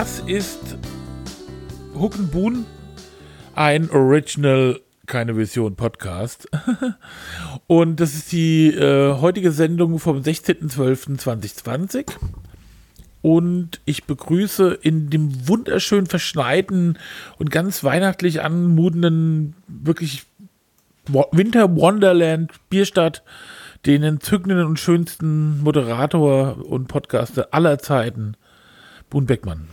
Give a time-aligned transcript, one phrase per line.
[0.00, 0.76] Das ist
[1.98, 2.66] Huckenbuhn,
[3.56, 6.48] ein Original, keine Vision Podcast.
[7.66, 12.12] Und das ist die äh, heutige Sendung vom 16.12.2020.
[13.22, 16.96] Und ich begrüße in dem wunderschön verschneiten
[17.40, 20.26] und ganz weihnachtlich anmutenden, wirklich
[21.08, 23.24] Winter Wonderland Bierstadt
[23.84, 28.36] den entzückenden und schönsten Moderator und Podcaster aller Zeiten,
[29.10, 29.68] Boon Beckmann.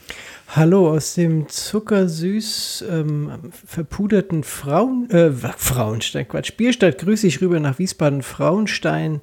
[0.48, 7.80] Hallo aus dem zuckersüß ähm, verpuderten Frauen, äh, Frauenstein, Quatsch, Bierstadt grüße ich rüber nach
[7.80, 9.22] Wiesbaden, Frauenstein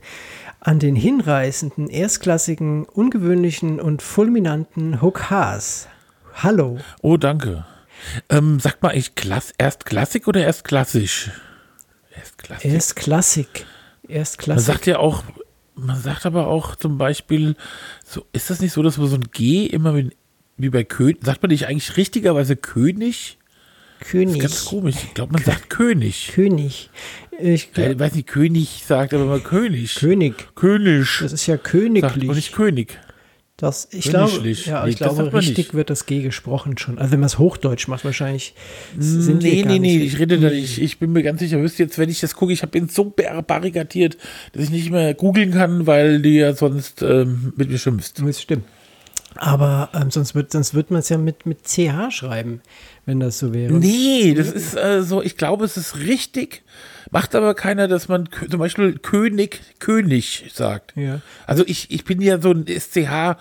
[0.60, 5.88] an den hinreißenden, erstklassigen, ungewöhnlichen und fulminanten Hook Haas.
[6.34, 6.78] Hallo.
[7.00, 7.64] Oh, danke.
[8.28, 11.30] Ähm, sagt mal, ich Klass, erst Klassik oder erst klassisch?
[12.14, 12.72] Erst Klassik.
[12.72, 13.66] Erst Klassik.
[14.08, 14.66] Erstklassig.
[14.66, 15.22] Man sagt ja auch,
[15.74, 17.56] man sagt aber auch zum Beispiel,
[18.04, 20.10] so, ist das nicht so, dass man so ein G immer wie,
[20.56, 23.38] wie bei König, sagt man nicht eigentlich richtigerweise König?
[24.00, 24.42] König.
[24.42, 24.96] Das ist ganz komisch.
[25.02, 26.32] Ich glaube, man sagt König.
[26.34, 26.90] König.
[27.38, 29.94] Ich glaub, ja, weiß nicht, König sagt aber mal König.
[29.94, 30.54] König.
[30.54, 31.18] König.
[31.20, 32.02] Das ist ja königlich.
[32.02, 32.98] Sagt man nicht König.
[33.62, 36.98] Das, ich glaube, ja, ich glaube richtig wird das G gesprochen schon.
[36.98, 38.56] Also wenn man es Hochdeutsch macht, wahrscheinlich
[38.98, 40.82] sind Nee, nee, nee, ich rede da nicht.
[40.82, 43.14] Ich bin mir ganz sicher, wüsste jetzt, wenn ich das gucke, ich habe ihn so
[43.14, 44.16] barrikadiert,
[44.52, 48.14] dass ich nicht mehr googeln kann, weil du ja sonst ähm, mit mir schimpfst.
[48.18, 48.64] Das stimmt.
[49.36, 52.62] Aber ähm, sonst wird, sonst wird man es ja mit, mit CH schreiben,
[53.06, 53.72] wenn das so wäre.
[53.72, 56.64] Nee, das ist äh, so, ich glaube, es ist richtig
[57.12, 60.94] Macht aber keiner, dass man zum Beispiel König, König sagt.
[60.96, 61.20] Ja.
[61.46, 63.36] Also ich, ich bin ja so ein SCH,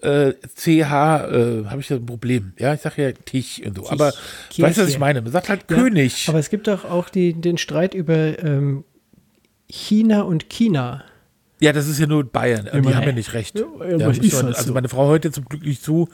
[0.00, 2.52] äh, CH, äh, habe ich da ein Problem.
[2.56, 3.82] Ja, ich sage ja Tisch und so.
[3.82, 4.12] Tisch, aber
[4.50, 4.62] Kirche.
[4.62, 5.22] weißt du, was ich meine?
[5.22, 6.28] Man sagt halt ja, König.
[6.28, 8.84] Aber es gibt doch auch die, den Streit über ähm,
[9.68, 11.02] China und China.
[11.58, 12.68] Ja, das ist ja nur Bayern.
[12.70, 13.58] Die haben ja nicht recht.
[13.58, 16.08] Ja, ja, schon, also meine Frau hört ja zum Glück nicht zu,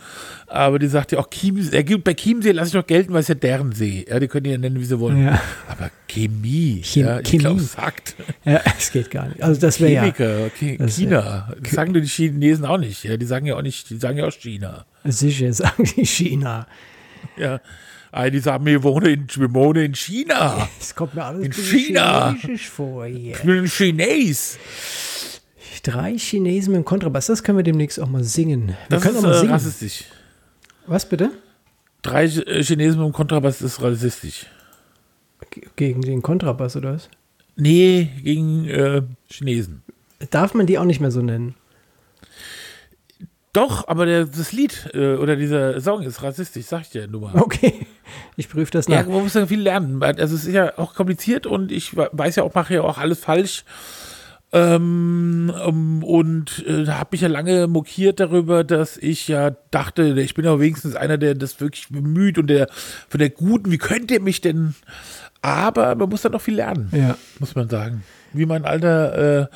[0.46, 3.34] aber die sagt ja auch, Chiemsee, bei Chiemsee lasse ich doch gelten, weil es ja
[3.34, 4.06] deren See.
[4.08, 5.24] Ja, die können die ja nennen, wie sie wollen.
[5.24, 5.42] Ja.
[5.68, 7.38] Aber Chemie, Chem ja, Chemie.
[7.38, 8.14] Glaub, Fakt.
[8.44, 9.42] Ja, es geht gar nicht.
[9.42, 10.04] Also das wäre ja.
[10.46, 11.52] Okay, China.
[11.60, 13.02] Das sagen die Chinesen auch nicht.
[13.02, 14.86] Ja, die sagen ja auch nicht, die sagen ja auch China.
[15.04, 16.68] Sicher sagen die China.
[17.36, 17.60] Ja.
[18.30, 20.68] Die sagen, wir wohnen in, wir wohnen in China.
[20.78, 22.36] Es kommt mir alles in China.
[22.70, 23.32] vor hier.
[23.32, 24.58] Ich bin ein Chines
[25.82, 27.26] drei Chinesen mit dem Kontrabass.
[27.26, 28.68] Das können wir demnächst auch mal singen.
[28.68, 29.52] Wir das können ist auch mal äh, singen.
[29.52, 30.04] rassistisch.
[30.86, 31.30] Was bitte?
[32.02, 34.46] Drei äh, Chinesen mit dem Kontrabass ist rassistisch.
[35.76, 37.08] Gegen den Kontrabass oder was?
[37.56, 39.82] Nee, gegen äh, Chinesen.
[40.30, 41.54] Darf man die auch nicht mehr so nennen?
[43.52, 47.20] Doch, aber der, das Lied äh, oder dieser Song ist rassistisch, sag ich dir nur
[47.20, 47.34] mal.
[47.36, 47.86] Okay,
[48.36, 49.06] ich prüfe das nach.
[49.06, 50.02] Ja, man muss ja viel lernen.
[50.02, 53.18] Also es ist ja auch kompliziert und ich weiß ja auch, mache ja auch alles
[53.18, 53.64] falsch.
[54.54, 60.34] Ähm, um, und äh, habe mich ja lange mokiert darüber, dass ich ja dachte, ich
[60.34, 62.68] bin ja wenigstens einer, der das wirklich bemüht und der
[63.08, 64.74] von der Guten, wie könnt ihr mich denn?
[65.40, 67.16] Aber man muss da noch viel lernen, ja.
[67.38, 68.04] muss man sagen.
[68.34, 69.46] Wie mein alter äh,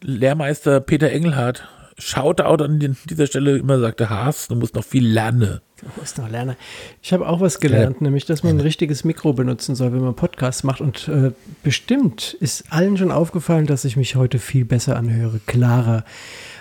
[0.00, 1.68] Lehrmeister Peter Engelhardt
[2.00, 5.60] Shoutout an dieser Stelle immer sagte, Haas, du musst noch viel lernen.
[5.80, 6.56] Du musst noch lernen.
[7.02, 8.04] Ich habe auch was gelernt, ja.
[8.04, 10.80] nämlich, dass man ein richtiges Mikro benutzen soll, wenn man Podcasts macht.
[10.80, 16.04] Und äh, bestimmt ist allen schon aufgefallen, dass ich mich heute viel besser anhöre, klarer,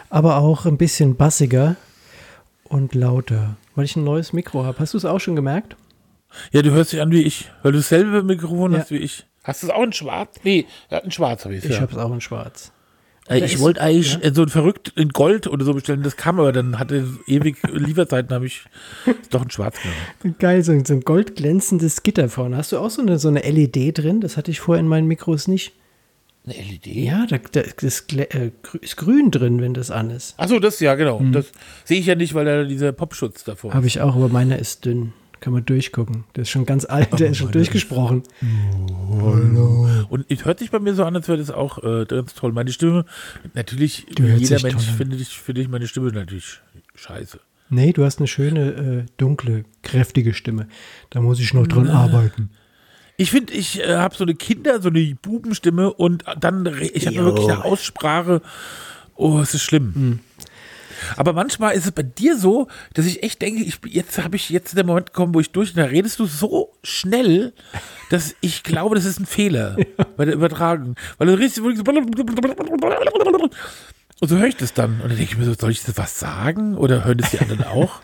[0.10, 1.76] aber auch ein bisschen bassiger
[2.66, 4.80] und lauter, weil ich ein neues Mikro habe.
[4.80, 5.76] Hast du es auch schon gemerkt?
[6.52, 8.80] Ja, du hörst dich an wie ich, weil du dasselbe Mikrofon ja.
[8.80, 9.26] hast wie ich.
[9.44, 10.36] Hast du es auch in schwarz?
[10.44, 11.82] Nee, ein schwarz, habe ich Ich ja.
[11.82, 12.72] habe es auch in schwarz.
[13.30, 14.34] Äh, ich wollte eigentlich ja?
[14.34, 18.34] so ein verrückt in Gold oder so bestellen, das kam aber dann hatte ewig Lieferzeiten,
[18.34, 18.64] habe ich
[19.30, 20.36] doch ein Schwarz genommen.
[20.40, 22.58] Geil, so, ein goldglänzendes Gitter vorne.
[22.58, 24.22] Hast du auch so eine, so eine LED drin?
[24.22, 25.74] Das hatte ich vorher in meinen Mikros nicht.
[26.46, 26.88] Eine LED?
[26.88, 30.34] Ja, da, da das äh, ist grün drin, wenn das an ist.
[30.40, 31.20] Achso, das ja, genau.
[31.20, 31.32] Hm.
[31.32, 31.52] Das
[31.84, 33.74] sehe ich ja nicht, weil da dieser Popschutz davor.
[33.74, 35.14] Habe ich auch, aber meiner ist dünn.
[35.40, 36.26] Kann man durchgucken.
[36.36, 38.24] Der ist schon ganz alt, der oh, ist schon durchgesprochen.
[39.22, 39.88] hallo.
[40.10, 42.52] Und es hört sich bei mir so an, als wäre das auch äh, ganz toll.
[42.52, 43.06] Meine Stimme,
[43.54, 46.60] natürlich, jeder Mensch findet ich, find ich meine Stimme natürlich
[46.96, 47.40] scheiße.
[47.70, 50.68] Nee, du hast eine schöne, äh, dunkle, kräftige Stimme.
[51.12, 51.92] Da muss ich noch dran äh.
[51.92, 52.50] arbeiten.
[53.16, 57.18] Ich finde, ich äh, habe so eine Kinder-, so eine Bubenstimme und dann, ich habe
[57.18, 58.42] wirklich eine Aussprache.
[59.16, 59.94] Oh, es ist schlimm.
[59.94, 60.20] Mhm.
[61.16, 64.50] Aber manchmal ist es bei dir so, dass ich echt denke, ich, jetzt habe ich
[64.50, 67.54] jetzt der Moment gekommen, wo ich durch, und da redest du so schnell,
[68.10, 70.06] dass ich glaube, das ist ein Fehler ja.
[70.16, 70.96] bei der Übertragung.
[71.18, 71.84] Weil du redest wirklich so
[74.22, 74.96] und so höre ich das dann.
[75.02, 76.76] Und dann denke ich mir so, soll ich das was sagen?
[76.76, 78.02] Oder hören das die anderen auch?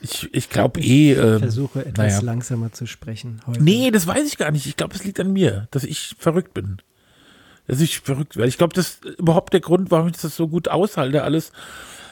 [0.00, 1.12] Ich, ich glaube eh.
[1.12, 2.20] Ich ähm, versuche etwas naja.
[2.20, 3.62] langsamer zu sprechen heute.
[3.62, 4.66] Nee, das weiß ich gar nicht.
[4.66, 6.78] Ich glaube, es liegt an mir, dass ich verrückt bin
[7.68, 8.48] dass ich verrückt werde.
[8.48, 11.52] Ich glaube, das ist überhaupt der Grund, warum ich das so gut aushalte, alles.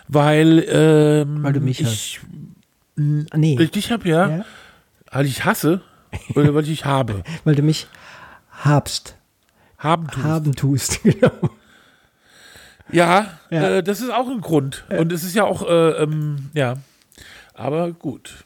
[0.07, 2.21] weil, ähm, Weil du mich ich,
[2.99, 3.57] Ah, nee.
[3.59, 4.45] Weil ich dich habe, ja, Ja.
[5.11, 5.81] weil ich hasse
[6.35, 7.25] oder weil ich habe.
[7.45, 7.89] Weil du mich
[8.51, 9.17] habst,
[9.77, 10.25] Haben tust.
[10.25, 11.51] haben tust, genau.
[12.91, 13.69] Ja, Ja.
[13.79, 14.85] Äh, das ist auch ein Grund.
[14.89, 16.75] Und es ist ja auch, äh, ähm, ja,
[17.55, 18.45] aber gut.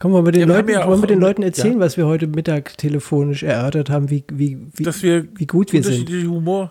[0.00, 1.80] Komm, wollen wir den, Ja, wir Leuten, haben ja wollen wir den Leuten erzählen, ja.
[1.80, 5.82] was wir heute Mittag telefonisch erörtert haben, wie, wie, wie, Dass wir wie gut wir
[5.84, 5.92] sind.
[5.92, 6.70] unterschiedliche Humor,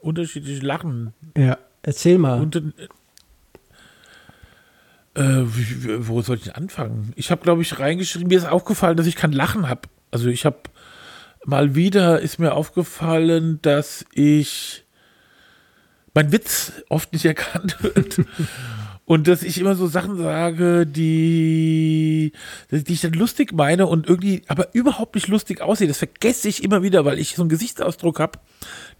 [0.00, 2.40] unterschiedliche Lachen Ja, erzähl mal.
[2.40, 2.62] und äh,
[5.22, 7.12] wie, wo soll ich anfangen?
[7.14, 9.82] Ich habe, glaube ich, reingeschrieben, mir ist aufgefallen, dass ich kein Lachen habe.
[10.10, 10.58] Also ich habe
[11.44, 14.84] mal wieder ist mir aufgefallen, dass ich
[16.12, 18.20] mein Witz oft nicht erkannt wird.
[19.08, 22.32] Und dass ich immer so Sachen sage, die,
[22.70, 25.88] die ich dann lustig meine und irgendwie aber überhaupt nicht lustig aussehe.
[25.88, 28.38] Das vergesse ich immer wieder, weil ich so einen Gesichtsausdruck habe,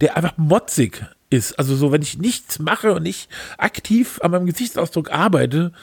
[0.01, 1.59] der einfach motzig ist.
[1.59, 3.29] Also so, wenn ich nichts mache und nicht
[3.59, 5.73] aktiv an meinem Gesichtsausdruck arbeite,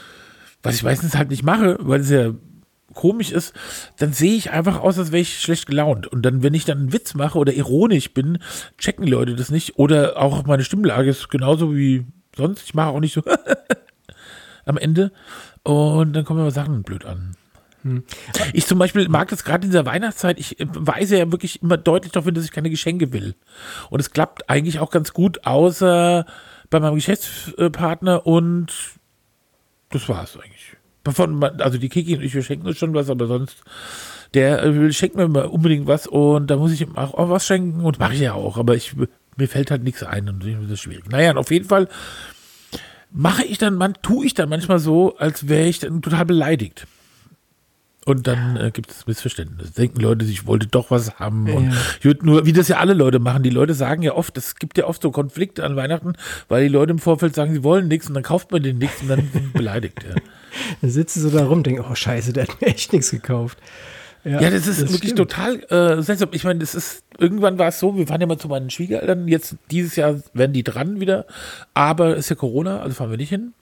[0.61, 2.35] was ich meistens halt nicht mache, weil es ja
[2.95, 3.55] komisch ist,
[3.99, 6.09] dann sehe ich einfach aus, als wäre ich schlecht gelaunt.
[6.09, 8.39] Und dann, wenn ich dann einen Witz mache oder ironisch bin,
[8.77, 9.79] checken Leute das nicht.
[9.79, 12.07] Oder auch meine Stimmlage ist genauso wie
[12.37, 12.65] sonst.
[12.65, 13.23] Ich mache auch nicht so
[14.67, 15.11] am Ende.
[15.63, 17.35] Und dann kommen aber Sachen blöd an.
[18.53, 20.41] Ich zum Beispiel mag das gerade in dieser Weihnachtszeit.
[20.41, 23.37] Ich äh, weise ja wirklich immer deutlich darauf hin, dass ich keine Geschenke will.
[23.91, 26.27] Und es klappt eigentlich auch ganz gut, außer
[26.69, 28.73] bei meinem Geschäftspartner und
[29.91, 30.77] das war's eigentlich.
[31.09, 33.63] Von, also die Kiki und ich, wir schenken uns schon was, aber sonst,
[34.35, 37.31] der äh, will- schenkt mir immer unbedingt was und da muss ich ihm auch, auch
[37.31, 38.97] was schenken und mache ich ja auch, aber ich,
[39.37, 41.09] mir fällt halt nichts ein und das ist schwierig.
[41.09, 41.87] Naja, und auf jeden Fall
[43.17, 46.87] mache ich dann, man, tue ich dann manchmal so, als wäre ich dann total beleidigt.
[48.05, 49.73] Und dann äh, gibt es Missverständnisse.
[49.73, 51.51] Denken Leute, ich wollte doch was haben.
[51.53, 51.77] Und Ja.
[51.99, 53.43] ich würde nur, wie das ja alle Leute machen.
[53.43, 56.13] Die Leute sagen ja oft, es gibt ja oft so Konflikte an Weihnachten,
[56.49, 59.03] weil die Leute im Vorfeld sagen, sie wollen nichts und dann kauft man denen nichts
[59.03, 60.05] und dann beleidigt.
[60.09, 60.15] Ja.
[60.81, 63.59] Dann sitzen sie da rum und denken, oh scheiße, der hat mir echt nichts gekauft.
[64.27, 65.17] Ja, das ist wirklich stimmt.
[65.17, 66.31] total äh, seltsam.
[66.33, 69.29] Ich meine, das ist, irgendwann war es so, wir fahren ja mal zu meinen Schwiegereltern,
[69.29, 71.27] jetzt dieses Jahr werden die dran wieder,
[71.75, 73.53] aber ist ja Corona, also fahren wir nicht hin.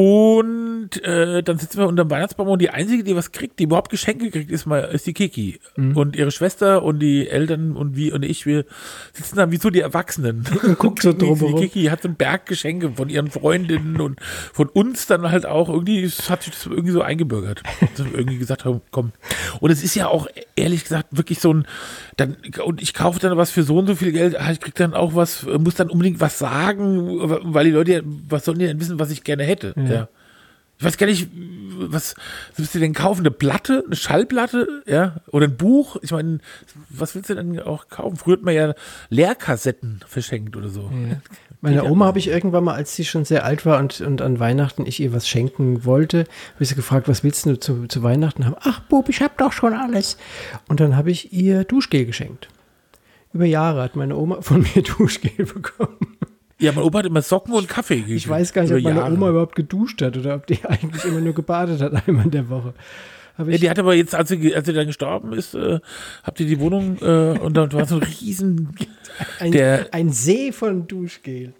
[0.00, 3.64] Und äh, dann sitzen wir unter dem Weihnachtsbaum und die einzige, die was kriegt, die
[3.64, 5.58] überhaupt Geschenke kriegt, ist mal ist die Kiki.
[5.76, 8.64] Und ihre Schwester und die Eltern und wie und ich, wir
[9.12, 10.44] sitzen da wie so die Erwachsenen.
[10.62, 11.56] Und guckt so drumherum.
[11.56, 14.20] Die Kiki hat so einen Berg Geschenke von ihren Freundinnen und
[14.52, 15.68] von uns dann halt auch.
[15.68, 17.64] Irgendwie es hat sich das irgendwie so eingebürgert.
[17.96, 19.10] Dass wir irgendwie gesagt haben, komm.
[19.58, 21.66] Und es ist ja auch ehrlich gesagt wirklich so ein,
[22.16, 24.76] dann, und ich kaufe dann was für so und so viel Geld, ah, ich krieg
[24.76, 27.18] dann auch was, muss dann unbedingt was sagen,
[27.52, 29.74] weil die Leute ja, was sollen die denn wissen, was ich gerne hätte?
[29.76, 29.87] Ja.
[30.78, 31.28] Ich weiß gar nicht,
[31.76, 32.14] was,
[32.56, 33.22] willst du denn kaufen?
[33.22, 35.16] Eine Platte, eine Schallplatte, ja?
[35.32, 35.96] Oder ein Buch?
[36.02, 36.38] Ich meine,
[36.88, 38.16] was willst du denn auch kaufen?
[38.16, 38.74] Früher hat man ja
[39.10, 40.90] Lehrkassetten verschenkt oder so.
[41.60, 44.38] Meine Oma habe ich irgendwann mal, als sie schon sehr alt war und, und an
[44.38, 48.02] Weihnachten ich ihr was schenken wollte, habe ich sie gefragt, was willst du zu, zu
[48.04, 48.54] Weihnachten haben?
[48.60, 50.16] Ach, Bub, ich habe doch schon alles.
[50.68, 52.48] Und dann habe ich ihr Duschgel geschenkt.
[53.32, 56.17] Über Jahre hat meine Oma von mir Duschgel bekommen.
[56.60, 58.16] Ja, mein Opa hat immer Socken und Kaffee gegeben.
[58.16, 59.12] Ich weiß gar nicht, ob meine Jahre.
[59.14, 62.48] Oma überhaupt geduscht hat oder ob die eigentlich immer nur gebadet hat, einmal in der
[62.48, 62.74] Woche.
[63.38, 65.78] Ja, die hat aber jetzt, als sie, als sie dann gestorben ist, äh,
[66.24, 68.74] habt ihr die Wohnung äh, und da war so ein riesen.
[69.38, 71.52] ein, der- ein See von Duschgel.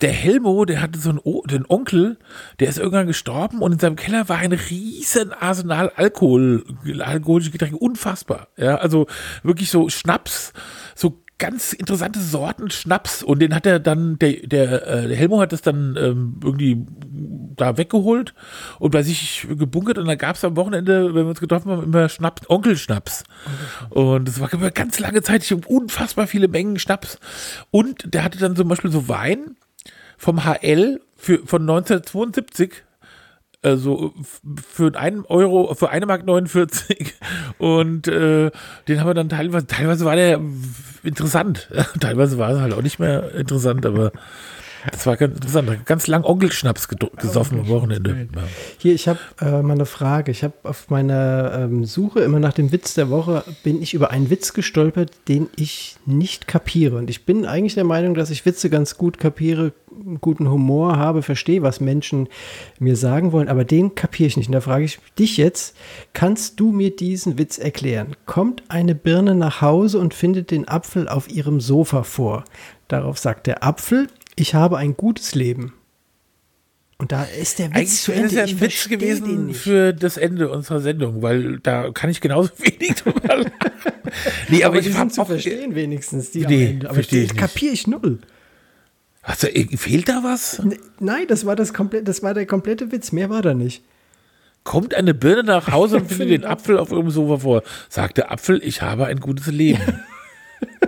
[0.00, 2.18] Der Helmo, der hatte so einen, o den Onkel,
[2.60, 6.64] der ist irgendwann gestorben und in seinem Keller war ein riesen Arsenal Alkohol,
[7.00, 8.46] alkoholische Getränke, unfassbar.
[8.56, 9.08] Ja, also
[9.42, 10.52] wirklich so Schnaps,
[10.94, 15.40] so ganz interessante Sorten Schnaps und den hat er dann, der, der, äh, der Helmo
[15.40, 16.84] hat das dann ähm, irgendwie
[17.56, 18.34] da weggeholt
[18.78, 21.84] und bei sich gebunkert und dann gab es am Wochenende, wenn wir uns getroffen haben,
[21.84, 23.24] immer Schnaps, Onkelschnaps.
[23.90, 27.18] Und das war über ganz lange Zeit, ich habe unfassbar viele Mengen Schnaps.
[27.70, 29.56] Und der hatte dann zum Beispiel so Wein
[30.16, 32.84] vom HL für, von 1972
[33.60, 34.14] also
[34.68, 37.14] für einen Euro, für eine Mark 49
[37.58, 38.50] und äh,
[38.86, 40.40] den haben wir dann teilweise, teilweise war der
[41.02, 41.68] interessant,
[42.00, 44.12] teilweise war es halt auch nicht mehr interessant, aber
[44.90, 48.28] das war ganz interessant, ganz lang Onkelschnaps gesoffen am Wochenende.
[48.34, 48.42] Ja.
[48.78, 50.30] Hier, ich habe äh, mal eine Frage.
[50.30, 54.10] Ich habe auf meiner ähm, Suche immer nach dem Witz der Woche, bin ich über
[54.10, 56.96] einen Witz gestolpert, den ich nicht kapiere.
[56.96, 59.72] Und ich bin eigentlich der Meinung, dass ich Witze ganz gut kapiere,
[60.20, 62.28] guten Humor habe, verstehe, was Menschen
[62.78, 64.48] mir sagen wollen, aber den kapiere ich nicht.
[64.48, 65.76] Und da frage ich dich jetzt,
[66.12, 68.16] kannst du mir diesen Witz erklären?
[68.26, 72.44] Kommt eine Birne nach Hause und findet den Apfel auf ihrem Sofa vor.
[72.88, 75.72] Darauf sagt der Apfel, ich habe ein gutes Leben.
[77.00, 78.24] Und da ist der Witz Eigentlich zu Ende.
[78.24, 82.20] das ja Ich ein Witz gewesen für das Ende unserer Sendung, weil da kann ich
[82.20, 83.46] genauso wenig drüber.
[84.48, 86.86] Nee, aber, aber die ich sind hab zu verstehen wenigstens, die Nee, am Ende.
[86.86, 88.18] Aber verstehe die ich kapiere ich null.
[89.40, 90.62] Du, fehlt da was?
[91.00, 93.12] Nein, das war, das, komplett, das war der komplette Witz.
[93.12, 93.82] Mehr war da nicht.
[94.64, 97.62] Kommt eine Birne nach Hause und findet den Apfel auf ihrem Sofa vor.
[97.88, 99.80] Sagt der Apfel, ich habe ein gutes Leben.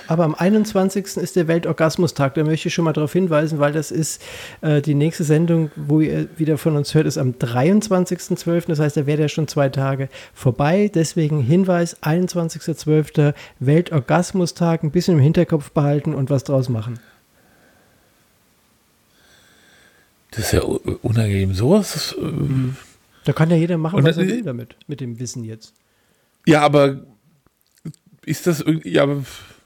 [0.08, 1.18] aber am 21.
[1.18, 2.34] ist der Weltorgasmustag.
[2.34, 4.22] Da möchte ich schon mal darauf hinweisen, weil das ist
[4.62, 8.68] äh, die nächste Sendung, wo ihr wieder von uns hört, ist am 23.12.
[8.68, 10.90] Das heißt, da wäre ja schon zwei Tage vorbei.
[10.92, 13.34] Deswegen Hinweis: 21.12.
[13.60, 14.82] Weltorgasmustag.
[14.82, 16.98] Ein bisschen im Hinterkopf behalten und was draus machen.
[20.32, 21.54] Das ist ja unangenehm.
[21.54, 22.16] Sowas.
[22.18, 22.76] Äh, mhm.
[23.24, 25.74] Da kann ja jeder machen, was er will damit, mit dem Wissen jetzt.
[26.46, 27.02] Ja, aber
[28.24, 28.90] ist das irgendwie.
[28.90, 29.06] Ja,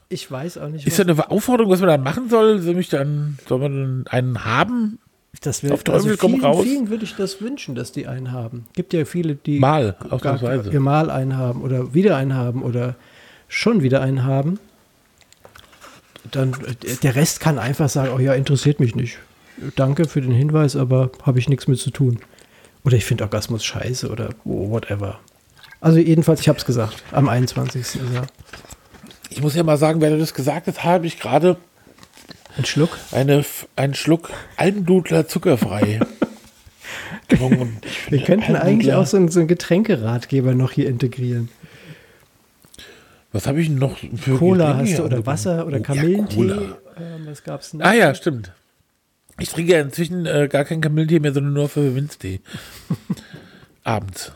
[0.09, 0.85] ich weiß auch nicht.
[0.85, 2.59] Ist das eine Aufforderung, was man da machen soll?
[2.59, 4.99] Soll, mich dann, soll man einen haben?
[5.41, 6.63] Das will, Auf Teufel also vielen, raus.
[6.63, 8.65] vielen würde ich das wünschen, dass die einen haben.
[8.73, 10.71] Gibt ja viele, die mal, ausnahmsweise.
[10.71, 12.95] Gar, mal einen haben oder wieder einen haben oder
[13.47, 14.59] schon wieder einen haben.
[16.31, 16.55] Dann
[17.03, 19.19] der Rest kann einfach sagen, oh ja, interessiert mich nicht
[19.75, 22.19] danke für den Hinweis, aber habe ich nichts mit zu tun.
[22.83, 25.19] Oder ich finde Orgasmus scheiße oder whatever.
[25.81, 27.81] Also jedenfalls, ich habe es gesagt, am 21.
[27.81, 28.27] Ist er.
[29.29, 31.57] Ich muss ja mal sagen, wenn du das gesagt hast, habe ich gerade
[32.55, 32.97] einen Schluck?
[33.11, 33.45] Eine,
[33.75, 35.99] einen Schluck Almdudler zuckerfrei
[37.27, 37.77] getrunken.
[38.09, 41.49] Wir könnten eigentlich auch so einen, so einen Getränkeratgeber noch hier integrieren.
[43.31, 46.47] Was habe ich noch für Cola hast du oder Wasser oder Kamillentee?
[46.47, 46.55] Ja,
[46.97, 47.81] ähm, was gab's denn?
[47.81, 48.51] Ah ja, stimmt.
[49.39, 52.41] Ich trinke ja inzwischen äh, gar kein Kamillentee mehr, sondern nur für Winztee.
[53.83, 54.31] Abends.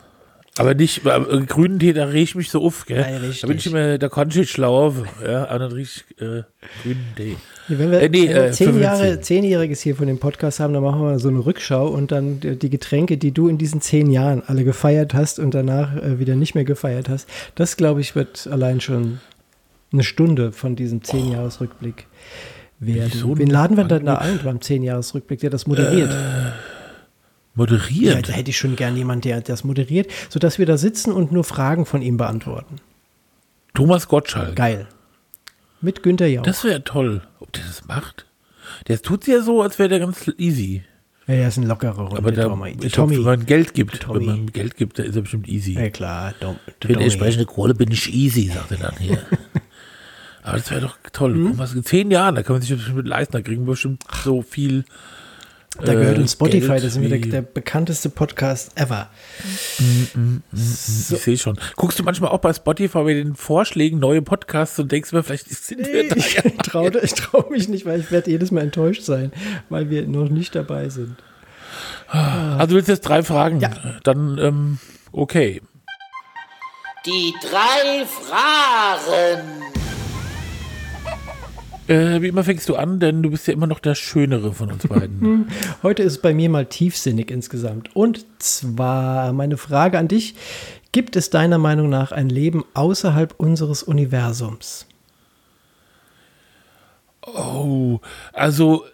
[0.57, 2.99] Aber nicht, äh, grünen Tee, da rieche ich mich so auf, gell?
[2.99, 4.93] Ja, da bin ich immer, da konnte ich schlau
[5.25, 6.43] ja, aber dann rieche ich äh,
[6.83, 7.37] grünen Tee.
[7.69, 10.59] Ja, wenn wir, äh, nee, wenn wir äh, zehn Jahre, zehnjähriges hier von dem Podcast
[10.59, 13.79] haben, dann machen wir so eine Rückschau und dann die Getränke, die du in diesen
[13.79, 18.01] zehn Jahren alle gefeiert hast und danach äh, wieder nicht mehr gefeiert hast, das glaube
[18.01, 19.21] ich wird allein schon
[19.93, 22.07] eine Stunde von diesem zehn Jahres Rückblick
[22.81, 23.11] werden.
[23.13, 26.11] So Wen laden wir denn da ein beim 10-Jahres-Rückblick, der das moderiert?
[26.11, 26.51] Äh,
[27.53, 28.15] moderiert?
[28.15, 31.31] Ja, da hätte ich schon gern jemanden, der das moderiert, sodass wir da sitzen und
[31.31, 32.77] nur Fragen von ihm beantworten.
[33.73, 34.55] Thomas Gottschalk.
[34.55, 34.87] Geil.
[35.79, 36.43] Mit Günther Jauch.
[36.43, 38.25] Das wäre toll, ob der das macht.
[38.87, 40.83] Der tut ja so, als wäre der ganz easy.
[41.27, 42.17] Ja, er ist ein lockerer Runde.
[42.17, 42.77] Aber der, Tommy.
[42.81, 43.15] ich Tommy.
[43.15, 45.73] Glaub, wenn man Geld gibt, wenn man Geld gibt, dann ist er bestimmt easy.
[45.73, 49.19] Ja klar, Dom, Für die entsprechende Kohle bin ich easy, sagt er dann hier.
[50.43, 51.35] Aber das wäre doch toll.
[51.35, 51.57] Mhm.
[51.57, 54.03] Was, in zehn Jahren, da kann man sich bestimmt mit leisten, da kriegen wir bestimmt
[54.23, 54.85] so viel.
[55.79, 59.09] Da gehört uns Spotify, Geld das ist der, der, bekannteste Podcast ever.
[59.79, 61.15] Mm, mm, mm, so.
[61.15, 61.57] Ich sehe schon.
[61.77, 65.47] Guckst du manchmal auch bei Spotify bei den Vorschlägen neue Podcasts und denkst mir, vielleicht
[65.49, 66.15] sind nee, wir da.
[66.17, 69.31] Ich traue trau mich nicht, weil ich werde jedes Mal enttäuscht sein,
[69.69, 71.15] weil wir noch nicht dabei sind.
[72.09, 73.61] Also willst du jetzt drei Fragen?
[73.61, 73.71] Ja.
[74.03, 74.79] Dann, ähm,
[75.13, 75.61] okay.
[77.05, 79.80] Die drei Fragen.
[81.91, 84.71] Äh, wie immer fängst du an, denn du bist ja immer noch der Schönere von
[84.71, 85.47] uns beiden.
[85.83, 87.93] Heute ist es bei mir mal tiefsinnig insgesamt.
[87.93, 90.35] Und zwar meine Frage an dich:
[90.93, 94.87] Gibt es deiner Meinung nach ein Leben außerhalb unseres Universums?
[97.23, 97.99] Oh,
[98.31, 98.85] also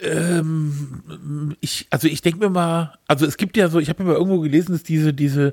[0.00, 4.10] ähm, ich, also ich denke mir mal, also es gibt ja so, ich habe mir
[4.10, 5.52] mal irgendwo gelesen, dass diese, diese,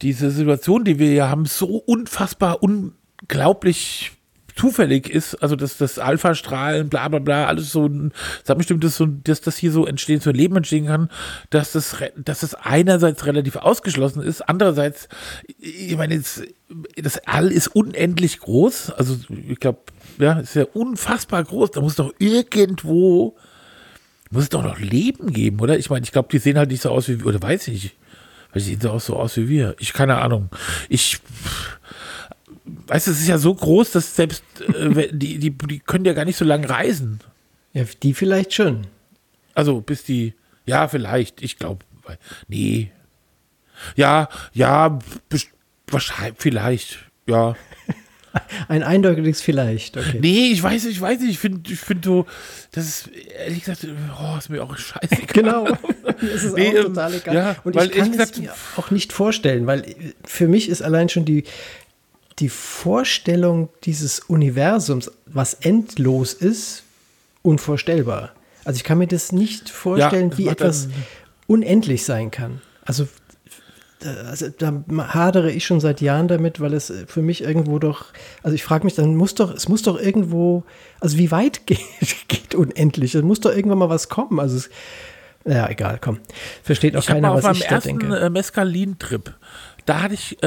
[0.00, 4.12] diese Situation, die wir ja haben, so unfassbar unglaublich
[4.56, 8.12] zufällig ist, also dass das Alpha-Strahlen, bla bla bla, alles so ein,
[8.44, 11.10] sag bestimmt, dass, so, dass das hier so entstehen, so ein Leben entstehen kann,
[11.50, 15.08] dass das, dass das einerseits relativ ausgeschlossen ist, andererseits,
[15.58, 16.42] ich meine, jetzt,
[16.96, 19.16] das All ist unendlich groß, also
[19.48, 19.80] ich glaube,
[20.18, 23.36] ja, ist ja unfassbar groß, da muss doch irgendwo,
[24.30, 25.78] muss es doch noch Leben geben, oder?
[25.78, 27.96] Ich meine, ich glaube, die sehen halt nicht so aus wie, oder weiß ich,
[28.52, 29.74] weil die sehen so aus, so aus wie wir.
[29.78, 30.48] Ich keine Ahnung.
[30.88, 31.20] Ich,
[32.64, 36.12] weißt du, es ist ja so groß, dass selbst äh, die, die, die können ja
[36.12, 37.20] gar nicht so lange reisen.
[37.72, 38.86] Ja, die vielleicht schon.
[39.54, 40.34] Also bis die,
[40.66, 41.84] ja, vielleicht, ich glaube,
[42.48, 42.90] nee.
[43.96, 44.98] Ja, ja,
[45.88, 47.54] wahrscheinlich, vielleicht, ja.
[48.68, 50.18] Ein eindeutiges vielleicht, okay.
[50.20, 52.26] Nee, ich weiß ich weiß nicht, ich finde ich find so,
[52.72, 53.86] das ist, ehrlich gesagt,
[54.18, 55.26] oh, ist mir auch scheiße.
[55.32, 55.68] Genau,
[56.34, 57.34] es ist nee, auch ähm, total egal.
[57.34, 59.84] Ja, Und ich kann es mir auch nicht vorstellen, weil
[60.24, 61.44] für mich ist allein schon die,
[62.38, 66.82] die Vorstellung dieses Universums, was endlos ist,
[67.42, 68.32] unvorstellbar.
[68.64, 70.88] Also ich kann mir das nicht vorstellen, ja, wie etwas
[71.46, 72.60] unendlich sein kann.
[72.84, 73.06] Also,
[74.26, 78.06] also da hadere ich schon seit Jahren damit, weil es für mich irgendwo doch,
[78.42, 80.64] also ich frage mich, dann muss doch, es muss doch irgendwo,
[81.00, 81.80] also wie weit geht,
[82.28, 83.14] geht unendlich?
[83.14, 84.40] Es muss doch irgendwann mal was kommen.
[84.40, 84.70] Also es,
[85.46, 86.20] ja, egal, komm.
[86.62, 88.16] Versteht auch ich keiner, was ich da denke.
[88.16, 89.34] Äh, Mescalin-Trip
[89.86, 90.46] da hatte ich äh,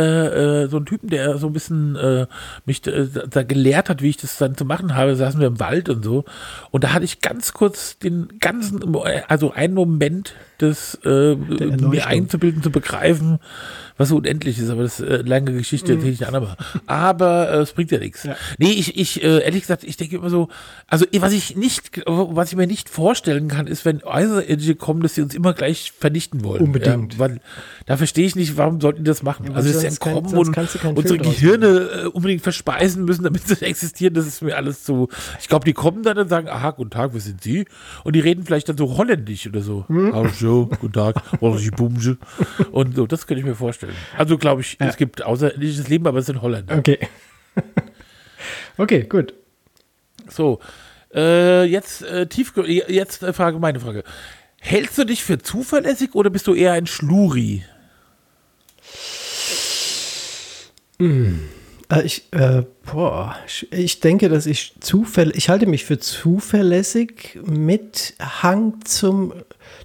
[0.63, 2.27] äh, so einen Typen, der so ein bisschen äh,
[2.65, 5.11] mich äh, da gelehrt hat, wie ich das dann zu machen habe.
[5.11, 6.25] Da saßen wir im Wald und so.
[6.71, 8.95] Und da hatte ich ganz kurz den ganzen,
[9.27, 13.39] also einen Moment des äh, mir einzubilden, zu begreifen,
[13.97, 16.55] was so unendlich ist, aber das ist äh, lange Geschichte, erzähle ich andermal.
[16.85, 18.23] Aber äh, es bringt ja nichts.
[18.23, 18.35] Ja.
[18.59, 20.49] Nee, ich, ich äh, ehrlich gesagt, ich denke immer so,
[20.85, 25.15] also was ich nicht, was ich mir nicht vorstellen kann, ist, wenn Außerirdische kommen, dass
[25.15, 26.61] sie uns immer gleich vernichten wollen.
[26.61, 27.13] Unbedingt.
[27.13, 27.41] Ja, weil,
[27.87, 29.47] da verstehe ich nicht, warum sollten die das machen.
[29.47, 30.57] Ja, also dass sie kommen und
[30.97, 35.09] unsere Gehirne äh, unbedingt verspeisen müssen, damit sie existieren, das ist mir alles so.
[35.39, 37.65] Ich glaube, die kommen dann und sagen, aha, guten Tag, wer sind Sie?
[38.03, 39.85] Und die reden vielleicht dann so holländisch oder so.
[39.87, 40.13] Hm?
[40.13, 41.15] Hallo, guten Tag,
[42.71, 44.19] und so, das könnte ich mir vorstellen vorstellen.
[44.19, 44.87] Also glaube ich, ja.
[44.87, 46.77] es gibt außerirdisches Leben, aber es sind Holländer.
[46.77, 46.99] Okay.
[48.77, 49.33] okay, gut.
[50.29, 50.59] So,
[51.13, 52.53] äh, jetzt äh, tief,
[52.87, 54.03] jetzt äh, Frage, meine Frage.
[54.59, 57.63] Hältst du dich für zuverlässig oder bist du eher ein Schluri?
[60.97, 61.35] Mm.
[62.03, 63.37] Ich, äh, boah,
[63.71, 69.31] ich denke, dass ich zuverlässig, ich halte mich für zuverlässig mit Hang zum,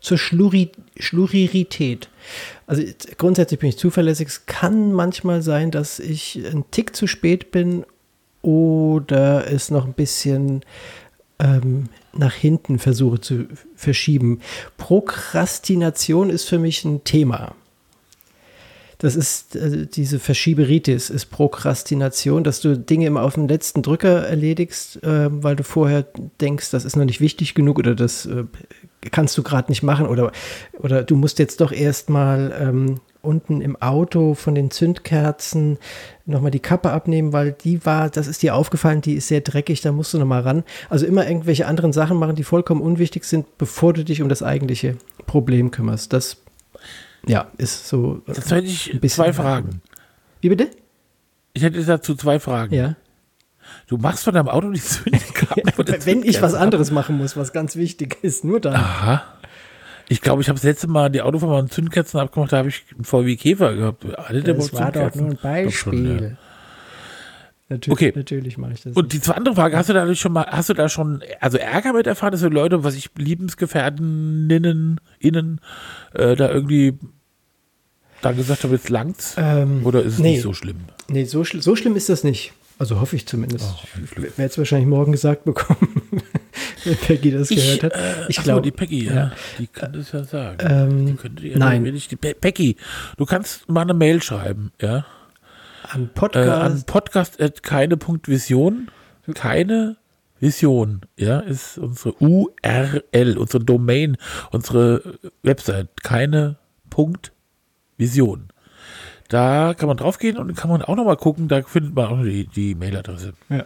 [0.00, 2.08] zur Schluri, Schlurirität.
[2.72, 2.84] Also
[3.18, 4.28] grundsätzlich bin ich zuverlässig.
[4.28, 7.84] Es kann manchmal sein, dass ich einen Tick zu spät bin
[8.40, 10.62] oder es noch ein bisschen
[11.38, 14.40] ähm, nach hinten versuche zu verschieben.
[14.78, 17.54] Prokrastination ist für mich ein Thema.
[19.02, 24.26] Das ist äh, diese Verschieberitis, ist Prokrastination, dass du Dinge immer auf den letzten Drücker
[24.26, 26.06] erledigst, äh, weil du vorher
[26.40, 28.44] denkst, das ist noch nicht wichtig genug oder das äh,
[29.10, 30.30] kannst du gerade nicht machen oder,
[30.78, 35.78] oder du musst jetzt doch erstmal ähm, unten im Auto von den Zündkerzen
[36.24, 39.80] nochmal die Kappe abnehmen, weil die war, das ist dir aufgefallen, die ist sehr dreckig,
[39.80, 40.62] da musst du nochmal ran.
[40.88, 44.44] Also immer irgendwelche anderen Sachen machen, die vollkommen unwichtig sind, bevor du dich um das
[44.44, 46.12] eigentliche Problem kümmerst.
[46.12, 46.36] Das
[47.26, 48.22] ja, ist so.
[48.26, 49.80] Jetzt hätte ich zwei Fragen.
[50.40, 50.70] Wie bitte?
[51.54, 52.74] Ich hätte dazu zwei Fragen.
[52.74, 52.96] Ja.
[53.86, 55.62] Du machst von deinem Auto die Zündkerzen.
[55.86, 58.74] ja, wenn ich was anderes machen muss, was ganz wichtig ist, nur dann.
[58.74, 59.22] Aha.
[60.08, 62.84] Ich glaube, ich habe das letzte Mal die Autofahrer und Zündkerzen abgemacht, da habe ich
[62.94, 64.04] einen VW Käfer gehabt.
[64.04, 65.72] Hatte das war doch nur ein Beispiel.
[65.72, 66.30] Schon, ja.
[67.72, 68.12] Natürlich, okay.
[68.14, 68.94] natürlich mache ich das.
[68.94, 71.94] Und die andere Frage, hast du da schon mal, hast du da schon, also Ärger
[71.94, 75.60] mit erfahren, dass Leute, was ich Liebensgefährteninnen, innen,
[76.12, 76.98] äh, da irgendwie
[78.20, 79.36] da gesagt haben, jetzt langt's?
[79.38, 80.80] Ähm, Oder ist es nee, nicht so schlimm?
[81.08, 82.52] Nee, so, so schlimm ist das nicht.
[82.78, 83.64] Also hoffe ich zumindest.
[83.66, 86.02] Oh, ich werde es wahrscheinlich morgen gesagt bekommen,
[86.84, 87.92] wenn Peggy das ich, gehört hat.
[87.94, 90.58] Äh, ich glaube, die Peggy, ja, ja, die kann das ja sagen.
[90.60, 91.84] Ähm, die könnte ja nein.
[91.84, 92.76] Die, Peggy,
[93.16, 95.06] du kannst mal eine Mail schreiben, ja?
[95.92, 96.48] An Podcast.
[96.48, 98.90] Äh, an Podcast at keine Punkt Vision.
[99.34, 99.96] Keine
[100.40, 104.16] Vision, ja, ist unsere URL, unsere Domain,
[104.50, 106.02] unsere Website.
[106.02, 106.56] Keine
[106.90, 107.32] Punkt
[107.96, 108.48] Vision.
[109.28, 112.46] Da kann man draufgehen und kann man auch nochmal gucken, da findet man auch die,
[112.48, 113.34] die Mailadresse.
[113.50, 113.64] Ja.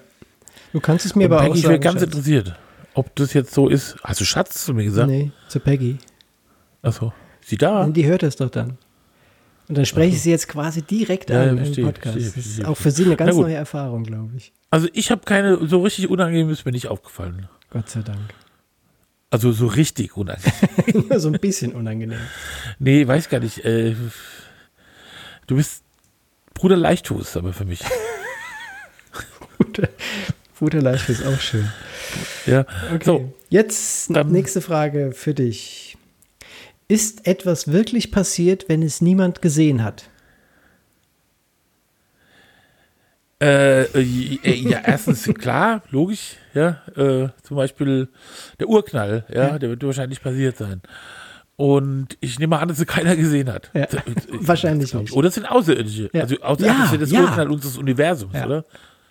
[0.73, 2.03] Du kannst es mir und aber Peggy, auch sagen, Ich bin ganz Schatz.
[2.11, 2.57] interessiert,
[2.93, 3.97] ob das jetzt so ist.
[4.05, 5.09] Hast du Schatz zu mir gesagt?
[5.09, 5.97] Nee, zu Peggy.
[6.83, 7.13] Achso.
[7.41, 7.85] Sie da?
[7.85, 8.77] Und die hört es doch dann.
[9.69, 12.13] Und dann spreche ich sie jetzt quasi direkt ja, an ja, im Podcast.
[12.13, 14.53] Verstehe, verstehe, das ist auch für sie eine ganz neue Erfahrung, glaube ich.
[14.71, 17.49] Also ich habe keine, so richtig unangenehm ist mir nicht aufgefallen.
[17.71, 18.21] Gott sei Dank.
[19.31, 21.11] Also so richtig unangenehm.
[21.19, 22.21] so ein bisschen unangenehm.
[22.79, 23.65] Nee, weiß gar nicht.
[23.65, 23.97] Äh,
[25.49, 25.83] du bist
[26.55, 27.81] Bruder Leichthus, aber für mich.
[29.59, 29.89] Bruder,
[30.59, 31.69] Bruder Leichthus, auch schön.
[32.47, 32.61] Ja,
[32.95, 33.05] okay.
[33.05, 35.96] So, Jetzt dann, nächste Frage für dich.
[36.89, 40.09] Ist etwas wirklich passiert, wenn es niemand gesehen hat?
[43.43, 46.81] Äh, äh, ja, erstens klar, logisch, ja.
[46.97, 48.09] Äh, zum Beispiel
[48.59, 50.81] der Urknall, ja, der wird wahrscheinlich passiert sein.
[51.57, 53.71] Und ich nehme an, dass sie keiner gesehen hat.
[53.75, 53.87] Ja,
[54.41, 55.13] wahrscheinlich nicht.
[55.13, 56.11] Oder es sind Außerirdische.
[56.13, 56.23] Ja.
[56.23, 57.21] Also Außer Ja, das ja.
[57.23, 58.47] Urknall unseres Universums, Ja.
[58.47, 58.65] oder?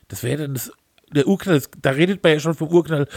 [0.08, 0.72] Das wäre dann das,
[1.14, 3.08] der Urknall, das, da redet man ja schon vom Urknall,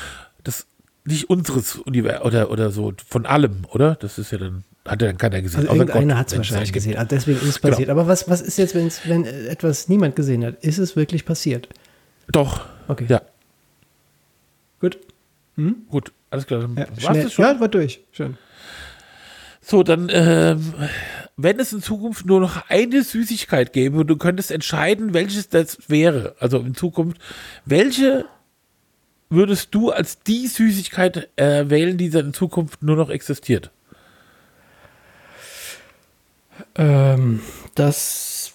[0.44, 0.66] das
[1.08, 3.96] nicht unseres Universums oder, oder so, von allem, oder?
[3.96, 5.60] Das ist ja dann, hat ja dann keiner gesehen.
[5.60, 6.96] Also irgendeiner hat es wahrscheinlich gesehen.
[6.96, 7.90] Ah, Deswegen ist es passiert.
[7.90, 10.62] Aber was, was ist jetzt, wenn etwas niemand gesehen hat?
[10.64, 11.68] Ist es wirklich passiert?
[12.30, 12.66] Doch.
[12.88, 13.06] Okay.
[13.08, 13.22] Ja,
[14.80, 14.98] Gut.
[15.90, 16.60] gut, alles klar.
[16.60, 17.30] Dann Ja, schnell.
[17.30, 17.44] schon?
[17.44, 18.00] ja war durch.
[18.12, 18.36] Schön.
[19.60, 20.72] So, dann, ähm,
[21.36, 25.78] wenn es in Zukunft nur noch eine Süßigkeit gäbe und du könntest entscheiden, welches das
[25.88, 27.18] wäre, also in Zukunft,
[27.66, 28.24] welche
[29.30, 33.70] würdest du als die Süßigkeit äh, wählen, die dann in Zukunft nur noch existiert?
[36.74, 37.40] Ähm,
[37.74, 38.52] das,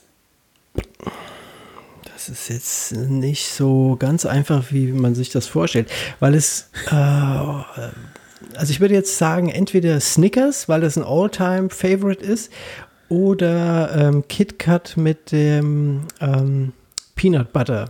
[2.04, 6.94] das ist jetzt nicht so ganz einfach, wie man sich das vorstellt, weil es, äh,
[6.94, 12.52] also ich würde jetzt sagen, entweder Snickers, weil das ein All-Time-Favorite ist,
[13.10, 16.74] oder ähm, Kit Kat mit dem ähm,
[17.16, 17.90] Peanut Butter.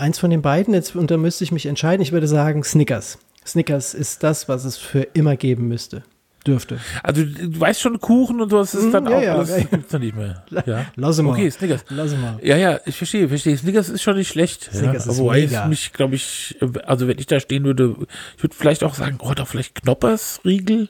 [0.00, 2.02] Ja, eins von den beiden, jetzt, und da müsste ich mich entscheiden.
[2.02, 3.18] Ich würde sagen Snickers.
[3.46, 6.02] Snickers ist das, was es für immer geben müsste,
[6.46, 6.78] dürfte.
[7.02, 9.64] Also du weißt schon, Kuchen und sowas ist Mm, dann ja, auch ja, alles, ja.
[9.70, 10.44] gibt's dann nicht mehr.
[10.66, 10.86] Ja.
[10.96, 11.30] Lass mal.
[11.32, 11.84] Okay, Snickers.
[11.88, 12.38] Lass mal.
[12.42, 13.56] Ja, ja, ich verstehe, verstehe.
[13.56, 14.64] Snickers ist schon nicht schlecht.
[14.72, 15.12] Snickers ja.
[15.12, 15.66] ist Wobei mega.
[15.66, 17.94] mich, glaube ich, also wenn ich da stehen würde,
[18.36, 20.88] ich würde vielleicht auch sagen, oh, doch vielleicht Knoppers Riegel.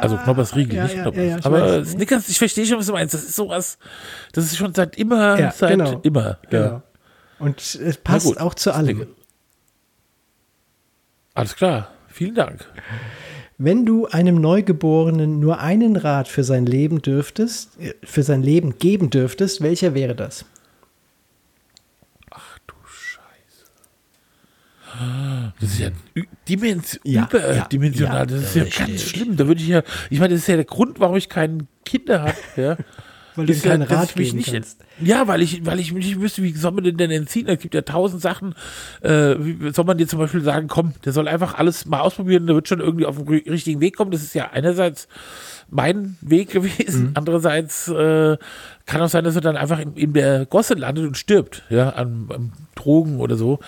[0.00, 1.22] also Knoppers Riegel, ja, nicht ja, Knoppers.
[1.22, 1.92] ja, ja, Aber weiß.
[1.92, 3.14] Snickers, ich verstehe schon, was du meinst.
[3.14, 3.78] Das ist sowas,
[4.32, 6.00] das ist schon seit immer, Ja, seit genau.
[6.02, 6.38] immer.
[6.50, 6.82] Genau.
[7.38, 9.06] Und es passt auch zu allem.
[11.34, 11.92] Alles klar.
[12.08, 12.64] Vielen Dank.
[13.58, 18.78] Wenn du einem Neugeborenen nur einen Rat für sein Leben dürftest, äh, für sein Leben
[18.78, 20.44] geben dürftest, welcher wäre das?
[22.30, 23.64] Ach du Scheiße.
[25.60, 28.18] Das ist ja ü- dimens Ja, überdimensional.
[28.20, 28.86] ja, das ist ja richtig.
[28.86, 29.36] ganz schlimm.
[29.36, 32.22] Da würde ich ja, ich meine, das ist ja der Grund, warum ich keine Kinder
[32.22, 32.34] habe.
[32.56, 32.76] Ja.
[33.36, 34.80] Weil du Ist ihm keinen ja, Rat geben nicht, kannst.
[35.00, 37.46] Ja, weil ich, weil ich mich nicht wüsste, wie soll man den denn entziehen?
[37.48, 38.54] Es gibt ja tausend Sachen.
[39.02, 42.46] Äh, wie soll man dir zum Beispiel sagen, komm, der soll einfach alles mal ausprobieren,
[42.46, 44.10] der wird schon irgendwie auf den ri- richtigen Weg kommen.
[44.10, 45.06] Das ist ja einerseits
[45.68, 47.10] mein Weg gewesen, Mhm.
[47.14, 48.36] andererseits äh,
[48.86, 51.90] kann auch sein, dass er dann einfach in, in der Gosse landet und stirbt, ja,
[51.90, 53.58] an, an Drogen oder so.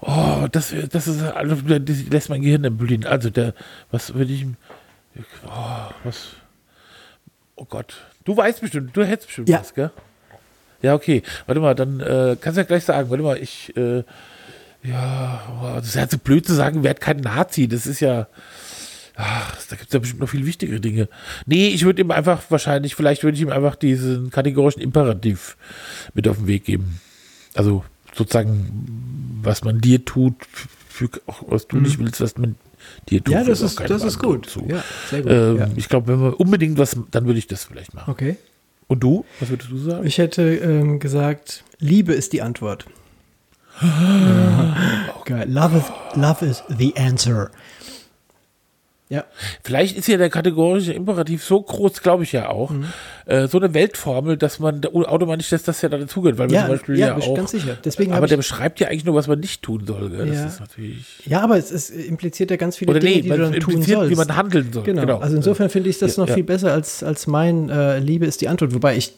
[0.00, 3.04] Oh, das, das ist, also, das lässt mein Gehirn erblühen.
[3.06, 3.54] Also, der,
[3.90, 4.46] was würde ich,
[5.46, 6.28] oh, was,
[7.56, 9.60] oh Gott, du weißt bestimmt, du hättest bestimmt Ja.
[9.60, 9.90] was, gell?
[10.82, 11.22] Ja, okay.
[11.46, 14.02] Warte mal, dann äh, kannst du ja gleich sagen, warte mal, ich, äh,
[14.82, 18.28] ja, oh, das ist ja so blöd zu sagen, werd kein Nazi, das ist ja,
[19.16, 21.08] ach, da gibt es ja bestimmt noch viel wichtigere Dinge.
[21.46, 25.56] Nee, ich würde ihm einfach wahrscheinlich, vielleicht würde ich ihm einfach diesen kategorischen Imperativ
[26.14, 27.00] mit auf den Weg geben.
[27.54, 27.84] Also
[28.14, 30.34] sozusagen, was man dir tut,
[30.88, 32.54] für, auch was du nicht willst, was man
[33.08, 33.20] dir.
[33.28, 34.46] Ja, das ist, das ist gut.
[34.46, 34.64] zu.
[34.68, 35.32] Ja, sehr gut.
[35.32, 35.68] Ähm, ja.
[35.76, 38.10] Ich glaube, wenn wir unbedingt was, dann würde ich das vielleicht machen.
[38.10, 38.36] Okay.
[38.88, 39.24] Und du?
[39.40, 40.06] Was würdest du sagen?
[40.06, 42.86] Ich hätte ähm, gesagt, Liebe ist die Antwort.
[45.24, 45.50] Geil.
[45.50, 47.50] Love is, love is the answer.
[49.08, 49.24] Ja,
[49.62, 52.86] Vielleicht ist ja der kategorische Imperativ so groß, glaube ich ja auch, Mhm.
[53.26, 56.62] äh, so eine Weltformel, dass man da automatisch, dass das ja dann dazugehört, weil Ja,
[56.62, 57.36] zum Beispiel ja, ja, auch.
[57.36, 57.78] ganz sicher.
[57.84, 60.10] Deswegen aber der beschreibt ja eigentlich nur, was man nicht tun soll.
[60.10, 60.26] Gell?
[60.26, 60.46] Das Ja.
[60.46, 61.04] ist natürlich.
[61.24, 63.80] ja aber es, es impliziert ja ganz viele Oder Dinge, nee, die du dann tun
[63.82, 64.10] sollst.
[64.10, 64.82] wie man handeln soll.
[64.82, 65.02] Genau.
[65.02, 65.18] Genau.
[65.18, 68.40] Also insofern finde ich das Ja, noch viel besser als, als mein äh, Liebe ist
[68.40, 68.74] die Antwort.
[68.74, 69.12] Wobei ich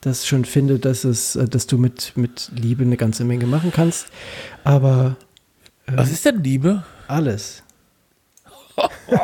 [0.00, 3.70] das schon finde, dass es, äh, dass du mit, mit Liebe eine ganze Menge machen
[3.70, 4.06] kannst.
[4.64, 5.16] Aber
[5.86, 6.84] Was ist denn Liebe?
[7.06, 7.62] alles.
[9.08, 9.14] Oh,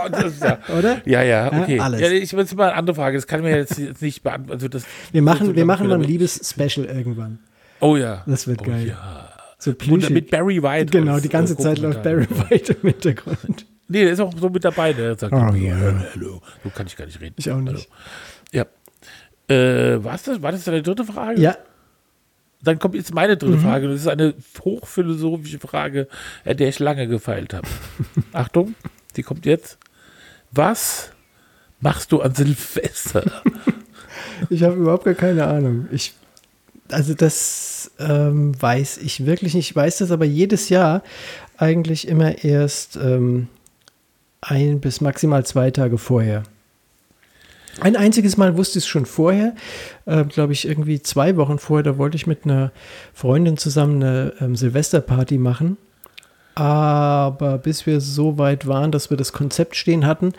[0.40, 1.02] ja, Oder?
[1.04, 1.78] ja, ja, okay.
[1.80, 2.00] alles.
[2.00, 3.16] Ja, ich will jetzt mal eine andere Frage.
[3.18, 4.52] Das kann mir jetzt, jetzt nicht beantworten.
[4.52, 7.38] Also das, Wir machen, wir machen mal ein Liebes-Special irgendwann.
[7.80, 8.22] Oh ja.
[8.26, 8.88] Das wird oh, geil.
[8.88, 9.28] Ja.
[9.58, 10.86] So Und mit Barry White.
[10.86, 12.26] Genau, die ganze äh, Zeit läuft Barry.
[12.30, 13.66] White im Hintergrund.
[13.88, 14.92] Nee, der ist auch so mit dabei.
[14.92, 15.76] Der sagt, Oh, hallo, ja.
[16.14, 16.40] hallo.
[16.64, 17.34] So kann ich gar nicht reden.
[17.38, 17.88] Ich auch nicht.
[18.52, 18.64] Ja.
[19.48, 20.40] Äh, was das?
[20.40, 21.40] War das deine dritte Frage?
[21.40, 21.56] Ja,
[22.62, 23.60] Dann kommt jetzt meine dritte Mhm.
[23.62, 23.88] Frage.
[23.88, 24.34] Das ist eine
[24.64, 26.08] hochphilosophische Frage,
[26.44, 27.66] an der ich lange gefeilt habe.
[28.32, 28.74] Achtung,
[29.16, 29.79] die kommt jetzt.
[30.51, 31.11] Was
[31.81, 33.42] machst du an Silvester?
[34.51, 35.88] ich habe überhaupt gar keine Ahnung.
[35.92, 36.14] Ich,
[36.90, 39.70] also das ähm, weiß ich wirklich nicht.
[39.70, 41.03] Ich weiß das aber jedes Jahr
[41.57, 43.48] eigentlich immer erst ähm,
[44.40, 46.42] ein bis maximal zwei Tage vorher.
[47.81, 49.55] Ein einziges Mal wusste ich es schon vorher,
[50.05, 51.83] äh, glaube ich, irgendwie zwei Wochen vorher.
[51.83, 52.70] Da wollte ich mit einer
[53.14, 55.79] Freundin zusammen eine ähm, Silvesterparty machen.
[56.54, 60.32] Aber bis wir so weit waren, dass wir das Konzept stehen hatten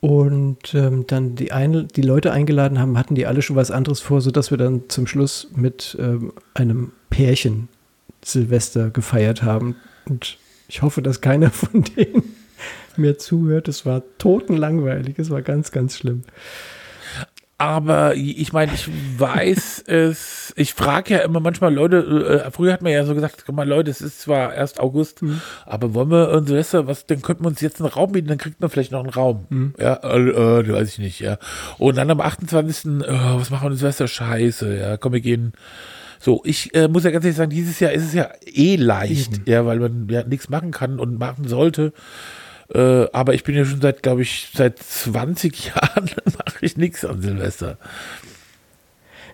[0.00, 4.00] und ähm, dann die, ein, die Leute eingeladen haben, hatten die alle schon was anderes
[4.00, 7.68] vor, sodass wir dann zum Schluss mit ähm, einem Pärchen
[8.24, 9.76] Silvester gefeiert haben.
[10.08, 10.38] Und
[10.68, 12.34] ich hoffe, dass keiner von denen
[12.96, 13.68] mir zuhört.
[13.68, 15.18] Es war totenlangweilig.
[15.18, 16.22] Es war ganz, ganz schlimm.
[17.62, 22.82] Aber ich meine, ich weiß es, ich frage ja immer manchmal Leute, äh, früher hat
[22.82, 25.40] man ja so gesagt, guck mal Leute, es ist zwar erst August, mhm.
[25.64, 28.38] aber wollen wir ein Silvester, was, dann könnten wir uns jetzt einen Raum bieten, dann
[28.38, 29.46] kriegt man vielleicht noch einen Raum.
[29.48, 29.74] Mhm.
[29.78, 31.38] Ja, äh, äh, weiß ich nicht, ja.
[31.78, 32.84] Und dann am 28.
[32.84, 34.08] Äh, was machen wir an Silvester?
[34.08, 35.52] Scheiße, ja, komm, wir gehen.
[36.18, 39.38] So, ich äh, muss ja ganz ehrlich sagen, dieses Jahr ist es ja eh leicht,
[39.38, 39.42] mhm.
[39.46, 41.92] ja, weil man ja nichts machen kann und machen sollte.
[42.74, 47.04] Äh, aber ich bin ja schon seit, glaube ich, seit 20 Jahren mache ich nichts
[47.04, 47.78] an Silvester.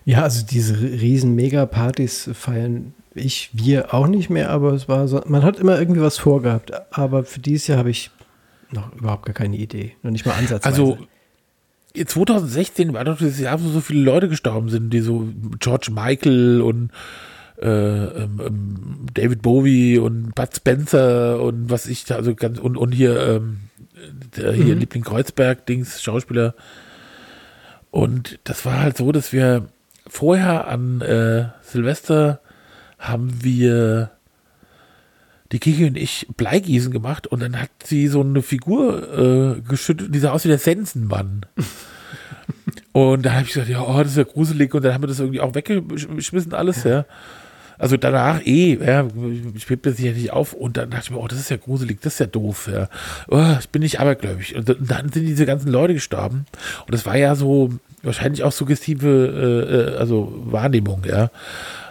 [0.05, 5.21] Ja, also diese riesen Mega-Partys feiern ich, wir auch nicht mehr, aber es war so,
[5.25, 6.71] man hat immer irgendwie was vorgehabt.
[6.95, 8.11] Aber für dieses Jahr habe ich
[8.71, 9.95] noch überhaupt gar keine Idee.
[10.03, 10.65] Noch nicht mal ansatzweise.
[10.65, 10.97] Also
[11.95, 15.27] 2016 war doch das Jahr, wo so viele Leute gestorben sind, die so
[15.59, 16.91] George Michael und
[17.61, 22.77] äh, ähm, ähm, David Bowie und Bud Spencer und was ich da, also ganz, und,
[22.77, 23.59] und hier, ähm,
[24.37, 24.79] der hier mhm.
[24.79, 26.55] Liebling Kreuzberg, Dings, Schauspieler.
[27.91, 29.67] Und das war halt so, dass wir
[30.07, 32.39] vorher an äh, Silvester
[32.97, 34.11] haben wir
[35.51, 40.13] die Kiki und ich Bleigießen gemacht und dann hat sie so eine Figur äh, geschüttet,
[40.13, 41.45] die sah aus wie der Sensenmann.
[42.91, 45.07] und da habe ich gesagt, ja, oh, das ist ja gruselig und dann haben wir
[45.07, 47.05] das irgendwie auch weggeschmissen alles, ja.
[47.79, 49.07] Also danach eh, ja,
[49.57, 52.01] schwebt sich ja nicht auf und dann dachte ich mir, oh, das ist ja gruselig,
[52.01, 52.89] das ist ja doof, ja.
[53.29, 54.55] Oh, ich bin nicht abergläubig.
[54.55, 56.45] Und dann sind diese ganzen Leute gestorben
[56.85, 57.69] und das war ja so
[58.03, 61.31] wahrscheinlich auch suggestive äh, äh also Wahrnehmung, ja.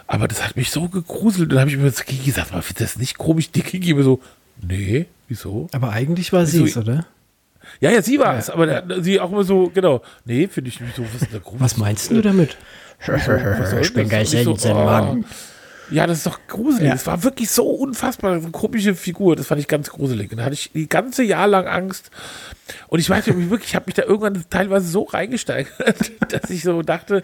[0.05, 1.43] Aber das hat mich so gegruselt.
[1.43, 3.51] Und dann habe ich mir zu Kiki gesagt, war das nicht komisch?
[3.51, 4.19] Die Kiki mir so,
[4.61, 5.69] nee, wieso?
[5.71, 7.05] Aber eigentlich war sie es, oder?
[7.79, 9.01] Ja, ja, sie war es, aber ja.
[9.01, 11.61] sie auch immer so, genau, nee, finde ich nicht so, was ist da komisch?
[11.61, 12.57] Was meinst du damit?
[13.81, 15.21] ich bin kein Sensenmann.
[15.21, 15.27] So,
[15.91, 16.87] ja, das ist doch gruselig.
[16.87, 16.93] Ja.
[16.93, 19.35] Das war wirklich so unfassbar, eine komische Figur.
[19.35, 20.31] Das fand ich ganz gruselig.
[20.31, 22.11] Und da hatte ich die ganze Jahr lang Angst.
[22.87, 26.63] Und ich weiß nicht, wirklich, ich habe mich da irgendwann teilweise so reingesteigert, dass ich
[26.63, 27.23] so dachte,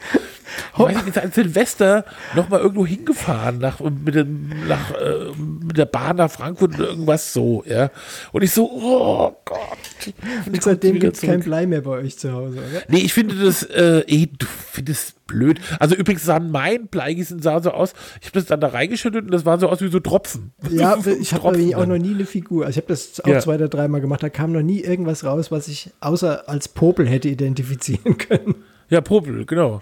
[0.74, 2.06] ich weiß nicht, an Silvester
[2.36, 7.34] nochmal irgendwo hingefahren, nach, mit, dem, nach, äh, mit der Bahn nach Frankfurt oder irgendwas
[7.34, 7.92] so, ja.
[8.32, 10.14] Und ich so, oh Gott.
[10.46, 12.84] Und seitdem gibt es kein Blei mehr bei euch zu Hause, oder?
[12.88, 15.60] Nee, ich finde das, äh, eh, du findest blöd.
[15.80, 19.32] Also übrigens sah mein Bleigießen sah so aus, ich habe das dann da reingeschüttet und
[19.32, 20.54] das war so aus wie so Tropfen.
[20.70, 22.66] Ja, ich habe auch noch nie eine Figur.
[22.66, 23.40] Also ich habe das auch ja.
[23.40, 27.08] zwei oder dreimal gemacht, da kam noch nie irgendwas raus, was ich außer als Popel
[27.08, 28.56] hätte identifizieren können.
[28.90, 29.82] Ja, Popel, genau.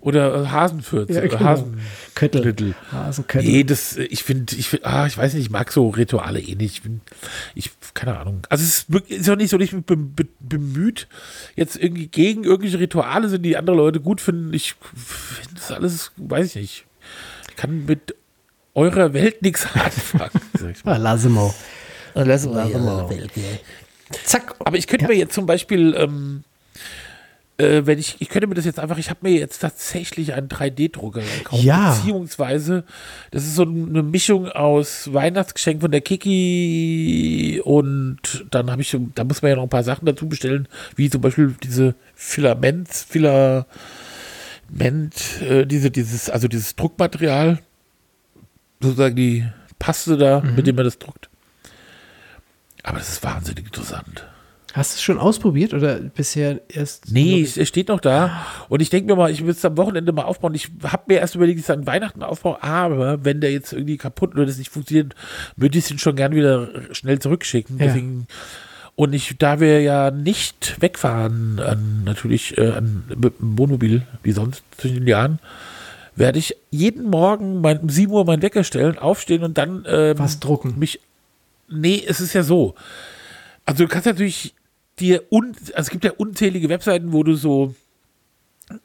[0.00, 1.14] Oder äh, Hasenfürze.
[1.14, 1.40] Ja, genau.
[1.40, 2.74] Hasenköttel.
[2.92, 3.50] Hasenköttel.
[3.50, 6.54] Nee, das, ich finde, ich, find, ah, ich weiß nicht, ich mag so Rituale eh
[6.54, 6.74] nicht.
[6.76, 7.00] Ich, bin,
[7.54, 8.42] ich keine Ahnung.
[8.48, 11.08] Also es ist, ist auch nicht so, dass ich bin bemüht,
[11.56, 14.52] jetzt irgendwie gegen irgendwelche Rituale sind, die andere Leute gut finden.
[14.52, 16.86] Ich finde das alles, weiß ich nicht.
[17.50, 18.14] Ich kann mit
[18.74, 20.40] eurer Welt nichts anfangen.
[20.84, 21.52] Ah, lass mal.
[22.14, 23.08] Lass mal.
[24.24, 24.54] Zack.
[24.60, 25.08] Aber ich könnte ja.
[25.08, 26.44] mir jetzt zum Beispiel ähm,
[27.58, 30.48] äh, wenn ich, ich könnte mir das jetzt einfach, ich habe mir jetzt tatsächlich einen
[30.48, 31.62] 3D-Drucker gekauft.
[31.62, 31.94] Ja.
[31.94, 32.84] Beziehungsweise,
[33.30, 39.24] das ist so eine Mischung aus Weihnachtsgeschenk von der Kiki und dann habe ich, da
[39.24, 43.64] muss man ja noch ein paar Sachen dazu bestellen, wie zum Beispiel diese Filaments, Filament,
[45.40, 47.60] äh, diese, dieses, also dieses Druckmaterial,
[48.80, 49.46] sozusagen die
[49.78, 50.56] Paste da, mhm.
[50.56, 51.30] mit dem man das druckt.
[52.86, 54.24] Aber das ist wahnsinnig interessant.
[54.72, 57.10] Hast du es schon ausprobiert oder bisher erst?
[57.10, 58.46] Nee, es steht noch da.
[58.68, 60.54] Und ich denke mir mal, ich will es am Wochenende mal aufbauen.
[60.54, 64.34] Ich habe mir erst überlegt, ich an Weihnachten aufbaue, aber wenn der jetzt irgendwie kaputt
[64.34, 65.14] oder das nicht funktioniert,
[65.56, 67.78] würde ich es ihn schon gern wieder schnell zurückschicken.
[67.78, 67.86] Ja.
[67.86, 68.28] Deswegen,
[68.94, 74.32] und ich, da wir ja nicht wegfahren, an, natürlich äh, an, mit dem Wohnmobil, wie
[74.32, 75.40] sonst zwischen den Jahren,
[76.14, 80.18] werde ich jeden Morgen mein, um 7 Uhr meinen Wecker stellen, aufstehen und dann ähm,
[80.18, 80.78] was drucken.
[80.78, 81.00] Mich.
[81.68, 82.74] Nee, es ist ja so.
[83.64, 84.54] Also du kannst natürlich
[84.98, 87.74] dir un, also es gibt ja unzählige Webseiten, wo du so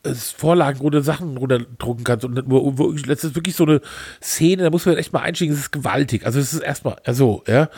[0.03, 3.81] es Vorlagen oder Sachen runterdrucken kannst und wo, wo, das ist wirklich so eine
[4.21, 6.25] Szene, da muss man echt mal einsteigen, das ist gewaltig.
[6.25, 7.69] Also es ist erstmal, also, ja.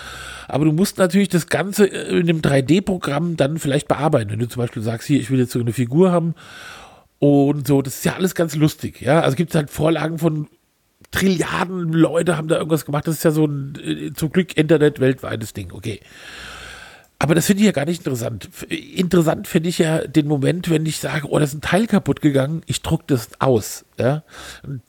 [0.49, 4.31] Aber du musst natürlich das Ganze in einem 3D-Programm dann vielleicht bearbeiten.
[4.31, 6.35] Wenn du zum Beispiel sagst, hier, ich will jetzt so eine Figur haben
[7.19, 9.21] und so, das ist ja alles ganz lustig, ja.
[9.21, 10.49] Also gibt es halt Vorlagen von
[11.13, 13.07] Trilliarden Leute haben da irgendwas gemacht.
[13.07, 15.99] Das ist ja so ein, äh, zum Glück Internet weltweites Ding, okay.
[17.19, 18.49] Aber das finde ich ja gar nicht interessant.
[18.67, 22.19] Interessant finde ich ja den Moment, wenn ich sage, oh, da ist ein Teil kaputt
[22.19, 23.85] gegangen, ich drucke das aus.
[23.97, 24.23] Ja?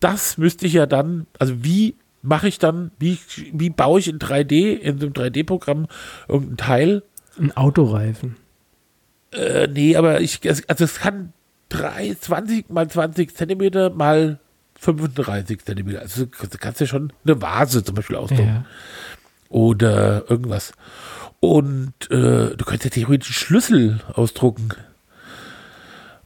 [0.01, 3.19] das müsste ich ja dann, also wie mache ich dann, wie,
[3.53, 5.87] wie baue ich in 3D, in so einem 3D-Programm
[6.27, 7.03] irgendein Teil?
[7.39, 8.37] Ein Autoreifen.
[9.33, 11.33] Äh, nee, aber ich, also es kann
[11.69, 14.41] 3, 20 mal 20 Zentimeter mal
[14.85, 16.01] 35 Zentimeter.
[16.01, 18.47] Also du kannst ja schon eine Vase zum Beispiel ausdrucken.
[18.47, 18.65] Ja.
[19.49, 20.73] Oder irgendwas.
[21.41, 24.71] Und äh, du könntest ja theoretisch Schlüssel ausdrucken.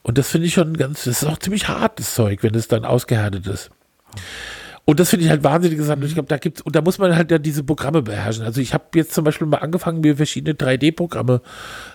[0.02, 2.84] Und das finde ich schon ganz, das ist auch ziemlich hartes Zeug, wenn es dann
[2.84, 3.70] ausgehärtet ist.
[4.84, 6.02] Und das finde ich halt wahnsinnig interessant.
[6.02, 8.44] Ich glaube, da gibt's, und da muss man halt ja diese Programme beherrschen.
[8.44, 11.42] Also ich habe jetzt zum Beispiel mal angefangen, mir verschiedene 3D-Programme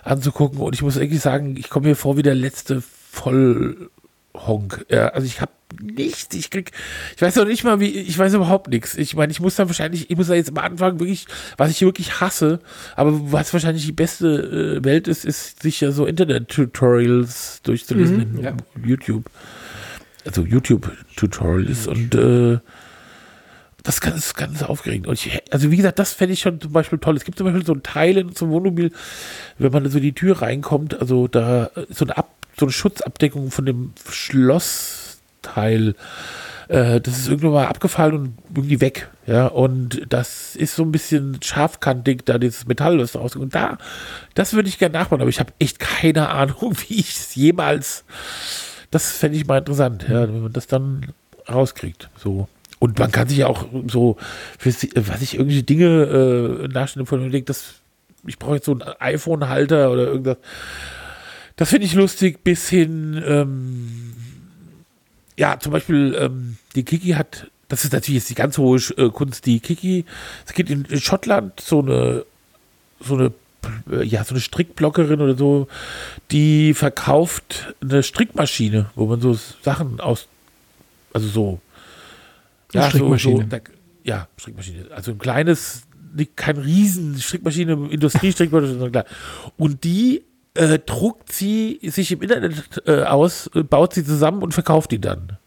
[0.04, 4.86] anzugucken und ich muss wirklich sagen, ich komme mir vor wie der letzte Vollhonk.
[4.88, 5.50] Ja, also ich habe
[5.80, 6.34] nichts.
[6.34, 6.72] Ich krieg,
[7.16, 8.94] ich weiß noch nicht mal, wie, ich weiß überhaupt nichts.
[8.96, 11.80] Ich meine, ich muss dann wahrscheinlich, ich muss da jetzt am Anfang wirklich, was ich
[11.82, 12.60] wirklich hasse,
[12.96, 18.56] aber was wahrscheinlich die beste äh, Welt ist, ist sicher so Internet-Tutorials durchzulesen Mhm, ja.
[18.84, 19.24] YouTube.
[20.24, 22.58] Also YouTube-Tutorials und äh,
[23.82, 25.06] das ist ganz aufregend.
[25.06, 27.16] Und ich, also wie gesagt, das fände ich schon zum Beispiel toll.
[27.16, 28.90] Es gibt zum Beispiel so ein Teil in zum Wohnmobil,
[29.58, 32.72] wenn man so in die Tür reinkommt, also da ist so eine, Ab, so eine
[32.72, 33.92] Schutzabdeckung von dem
[35.44, 35.94] Schlossteil.
[36.68, 39.10] Äh, das ist irgendwann mal abgefallen und irgendwie weg.
[39.26, 43.44] Ja, und das ist so ein bisschen scharfkantig, da dieses Metall, da rauskommt.
[43.44, 43.78] Und da,
[44.34, 48.04] das würde ich gerne nachbauen, aber ich habe echt keine Ahnung, wie ich es jemals.
[48.90, 51.12] Das fände ich mal interessant, ja, wenn man das dann
[51.48, 52.08] rauskriegt.
[52.16, 52.48] So.
[52.78, 54.16] Und man kann sich auch so,
[54.62, 57.74] was ich irgendwelche Dinge äh, nachstellen von denkt, das,
[58.26, 60.36] ich brauche jetzt so einen iPhone-Halter oder irgendwas.
[61.56, 64.03] Das finde ich lustig, bis hin, ähm,
[65.36, 69.10] ja, zum Beispiel, ähm, die Kiki hat, das ist natürlich jetzt die ganz hohe äh,
[69.10, 70.04] Kunst, die Kiki,
[70.46, 72.24] es gibt in, in Schottland so eine,
[73.00, 73.32] so eine,
[73.90, 75.68] äh, ja, so eine Strickblockerin oder so,
[76.30, 80.28] die verkauft eine Strickmaschine, wo man so Sachen aus,
[81.12, 81.60] also so,
[82.72, 83.36] Eine Strickmaschine.
[83.36, 83.58] So, so, da,
[84.04, 85.82] ja, Strickmaschine, also ein kleines,
[86.36, 89.06] kein riesen Strickmaschine, Industriestrickmaschine, sondern klar.
[89.56, 90.22] Und die
[90.54, 95.00] äh, druckt sie sich im Internet äh, aus, äh, baut sie zusammen und verkauft die
[95.00, 95.38] dann.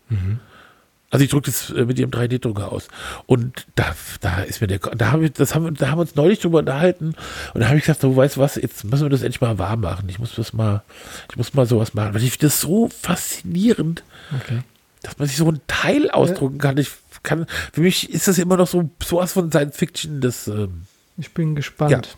[1.09, 2.87] Also ich drucke das äh, mit ihrem 3D-Drucker aus.
[3.25, 6.01] Und da, da ist mir der, da haben wir, das haben wir, da haben wir
[6.01, 7.15] uns neulich drüber unterhalten.
[7.53, 9.77] Und da habe ich gesagt, du weißt was, jetzt müssen wir das endlich mal wahr
[9.77, 10.09] machen.
[10.09, 10.83] Ich muss das mal,
[11.29, 12.13] ich muss mal sowas machen.
[12.13, 14.03] Weil ich finde das so faszinierend,
[14.35, 14.59] Okay.
[15.03, 16.77] dass man sich so ein Teil ausdrucken kann.
[16.77, 16.89] Ich
[17.23, 20.83] kann, für mich ist das immer noch so sowas von Science Fiction, das, ähm,
[21.17, 22.17] Ich bin gespannt.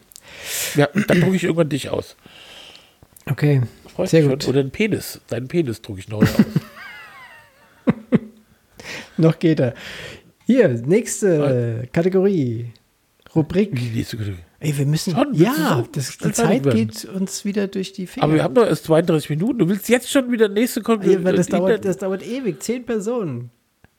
[0.75, 2.15] ja, dann drucke ich irgendwann dich aus.
[3.29, 3.61] Okay.
[3.93, 4.43] Freust Sehr gut.
[4.43, 4.51] schon?
[4.51, 5.21] Oder einen Penis.
[5.27, 6.35] Deinen Penis drucke ich neu aus.
[9.17, 9.73] Noch geht er.
[10.45, 12.71] Hier, nächste Kategorie.
[13.35, 13.75] Rubrik.
[13.75, 14.43] Die nächste Kategorie.
[14.61, 15.13] Ey, wir müssen.
[15.13, 18.25] Schon, ja, das, die Zeit geht uns wieder durch die Finger.
[18.25, 19.59] Aber wir haben doch erst 32 Minuten.
[19.59, 20.81] Du willst jetzt schon wieder nächste.
[20.81, 22.61] Ey, weil das, dauert, das dauert ewig.
[22.61, 23.51] Zehn Personen.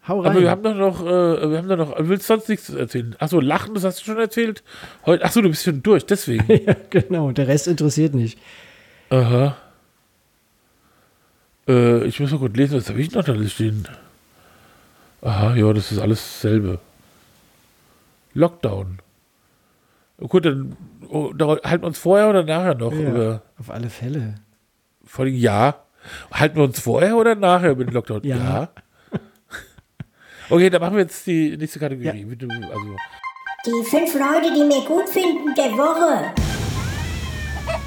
[0.07, 0.33] Hau rein.
[0.33, 3.15] Aber wir haben doch noch, äh, wir haben doch noch, du willst sonst nichts erzählen.
[3.19, 4.63] Achso, Lachen, das hast du schon erzählt.
[5.07, 6.45] Heute, achso, du bist schon durch, deswegen.
[6.67, 7.33] ja, genau.
[7.33, 8.39] Der Rest interessiert nicht.
[9.11, 9.57] Aha.
[11.69, 13.87] Äh, ich muss mal kurz lesen, was habe ich noch da stehen?
[15.23, 16.79] Aha, ja, das ist alles dasselbe.
[18.35, 18.99] Lockdown.
[20.19, 20.77] Oh, Gut, dann
[21.09, 24.37] oh, da halten wir uns vorher oder nachher noch Ja, über auf alle Fälle.
[25.05, 25.75] vor allem ja.
[26.33, 28.23] Halten wir uns vorher oder nachher über den Lockdown?
[28.25, 28.69] Ja.
[30.53, 32.25] Okay, dann machen wir jetzt die nächste Kategorie.
[32.25, 32.97] Bitte, Also,
[33.67, 36.33] Die fünf Leute, die mir gut finden der Woche.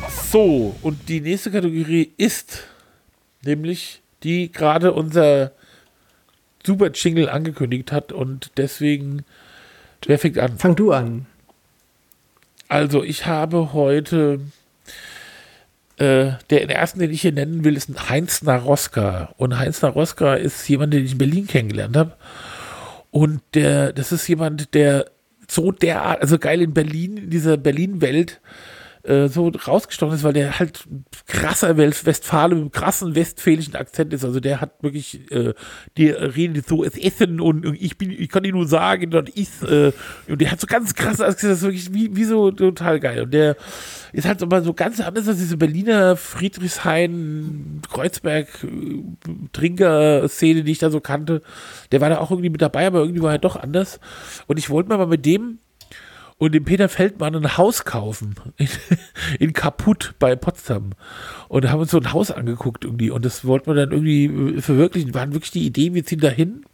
[0.09, 2.63] So, und die nächste Kategorie ist
[3.43, 5.51] nämlich die gerade unser
[6.65, 9.25] super Jingle angekündigt hat und deswegen,
[10.05, 10.57] wer fängt an?
[10.57, 11.25] Fang du an.
[12.69, 14.39] Also, ich habe heute,
[15.97, 19.33] äh, der ersten, den ich hier nennen will, ist ein Heinz Naroska.
[19.37, 22.17] Und Heinz Naroska ist jemand, den ich in Berlin kennengelernt habe.
[23.11, 25.05] Und der, das ist jemand, der
[25.47, 28.72] so derart, also geil in Berlin, in dieser Berlin-Welt, äh,
[29.27, 30.85] so rausgestochen ist, weil der halt
[31.27, 34.23] krasser West Westfale mit einem krassen westfälischen Akzent ist.
[34.23, 35.53] Also der hat wirklich, äh,
[35.97, 39.63] der redet so, es Essen und ich bin, ich kann dir nur sagen, dort ist,
[39.63, 39.91] äh,
[40.29, 43.23] und der hat so ganz krasse Akzent, das ist wirklich wie, wie so total geil.
[43.23, 43.57] Und der
[44.13, 49.03] ist halt aber so ganz anders als diese Berliner Friedrichshain, Kreuzberg, äh,
[49.51, 51.41] Trinker-Szene, die ich da so kannte.
[51.91, 53.99] Der war da auch irgendwie mit dabei, aber irgendwie war er doch anders.
[54.47, 55.59] Und ich wollte mal mit dem
[56.43, 58.67] und dem Peter Feldmann ein Haus kaufen in,
[59.39, 60.91] in Kaput bei Potsdam.
[61.47, 63.11] Und haben uns so ein Haus angeguckt irgendwie.
[63.11, 65.13] Und das wollten wir dann irgendwie verwirklichen.
[65.13, 66.65] Waren wirklich die Idee, wir ziehen da hin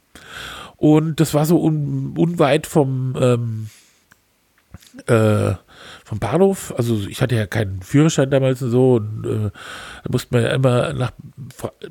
[0.79, 3.67] und das war so un, unweit vom ähm,
[5.07, 5.53] äh,
[6.05, 6.73] vom Bahnhof.
[6.77, 8.95] Also ich hatte ja keinen Führerschein damals und so.
[8.95, 9.51] Und äh,
[10.03, 11.11] da musste man ja immer nach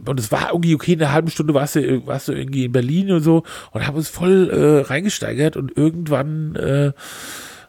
[0.06, 2.72] und es war irgendwie okay, in einer halben Stunde warst du, warst du irgendwie in
[2.72, 3.42] Berlin und so.
[3.72, 5.58] Und haben uns voll äh, reingesteigert.
[5.58, 6.92] Und irgendwann äh,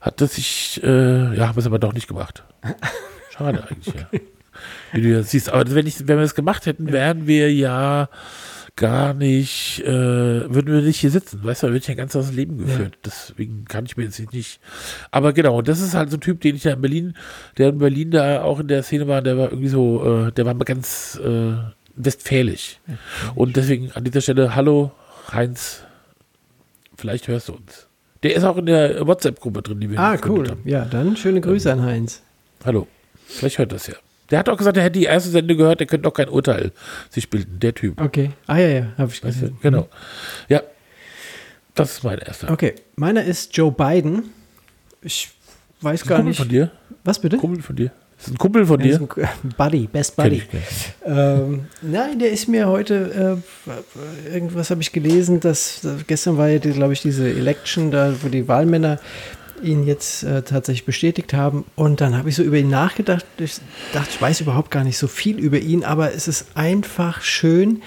[0.10, 2.44] hat das sich, äh, ja, haben wir es aber doch nicht gemacht.
[3.30, 4.20] Schade eigentlich, ja.
[4.92, 8.10] Wie du ja siehst, aber wenn, ich, wenn wir es gemacht hätten, wären wir ja
[8.76, 11.44] gar nicht, äh, würden wir nicht hier sitzen.
[11.44, 12.96] Weißt du, da wird ja ein ganz anderes Leben geführt.
[12.96, 13.02] Ja.
[13.06, 14.60] Deswegen kann ich mir jetzt nicht.
[15.12, 17.14] Aber genau, das ist halt so ein Typ, den ich da in Berlin,
[17.60, 20.46] der in Berlin da auch in der Szene war, der war irgendwie so, äh, der
[20.48, 21.54] war mal ganz äh,
[21.96, 22.80] westfälisch.
[22.88, 22.96] Ja,
[23.36, 24.92] Und deswegen an dieser Stelle, hallo
[25.32, 25.84] Heinz,
[26.98, 27.89] vielleicht hörst du uns.
[28.24, 30.50] Der ist auch in der WhatsApp-Gruppe drin, die wir Ah, cool.
[30.50, 30.62] Haben.
[30.66, 32.22] Ja, dann schöne Grüße an Heinz.
[32.66, 32.88] Hallo.
[33.26, 33.94] Vielleicht hört das ja.
[34.30, 36.72] Der hat auch gesagt, er hätte die erste Sende gehört, der könnte doch kein Urteil
[37.10, 38.00] sich bilden, der Typ.
[38.00, 38.32] Okay.
[38.48, 39.58] Ah ja, ja, habe ich gesehen.
[39.62, 39.88] Genau.
[40.50, 40.62] Ja.
[41.76, 42.52] Das ist mein erster.
[42.52, 42.76] Okay.
[42.96, 44.32] Meiner ist Joe Biden.
[45.02, 45.30] Ich
[45.82, 46.38] weiß gar Kumpel nicht.
[46.40, 46.72] von dir?
[47.06, 47.38] Was bitte?
[47.38, 47.92] Kumpel von dir.
[48.20, 49.00] Das ist ein Kumpel von dir?
[49.44, 50.44] Ein Buddy, Best Buddy.
[51.06, 56.50] Ähm, nein, der ist mir heute, äh, irgendwas habe ich gelesen, dass, dass gestern war
[56.50, 59.00] ja, glaube ich, diese Election, da wo die Wahlmänner
[59.64, 61.64] ihn jetzt äh, tatsächlich bestätigt haben.
[61.76, 63.26] Und dann habe ich so über ihn nachgedacht.
[63.38, 63.56] Ich
[63.94, 67.82] dachte, ich weiß überhaupt gar nicht so viel über ihn, aber es ist einfach schön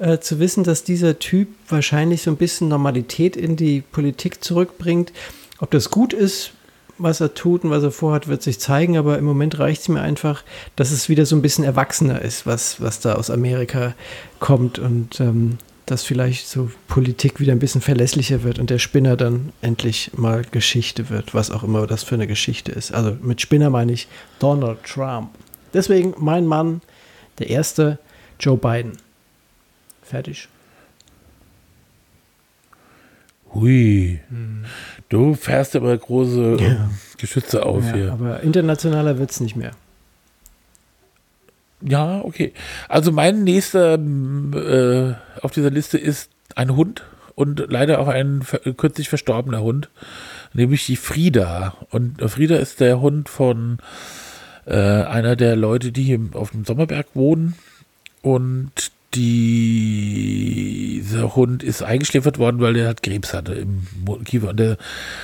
[0.00, 5.12] äh, zu wissen, dass dieser Typ wahrscheinlich so ein bisschen Normalität in die Politik zurückbringt.
[5.60, 6.52] Ob das gut ist,
[6.98, 9.88] was er tut und was er vorhat, wird sich zeigen, aber im Moment reicht es
[9.88, 10.42] mir einfach,
[10.76, 13.94] dass es wieder so ein bisschen erwachsener ist, was, was da aus Amerika
[14.40, 19.16] kommt und ähm, dass vielleicht so Politik wieder ein bisschen verlässlicher wird und der Spinner
[19.16, 22.92] dann endlich mal Geschichte wird, was auch immer das für eine Geschichte ist.
[22.92, 25.30] Also mit Spinner meine ich Donald Trump.
[25.72, 26.82] Deswegen mein Mann,
[27.38, 27.98] der erste,
[28.38, 28.92] Joe Biden.
[30.02, 30.48] Fertig.
[33.54, 34.20] Hui.
[34.28, 34.64] Hm.
[35.08, 36.90] Du fährst aber große ja.
[37.16, 38.12] Geschütze auf ja, hier.
[38.12, 39.72] Aber internationaler wird es nicht mehr.
[41.80, 42.52] Ja, okay.
[42.88, 47.04] Also mein nächster äh, auf dieser Liste ist ein Hund
[47.34, 48.44] und leider auch ein
[48.76, 49.88] kürzlich verstorbener Hund,
[50.52, 51.74] nämlich die Frieda.
[51.90, 53.78] Und Frieda ist der Hund von
[54.66, 57.54] äh, einer der Leute, die hier auf dem Sommerberg wohnen.
[58.22, 61.04] Und dieser
[61.34, 63.86] Hund ist eingeschläfert worden, weil der halt Krebs hatte im
[64.24, 64.50] Kiefer.
[64.50, 64.76] Und, der,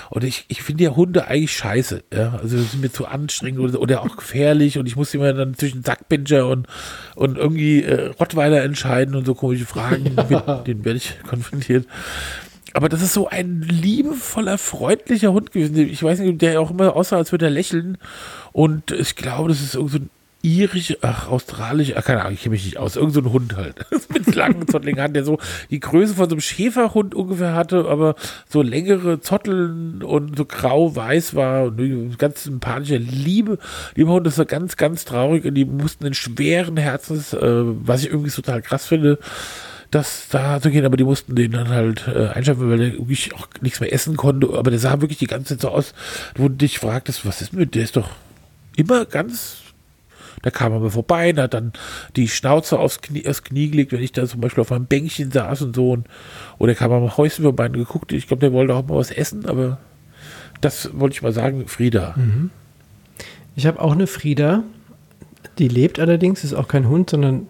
[0.08, 2.02] und ich, ich finde ja Hunde eigentlich scheiße.
[2.12, 2.38] Ja?
[2.40, 5.84] Also sind mir zu anstrengend oder, oder auch gefährlich und ich muss immer dann zwischen
[5.84, 6.66] Sackpinscher und,
[7.14, 10.16] und irgendwie äh, Rottweiler entscheiden und so komische Fragen.
[10.30, 10.56] Ja.
[10.58, 11.86] Mit denen werde ich konfrontiert.
[12.72, 15.76] Aber das ist so ein liebevoller, freundlicher Hund gewesen.
[15.76, 17.98] Ich weiß nicht, der auch immer aussah, als würde er lächeln.
[18.52, 20.10] Und ich glaube, das ist irgendwie so ein
[20.44, 22.96] irisch, ach, australisch, ach, keine Ahnung, ich kenne mich nicht aus.
[22.96, 23.86] Irgend so ein Hund halt.
[24.12, 25.38] Mit langen Zotteln hat, der so
[25.70, 28.14] die Größe von so einem Schäferhund ungefähr hatte, aber
[28.48, 33.58] so längere Zotteln und so grau-weiß war und ganz sympathischer, liebe,
[33.94, 38.02] lieber Hund, das war ganz, ganz traurig und die mussten in schweren Herzens, äh, was
[38.02, 39.18] ich irgendwie total krass finde,
[39.90, 43.34] das da zu gehen, aber die mussten den dann halt äh, einschaffen, weil der wirklich
[43.34, 45.94] auch nichts mehr essen konnte, aber der sah wirklich die ganze Zeit so aus,
[46.34, 48.10] wo du dich fragtest, was ist mit, der ist doch
[48.76, 49.63] immer ganz
[50.44, 51.72] da kam er mal vorbei und hat dann
[52.16, 55.30] die Schnauze aufs Knie, aufs Knie gelegt, wenn ich da zum Beispiel auf einem Bänkchen
[55.30, 55.92] saß und so.
[55.92, 56.06] Und,
[56.58, 58.12] oder kam er mal Häuschen vorbei und geguckt.
[58.12, 59.78] Ich glaube, der wollte auch mal was essen, aber
[60.60, 62.12] das wollte ich mal sagen, Frieda.
[62.16, 62.50] Mhm.
[63.56, 64.64] Ich habe auch eine Frieda,
[65.58, 67.46] die lebt allerdings, ist auch kein Hund, sondern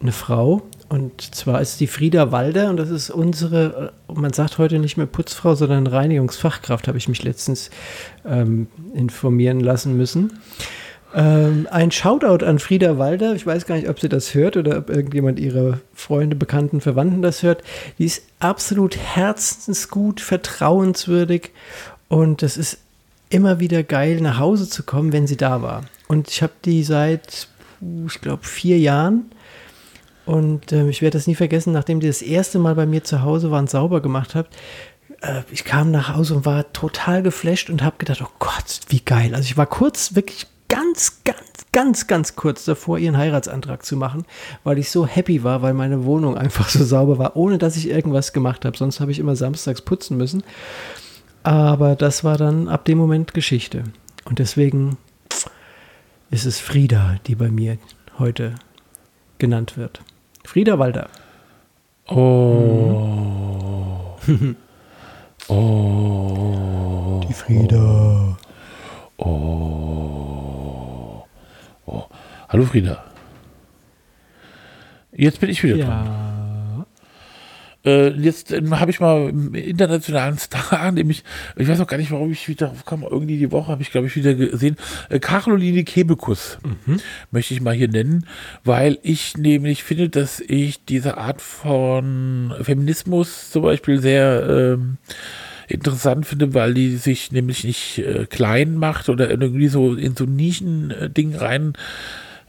[0.00, 0.62] eine Frau.
[0.88, 5.04] Und zwar ist die Frieda Walder und das ist unsere, man sagt heute nicht mehr
[5.04, 7.68] Putzfrau, sondern Reinigungsfachkraft, habe ich mich letztens
[8.24, 10.38] ähm, informieren lassen müssen.
[11.16, 13.34] Ähm, ein Shoutout an Frieda Walder.
[13.34, 17.22] Ich weiß gar nicht, ob sie das hört oder ob irgendjemand ihrer Freunde, Bekannten, Verwandten
[17.22, 17.64] das hört.
[17.98, 21.52] Die ist absolut herzensgut, vertrauenswürdig
[22.08, 22.78] und es ist
[23.30, 25.84] immer wieder geil, nach Hause zu kommen, wenn sie da war.
[26.06, 27.48] Und ich habe die seit,
[28.06, 29.30] ich glaube, vier Jahren.
[30.26, 33.22] Und äh, ich werde das nie vergessen, nachdem die das erste Mal bei mir zu
[33.22, 34.54] Hause waren, sauber gemacht habt,
[35.22, 39.00] äh, ich kam nach Hause und war total geflasht und habe gedacht, oh Gott, wie
[39.00, 39.34] geil.
[39.34, 44.24] Also ich war kurz wirklich ganz, ganz, ganz, ganz kurz davor, ihren Heiratsantrag zu machen,
[44.64, 47.88] weil ich so happy war, weil meine Wohnung einfach so sauber war, ohne dass ich
[47.88, 48.76] irgendwas gemacht habe.
[48.76, 50.42] Sonst habe ich immer samstags putzen müssen.
[51.42, 53.84] Aber das war dann ab dem Moment Geschichte.
[54.24, 54.96] Und deswegen
[56.30, 57.78] ist es Frieda, die bei mir
[58.18, 58.56] heute
[59.38, 60.00] genannt wird.
[60.44, 61.08] Frieda Walter.
[62.08, 64.16] Oh.
[65.48, 67.20] oh.
[67.28, 68.36] Die Frieda.
[69.18, 69.95] Oh.
[71.86, 73.04] Hallo Frieda.
[75.12, 75.86] Jetzt bin ich wieder ja.
[75.86, 76.86] dran.
[77.84, 81.22] Äh, jetzt äh, habe ich mal einen internationalen Star, nämlich,
[81.54, 84.08] ich weiß auch gar nicht, warum ich wieder kam, irgendwie die Woche habe ich, glaube
[84.08, 84.76] ich, wieder gesehen,
[85.08, 86.98] äh, Caroline Kebekus mhm.
[87.30, 88.26] möchte ich mal hier nennen,
[88.64, 94.98] weil ich nämlich finde, dass ich diese Art von Feminismus zum Beispiel sehr ähm,
[95.68, 100.24] interessant finde, weil die sich nämlich nicht äh, klein macht oder irgendwie so in so
[100.24, 101.74] Nischen-Ding rein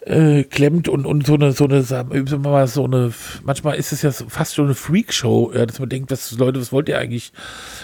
[0.08, 3.12] äh, klemmt und, und so eine, so eine, sagen wir so eine,
[3.44, 6.72] manchmal ist es ja fast so eine Freakshow, ja, dass man denkt, was, Leute, was
[6.72, 7.34] wollt ihr eigentlich?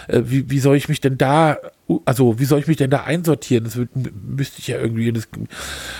[0.08, 1.58] Äh, wie, wie soll ich mich denn da,
[2.06, 3.64] also wie soll ich mich denn da einsortieren?
[3.64, 5.28] Das müsste ich ja irgendwie, das,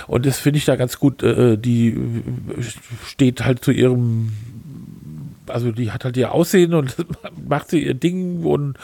[0.07, 1.95] und das finde ich da ganz gut, äh, die
[3.07, 4.33] steht halt zu ihrem,
[5.47, 6.97] also die hat halt ihr Aussehen und
[7.49, 8.79] macht sie ihr Ding und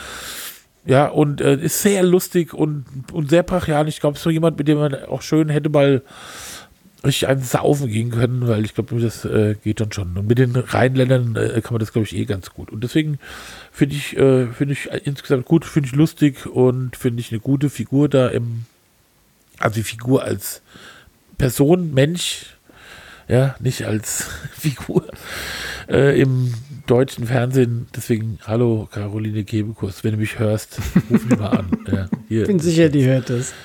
[0.86, 3.86] ja, und äh, ist sehr lustig und, und sehr brachial.
[3.88, 6.02] Ich glaube, so jemand, mit dem man auch schön hätte mal
[7.04, 10.16] richtig einen Saufen gehen können, weil ich glaube, das äh, geht dann schon.
[10.16, 12.70] Und mit den Rheinländern äh, kann man das, glaube ich, eh ganz gut.
[12.70, 13.18] Und deswegen
[13.72, 17.70] finde ich, äh, finde ich insgesamt gut, finde ich lustig und finde ich eine gute
[17.70, 18.64] Figur da im,
[19.58, 20.62] also die Figur als
[21.38, 22.56] Person, Mensch,
[23.30, 25.06] ja, nicht als Figur
[25.88, 26.52] äh, im
[26.86, 27.86] deutschen Fernsehen.
[27.94, 30.78] Deswegen, hallo Caroline Kebekus, wenn du mich hörst,
[31.10, 31.70] ruf mich mal an.
[32.28, 33.52] Ja, ich bin sicher, die hört es.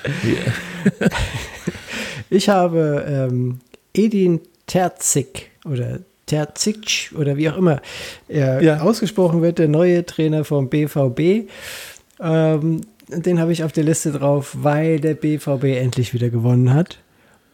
[2.28, 3.60] Ich habe ähm,
[3.94, 7.80] Edin Terzik oder Terzic oder wie auch immer
[8.26, 8.80] er ja.
[8.80, 11.48] ausgesprochen wird, der neue Trainer vom BVB.
[12.18, 16.98] Ähm, den habe ich auf der Liste drauf, weil der BVB endlich wieder gewonnen hat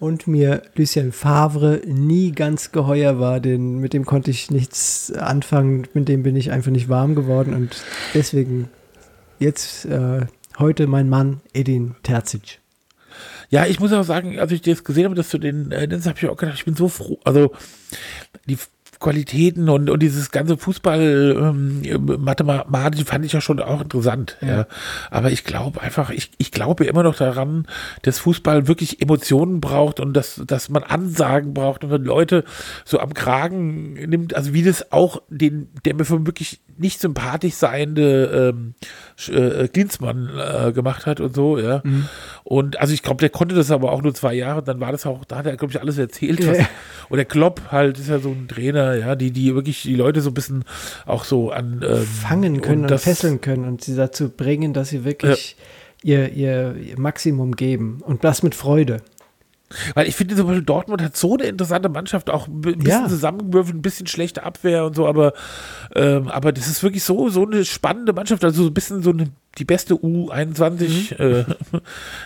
[0.02, 5.86] und mir Lucien Favre nie ganz geheuer war, denn mit dem konnte ich nichts anfangen,
[5.94, 8.68] mit dem bin ich einfach nicht warm geworden und deswegen
[9.38, 10.26] jetzt äh,
[10.58, 12.58] heute mein Mann Edin Terzic.
[13.48, 16.04] Ja, ich muss auch sagen, als ich das gesehen habe, dass du den, äh, das
[16.06, 17.20] habe ich auch gedacht, ich bin so froh.
[17.22, 17.52] Also
[18.48, 18.58] die
[19.02, 21.82] Qualitäten und, und dieses ganze Fußball ähm,
[22.20, 24.38] Mathematik fand ich ja schon auch interessant.
[24.40, 24.48] Ja.
[24.48, 24.66] ja.
[25.10, 27.66] Aber ich glaube einfach, ich, ich glaube immer noch daran,
[28.02, 32.44] dass Fußball wirklich Emotionen braucht und dass, dass man Ansagen braucht und wenn Leute
[32.84, 38.52] so am Kragen nimmt, also wie das auch den, der mir wirklich nicht sympathisch seiende
[38.52, 38.74] ähm,
[39.28, 41.80] äh, Klinsmann äh, gemacht hat und so, ja.
[41.84, 42.08] Mhm.
[42.44, 45.06] Und also ich glaube, der konnte das aber auch nur zwei Jahre, dann war das
[45.06, 46.46] auch, da hat er, glaube ich, alles erzählt.
[46.46, 46.58] Was,
[47.08, 50.20] und der Klopp halt ist ja so ein Trainer, ja, die, die wirklich die Leute
[50.20, 50.64] so ein bisschen
[51.06, 54.88] auch so an ähm, fangen können und, und, fesseln können und sie dazu bringen, dass
[54.88, 55.56] sie wirklich
[56.02, 56.18] ja.
[56.18, 59.02] ihr, ihr, ihr Maximum geben und das mit Freude.
[59.94, 63.08] Weil ich finde zum Beispiel Dortmund hat so eine interessante Mannschaft, auch ein bisschen ja.
[63.08, 65.32] zusammengewürfelt, ein bisschen schlechte Abwehr und so, aber,
[65.94, 69.10] ähm, aber das ist wirklich so, so eine spannende Mannschaft, also so ein bisschen so
[69.10, 71.44] eine, die beste U21 mhm.
[71.44, 71.44] äh,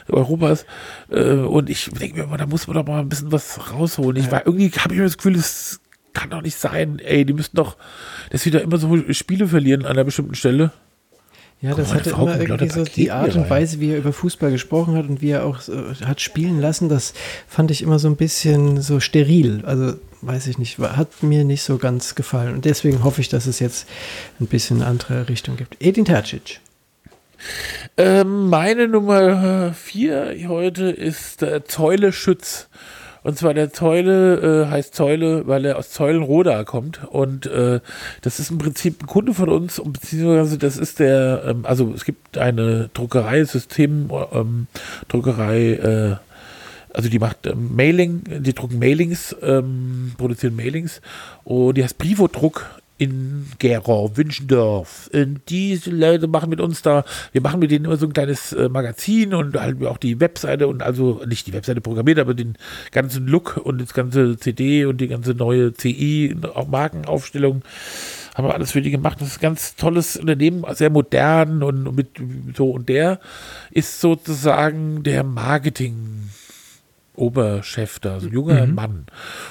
[0.12, 0.66] Europas.
[1.10, 4.22] Äh, und ich denke mir immer, da muss man doch mal ein bisschen was rausholen.
[4.22, 5.80] Ich war irgendwie, habe ich mir das Gefühl, es
[6.12, 7.76] kann doch nicht sein, ey, die müssten doch,
[8.30, 10.72] dass sie da immer so Spiele verlieren an einer bestimmten Stelle.
[11.62, 14.94] Ja, das hatte immer irgendwie so die Art und Weise, wie er über Fußball gesprochen
[14.94, 17.14] hat und wie er auch äh, hat spielen lassen, das
[17.48, 19.62] fand ich immer so ein bisschen so steril.
[19.64, 22.54] Also weiß ich nicht, hat mir nicht so ganz gefallen.
[22.54, 23.88] Und deswegen hoffe ich, dass es jetzt
[24.38, 25.76] ein bisschen eine andere Richtung gibt.
[25.80, 26.60] Edin Tercic.
[27.96, 32.68] Ähm, meine Nummer vier heute ist äh, Zeule Schütz.
[33.26, 37.02] Und zwar der Zeule äh, heißt Zeule, weil er aus Zeulenroda kommt.
[37.10, 37.80] Und äh,
[38.20, 42.04] das ist im Prinzip ein Kunde von uns, beziehungsweise das ist der, ähm, also es
[42.04, 44.68] gibt eine Druckerei, System, ähm,
[45.12, 46.14] äh,
[46.94, 51.00] also die macht ähm, Mailing, die drucken Mailings, ähm, produzieren Mailings
[51.42, 55.10] und die heißt Brivodruck in Gera, Wünschendorf.
[55.12, 58.52] Und diese Leute machen mit uns da, wir machen mit denen immer so ein kleines
[58.52, 62.56] äh, Magazin und halt auch die Webseite und also nicht die Webseite programmiert, aber den
[62.92, 67.62] ganzen Look und das ganze CD und die ganze neue CI, auch Markenaufstellung
[68.34, 69.20] haben wir alles für die gemacht.
[69.20, 72.08] Das ist ein ganz tolles Unternehmen, sehr modern und mit
[72.54, 73.18] so und der
[73.70, 76.28] ist sozusagen der Marketing
[77.16, 78.74] Oberchef da, so ein junger mhm.
[78.74, 79.06] Mann.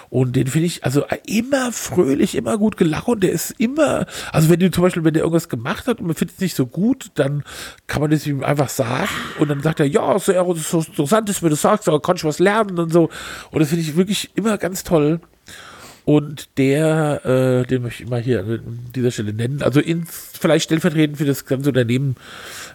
[0.09, 3.23] Und den finde ich also immer fröhlich, immer gut gelaunt.
[3.23, 6.15] Der ist immer, also wenn du zum Beispiel, wenn der irgendwas gemacht hat und man
[6.15, 7.43] findet es nicht so gut, dann
[7.87, 9.09] kann man das ihm einfach sagen
[9.39, 12.15] und dann sagt er, ja, sehr so interessant, dass du mir das sagst, aber kann
[12.15, 13.09] ich was lernen und so.
[13.51, 15.19] Und das finde ich wirklich immer ganz toll.
[16.05, 20.65] Und der, äh, den möchte ich mal hier an dieser Stelle nennen, also ins, vielleicht
[20.65, 22.15] stellvertretend für das ganze Unternehmen,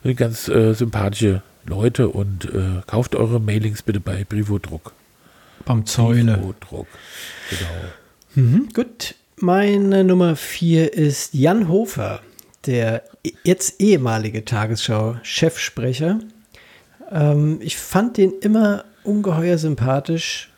[0.03, 4.93] eine ganz äh, sympathische Leute und äh, kauft eure Mailings bitte bei Brivodruck.
[5.65, 6.37] Beim Zäule.
[6.37, 6.87] Brivodruck,
[7.51, 8.47] genau.
[8.47, 9.15] Mhm, gut.
[9.37, 12.21] Meine Nummer vier ist Jan Hofer,
[12.67, 13.05] der
[13.43, 16.21] jetzt ehemalige Tagesschau-Chefsprecher.
[17.11, 20.51] Ähm, ich fand den immer ungeheuer sympathisch.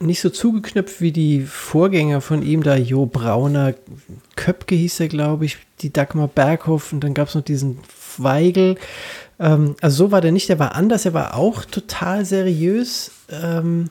[0.00, 3.74] Nicht so zugeknöpft wie die Vorgänger von ihm, da Jo Brauner,
[4.36, 7.80] Köpke hieß er, glaube ich, die Dagmar Berghoff und dann gab es noch diesen
[8.16, 8.76] Weigel.
[9.38, 13.90] Ähm, also so war der nicht, der war anders, er war auch total seriös, ähm,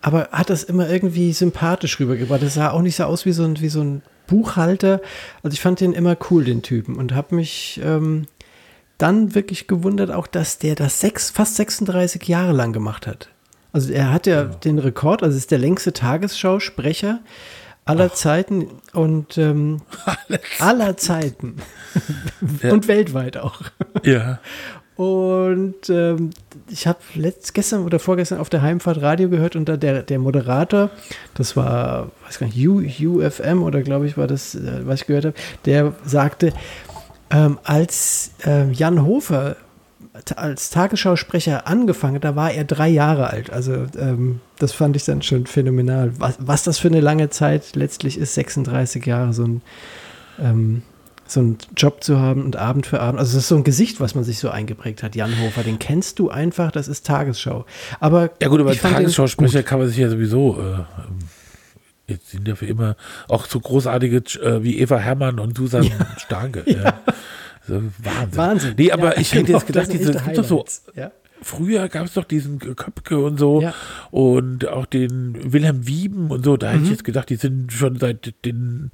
[0.00, 2.42] aber hat das immer irgendwie sympathisch rübergebracht.
[2.42, 5.00] Das sah auch nicht so aus wie so ein, wie so ein Buchhalter.
[5.42, 8.26] Also ich fand den immer cool, den Typen, und habe mich ähm,
[8.98, 13.28] dann wirklich gewundert, auch dass der das sechs, fast 36 Jahre lang gemacht hat.
[13.72, 17.20] Also er hat ja, den Rekord, also ist der längste Tagesschausprecher
[17.84, 19.82] aller Zeiten und ähm,
[20.58, 21.56] aller Zeiten.
[22.62, 23.60] und weltweit auch.
[24.02, 24.40] Ja.
[24.96, 26.30] Und ähm,
[26.70, 26.98] ich habe
[27.52, 30.90] gestern oder vorgestern auf der Heimfahrt Radio gehört und da der, der Moderator,
[31.34, 35.06] das war, weiß gar nicht, U, UFM oder glaube ich war das, äh, was ich
[35.06, 35.36] gehört habe,
[35.66, 36.54] der sagte,
[37.30, 39.56] ähm, als äh, Jan Hofer
[40.34, 43.50] als Tagesschausprecher angefangen, da war er drei Jahre alt.
[43.50, 46.12] Also ähm, das fand ich dann schon phänomenal.
[46.18, 49.62] Was, was das für eine lange Zeit letztlich ist, 36 Jahre, so ein
[50.40, 50.82] ähm,
[51.26, 53.18] so einen Job zu haben und Abend für Abend.
[53.18, 55.16] Also das ist so ein Gesicht, was man sich so eingeprägt hat.
[55.16, 57.66] Jan Hofer, den kennst du einfach, das ist Tagesschau.
[58.00, 60.84] Aber ja gut, aber Tagesschausprecher kann man sich ja sowieso äh,
[62.08, 62.96] jetzt sind ja für immer
[63.28, 65.94] auch so großartige äh, wie Eva Herrmann und Susan ja.
[66.18, 66.62] Starke.
[66.70, 66.82] ja.
[66.82, 67.02] ja.
[67.66, 68.36] So, Wahnsinn.
[68.36, 68.74] Wahnsinn.
[68.78, 70.64] Nee, aber ja, ich hätte jetzt gedacht, diese, es gibt doch so,
[70.94, 71.10] ja.
[71.42, 73.74] früher gab es doch diesen Köpke und so ja.
[74.12, 76.70] und auch den Wilhelm Wieben und so, da mhm.
[76.70, 76.94] hätte ich mhm.
[76.94, 78.92] jetzt gedacht, die sind schon seit den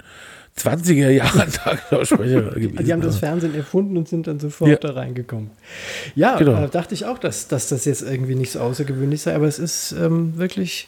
[0.57, 2.85] 20er Jahren Tagesschausprecher gewesen.
[2.85, 4.75] Die haben das Fernsehen erfunden und sind dann sofort ja.
[4.77, 5.51] da reingekommen.
[6.15, 6.53] Ja, genau.
[6.53, 9.59] da dachte ich auch, dass, dass das jetzt irgendwie nicht so außergewöhnlich sei, aber es
[9.59, 10.87] ist ähm, wirklich,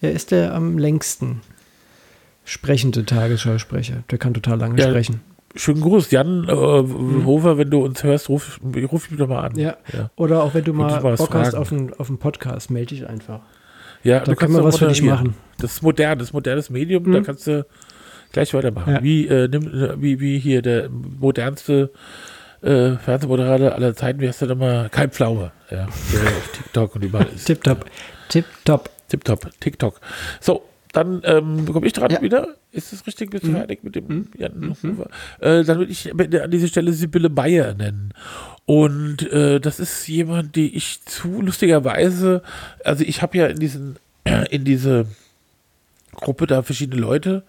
[0.00, 1.40] er ist der am längsten
[2.44, 4.04] sprechende Tagesschausprecher.
[4.10, 4.88] Der kann total lange ja.
[4.88, 5.20] sprechen.
[5.56, 7.26] Schönen Gruß, Jan äh, mhm.
[7.26, 9.56] Hofer, wenn du uns hörst, ruf, ruf mich doch mal an.
[9.56, 9.76] Ja.
[9.92, 10.10] ja.
[10.14, 11.44] Oder auch wenn du mal Bock fragen.
[11.44, 13.40] hast auf einen, auf einen Podcast, melde dich einfach.
[14.04, 15.34] Ja, da können wir was für dich machen.
[15.58, 17.12] Das ist modern, das ist modernes Medium, mhm.
[17.12, 17.66] da kannst du
[18.32, 18.94] Gleich weitermachen.
[18.94, 19.02] Ja.
[19.02, 19.70] Wie, äh, nimm,
[20.00, 21.90] wie, wie hier der modernste
[22.62, 24.88] äh, Fernsehmoderator aller Zeiten, wie heißt der nochmal?
[24.90, 27.44] Kai Pflaume, ja, der auf TikTok und überall ist.
[27.46, 27.86] Tipptopp.
[28.28, 28.90] Tipptopp.
[29.08, 29.50] Tipptopp.
[29.60, 30.00] TikTok.
[30.40, 30.62] So,
[30.92, 32.22] dann ähm, komme ich dran ja.
[32.22, 32.54] wieder.
[32.72, 33.30] Ist das richtig?
[33.30, 33.56] Bist du mhm.
[33.56, 34.28] fertig mit dem mhm.
[34.36, 35.04] Jan mhm.
[35.40, 38.12] Äh, dann würde ich an dieser Stelle Sibylle Bayer nennen.
[38.66, 42.42] Und äh, das ist jemand, die ich zu lustigerweise,
[42.84, 43.96] also ich habe ja in diesen,
[44.50, 45.06] in diese
[46.14, 47.42] Gruppe da verschiedene Leute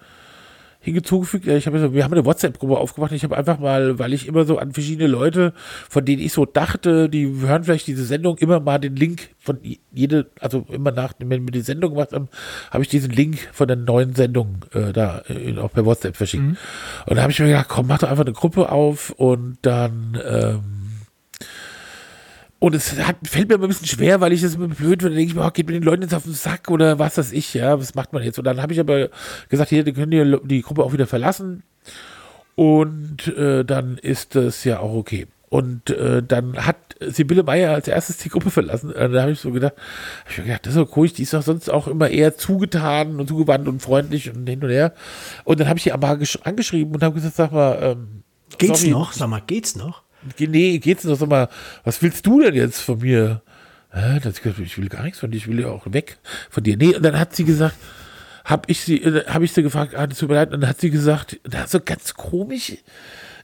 [0.82, 1.48] hingezugefügt.
[1.48, 3.12] Ich habe wir haben eine WhatsApp-Gruppe aufgemacht.
[3.12, 5.54] Ich habe einfach mal, weil ich immer so an verschiedene Leute,
[5.90, 9.60] von denen ich so dachte, die hören vielleicht diese Sendung, immer mal den Link von
[9.92, 12.30] jede, also immer nach, wenn wir die Sendung gemacht haben,
[12.72, 16.44] habe ich diesen Link von der neuen Sendung äh, da äh, auch per WhatsApp verschickt.
[16.44, 16.58] Mhm.
[17.06, 20.20] Und da habe ich mir gedacht, komm, mach doch einfach eine Gruppe auf und dann
[20.28, 20.81] ähm,
[22.62, 25.18] und es hat, fällt mir immer ein bisschen schwer, weil ich das immer blöd finde.
[25.18, 27.32] Denke ich mir, oh, geht mir den Leuten jetzt auf den Sack oder was das
[27.32, 28.38] ich, ja, was macht man jetzt?
[28.38, 29.10] Und dann habe ich aber
[29.50, 31.64] gesagt, hier, die können die, die Gruppe auch wieder verlassen.
[32.54, 35.26] Und äh, dann ist das ja auch okay.
[35.50, 38.94] Und äh, dann hat Sibylle Meyer als erstes die Gruppe verlassen.
[38.94, 39.74] Äh, da habe ich so gedacht,
[40.26, 42.38] hab ich mir gedacht, das ist doch komisch, die ist doch sonst auch immer eher
[42.38, 44.94] zugetan und zugewandt und freundlich und hin und her.
[45.46, 46.10] Und dann habe ich die aber
[46.44, 48.22] angeschrieben und habe gesagt, sag mal, ähm,
[48.60, 49.14] geht's sorry, noch?
[49.14, 50.04] Sag mal, geht's noch?
[50.40, 51.50] Nee, geht's noch, sag mal,
[51.84, 53.42] was willst du denn jetzt von mir?
[53.94, 56.18] Ich will gar nichts von dir, ich will ja auch weg
[56.50, 56.78] von dir.
[56.78, 57.76] Nee, und dann hat sie gesagt,
[58.46, 60.80] hab ich sie, äh, habe ich sie gefragt, ah, tut mir leid, und dann hat
[60.80, 62.74] sie gesagt, da hat so ganz komisch,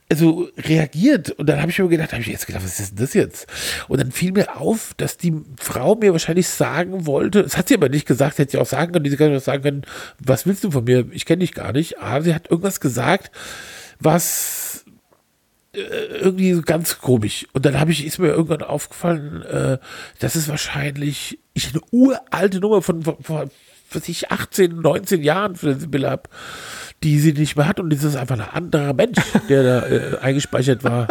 [0.09, 1.31] also reagiert.
[1.31, 3.47] Und dann habe ich mir gedacht, habe ich jetzt gedacht, was ist denn das jetzt?
[3.87, 7.75] Und dann fiel mir auf, dass die Frau mir wahrscheinlich sagen wollte, das hat sie
[7.75, 9.81] aber nicht gesagt, hätte sie auch sagen können, sie kann auch sagen können,
[10.19, 11.07] was willst du von mir?
[11.11, 11.99] Ich kenne dich gar nicht.
[11.99, 13.31] Aber sie hat irgendwas gesagt,
[13.99, 14.85] was
[15.77, 17.47] irgendwie so ganz komisch.
[17.53, 19.77] Und dann habe ich, ist mir irgendwann aufgefallen, äh,
[20.19, 23.49] das ist wahrscheinlich ich eine uralte Nummer von, von, von
[23.91, 26.23] was ich 18, 19 Jahren für den Sibylle habe,
[27.03, 29.17] die sie nicht mehr hat und das ist einfach ein anderer Mensch,
[29.49, 31.07] der da äh, eingespeichert war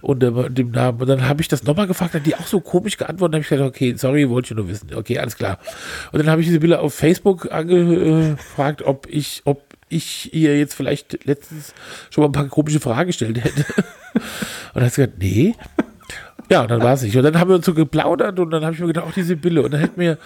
[0.00, 1.00] unter dem Namen.
[1.00, 3.48] Und dann habe ich das nochmal gefragt, hat die auch so komisch geantwortet, habe ich
[3.48, 4.94] gesagt, okay, sorry, wollte ich nur wissen.
[4.94, 5.58] Okay, alles klar.
[6.12, 11.24] Und dann habe ich Sibylle auf Facebook angefragt, ob ich, ob ich ihr jetzt vielleicht
[11.24, 11.74] letztens
[12.10, 13.64] schon mal ein paar komische Fragen gestellt hätte.
[14.14, 14.22] und
[14.74, 15.54] dann hat sie gesagt, nee.
[16.50, 17.16] Ja, und dann war es nicht.
[17.16, 19.36] Und dann haben wir uns so geplaudert und dann habe ich mir gedacht, auch diese
[19.36, 19.62] Bille.
[19.62, 20.18] Und dann hat mir,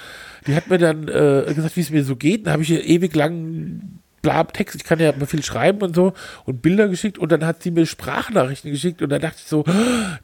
[0.47, 2.47] die hat mir dann äh, gesagt, wie es mir so geht.
[2.47, 5.95] Dann habe ich ihr ewig lang blab Text, ich kann ja mal viel schreiben und
[5.95, 9.49] so und Bilder geschickt und dann hat sie mir Sprachnachrichten geschickt und dann dachte ich
[9.49, 9.65] so,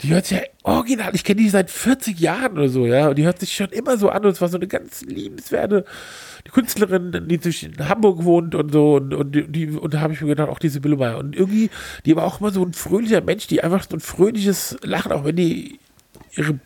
[0.03, 3.19] die hört sich ja original, ich kenne die seit 40 Jahren oder so, ja, und
[3.19, 5.85] die hört sich schon immer so an und es war so eine ganz liebenswerte
[6.53, 10.29] Künstlerin, die in Hamburg wohnt und so und, und, die, und da habe ich mir
[10.29, 11.71] gedacht, auch diese Billumeier und irgendwie,
[12.05, 15.25] die war auch immer so ein fröhlicher Mensch, die einfach so ein fröhliches Lachen, auch
[15.25, 15.79] wenn die
[16.37, 16.59] ihre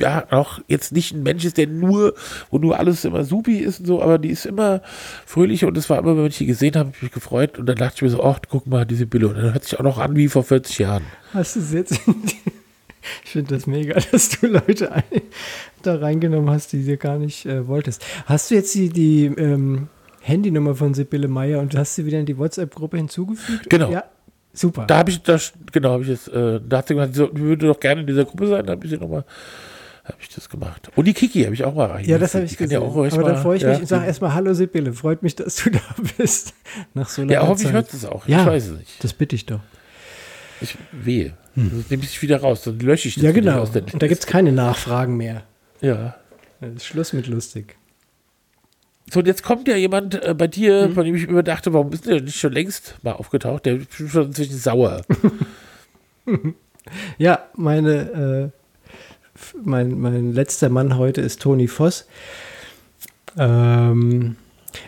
[0.00, 2.14] ja auch jetzt nicht ein Mensch ist, der nur,
[2.50, 4.82] wo nur alles immer supi ist und so, aber die ist immer
[5.26, 7.66] fröhlich und es war immer, wenn ich die gesehen habe, habe ich mich gefreut und
[7.66, 9.28] dann dachte ich mir so, ach, guck mal, diese Billo.
[9.28, 11.04] Und dann hört sich auch noch an wie vor 40 Jahren.
[11.32, 12.00] Hast du es jetzt?
[13.24, 14.90] Ich finde das mega, dass du Leute
[15.82, 18.04] da reingenommen hast, die du gar nicht äh, wolltest.
[18.26, 19.88] Hast du jetzt die, die ähm,
[20.20, 23.68] Handynummer von Sibylle Meyer und hast sie wieder in die WhatsApp-Gruppe hinzugefügt?
[23.68, 23.90] Genau.
[23.90, 24.04] Ja,
[24.52, 24.86] super.
[24.86, 27.66] Da habe ich das, genau, habe ich es, äh, da hat sie gesagt, sie würde
[27.66, 29.24] doch gerne in dieser Gruppe sein, da habe ich sie nochmal
[30.04, 30.90] habe ich das gemacht.
[30.96, 32.04] Und die Kiki habe ich auch mal rein.
[32.04, 32.82] Ja, das habe ich gesehen.
[32.82, 33.70] Ja Aber dann freue ich ja.
[33.70, 35.80] mich und sage erstmal Hallo Sibylle, freut mich, dass du da
[36.18, 36.52] bist.
[36.92, 38.28] Nach so langer Ja, hoffe ich hört es auch.
[38.28, 39.02] Ja, Ich weiß es nicht.
[39.02, 39.60] das bitte ich doch.
[40.60, 41.34] Ich wehe.
[41.56, 43.26] Das nehme ich wieder raus, dann lösche ich das Hm.
[43.28, 43.58] Ja, genau.
[43.60, 45.44] aus da gibt es keine Nachfragen mehr.
[45.80, 46.16] Ja.
[46.60, 47.76] Das ist Schluss mit lustig.
[49.12, 50.94] So, und jetzt kommt ja jemand äh, bei dir, Mhm.
[50.94, 53.66] von dem ich immer dachte, warum ist der nicht schon längst mal aufgetaucht?
[53.66, 55.02] Der ist schon inzwischen sauer.
[57.18, 62.06] Ja, meine, äh, mein, mein letzter Mann heute ist Toni Voss.
[63.38, 64.36] Ähm,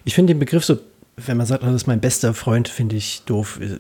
[0.04, 0.78] ich finde den Begriff so,
[1.18, 3.58] wenn man sagt, oh, das ist mein bester Freund, finde ich doof.
[3.62, 3.78] Äh,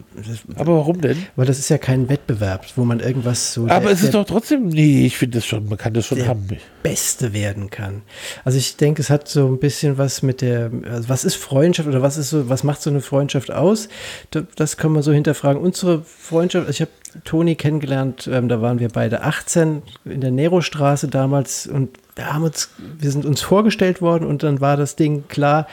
[0.54, 1.18] Aber warum denn?
[1.36, 4.24] Weil das ist ja kein Wettbewerb, wo man irgendwas so Aber der, es ist doch
[4.24, 6.48] trotzdem, nee, ich finde das schon, man kann das schon haben.
[6.82, 8.00] Beste werden kann.
[8.44, 11.86] Also ich denke, es hat so ein bisschen was mit der, also was ist Freundschaft
[11.88, 13.88] oder was ist so, was macht so eine Freundschaft aus?
[14.30, 15.60] Da- Das kann man so hinterfragen.
[15.60, 16.90] Unsere Freundschaft, ich habe
[17.24, 22.44] Toni kennengelernt, ähm, da waren wir beide 18 in der Nerostraße damals und wir haben
[22.44, 25.66] uns, wir sind uns vorgestellt worden und dann war das Ding klar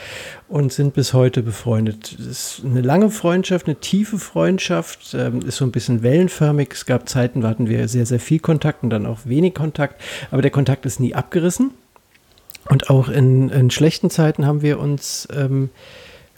[0.50, 2.18] und sind bis heute befreundet.
[2.20, 6.74] Es ist eine lange Freundschaft, eine tiefe Freundschaft, ähm, ist so ein bisschen wellenförmig.
[6.74, 10.02] Es gab Zeiten, da hatten wir sehr, sehr viel Kontakt und dann auch wenig Kontakt,
[10.32, 11.72] aber der Kontakt ist nie abgerissen.
[12.70, 15.70] Und auch in, in schlechten Zeiten haben wir uns ähm,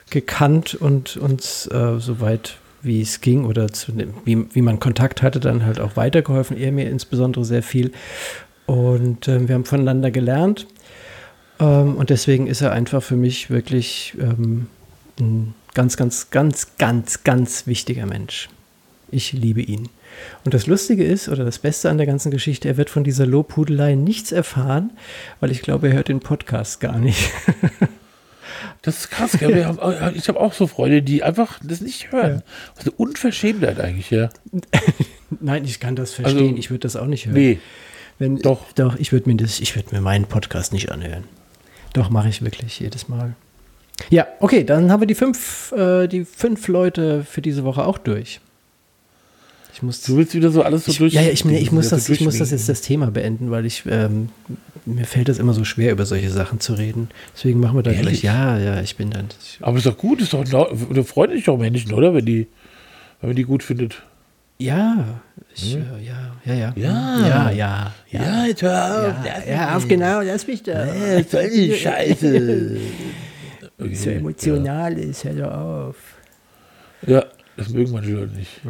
[0.10, 3.94] gekannt und uns äh, soweit wie es ging oder zu,
[4.26, 6.58] wie, wie man Kontakt hatte, dann halt auch weitergeholfen.
[6.58, 7.92] Er mir insbesondere sehr viel.
[8.66, 10.68] Und ähm, wir haben voneinander gelernt.
[11.60, 14.68] Ähm, und deswegen ist er einfach für mich wirklich ähm,
[15.20, 18.50] ein ganz, ganz, ganz, ganz, ganz wichtiger Mensch.
[19.12, 19.90] Ich liebe ihn.
[20.44, 23.26] Und das Lustige ist, oder das Beste an der ganzen Geschichte, er wird von dieser
[23.26, 24.92] Lobhudelei nichts erfahren,
[25.40, 27.32] weil ich glaube, er hört den Podcast gar nicht.
[28.86, 29.66] Das ist krass, gell?
[29.66, 32.44] Haben, äh, ich habe auch so Freunde, die einfach das nicht hören.
[32.78, 34.30] Ist eine Unverschämtheit eigentlich, ja.
[35.42, 36.44] Nein, ich kann das verstehen.
[36.50, 37.36] Also, ich würde das auch nicht hören.
[37.36, 37.60] Nee.
[38.20, 38.72] Wenn, Doch.
[38.76, 41.24] Doch, ich würde mir, das- ich würd mir meinen Podcast nicht anhören.
[41.94, 43.36] Doch, mache ich wirklich jedes Mal.
[44.10, 47.98] Ja, okay, dann haben wir die fünf, äh, die fünf Leute für diese Woche auch
[47.98, 48.40] durch.
[49.74, 51.14] Ich muss, Du willst wieder so alles so ich, durch.
[51.14, 53.66] ja, ja, ich, nee, ich, muss das, ich muss das jetzt das Thema beenden, weil
[53.66, 54.30] ich, ähm,
[54.86, 57.10] mir fällt das immer so schwer, über solche Sachen zu reden.
[57.36, 58.22] Deswegen machen wir da Ehrlich?
[58.22, 60.44] gleich, ja, ja, ich bin dann, ich, Aber ist doch gut, ist doch,
[61.28, 62.14] dich doch Menschen, oder?
[62.14, 62.48] Wenn die,
[63.22, 64.04] wenn man die gut findet.
[64.60, 65.22] ja,
[65.54, 67.28] ich, äh, ja, ja, ja, Ja.
[67.28, 68.46] ja, ja, ja.
[68.46, 70.86] jetzt hör Ja, ja, auf genau, lass mich da.
[71.32, 72.78] soll die Scheiße.
[73.92, 75.96] So emotional ist, hör doch auf.
[77.06, 77.26] Ja,
[77.58, 78.62] das mögen manche Leute nicht.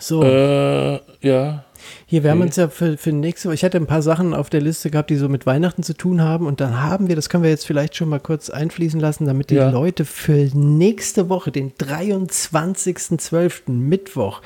[0.00, 1.64] So, Äh, ja.
[2.06, 4.48] hier, wir haben uns ja für, für nächste Woche, ich hatte ein paar Sachen auf
[4.50, 7.28] der Liste gehabt, die so mit Weihnachten zu tun haben und dann haben wir, das
[7.28, 9.70] können wir jetzt vielleicht schon mal kurz einfließen lassen, damit die Ja.
[9.70, 13.70] Leute für nächste Woche, den 23.12.
[13.70, 14.40] Mittwoch,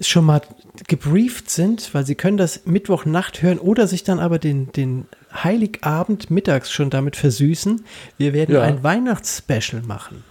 [0.00, 0.40] schon mal
[0.88, 6.30] gebrieft sind, weil sie können das Mittwochnacht hören oder sich dann aber den, den Heiligabend
[6.30, 7.84] mittags schon damit versüßen.
[8.18, 8.62] Wir werden Ja.
[8.62, 10.24] ein Weihnachtsspecial machen.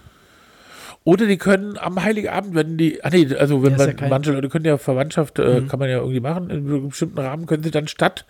[1.04, 4.08] Oder die können am Heiligabend, wenn die, ah nee, also wenn Ja, ja man, Mhm.
[4.08, 7.46] manche Leute können ja Verwandtschaft, äh, kann man ja irgendwie machen, in einem bestimmten Rahmen
[7.46, 8.24] können sie dann statt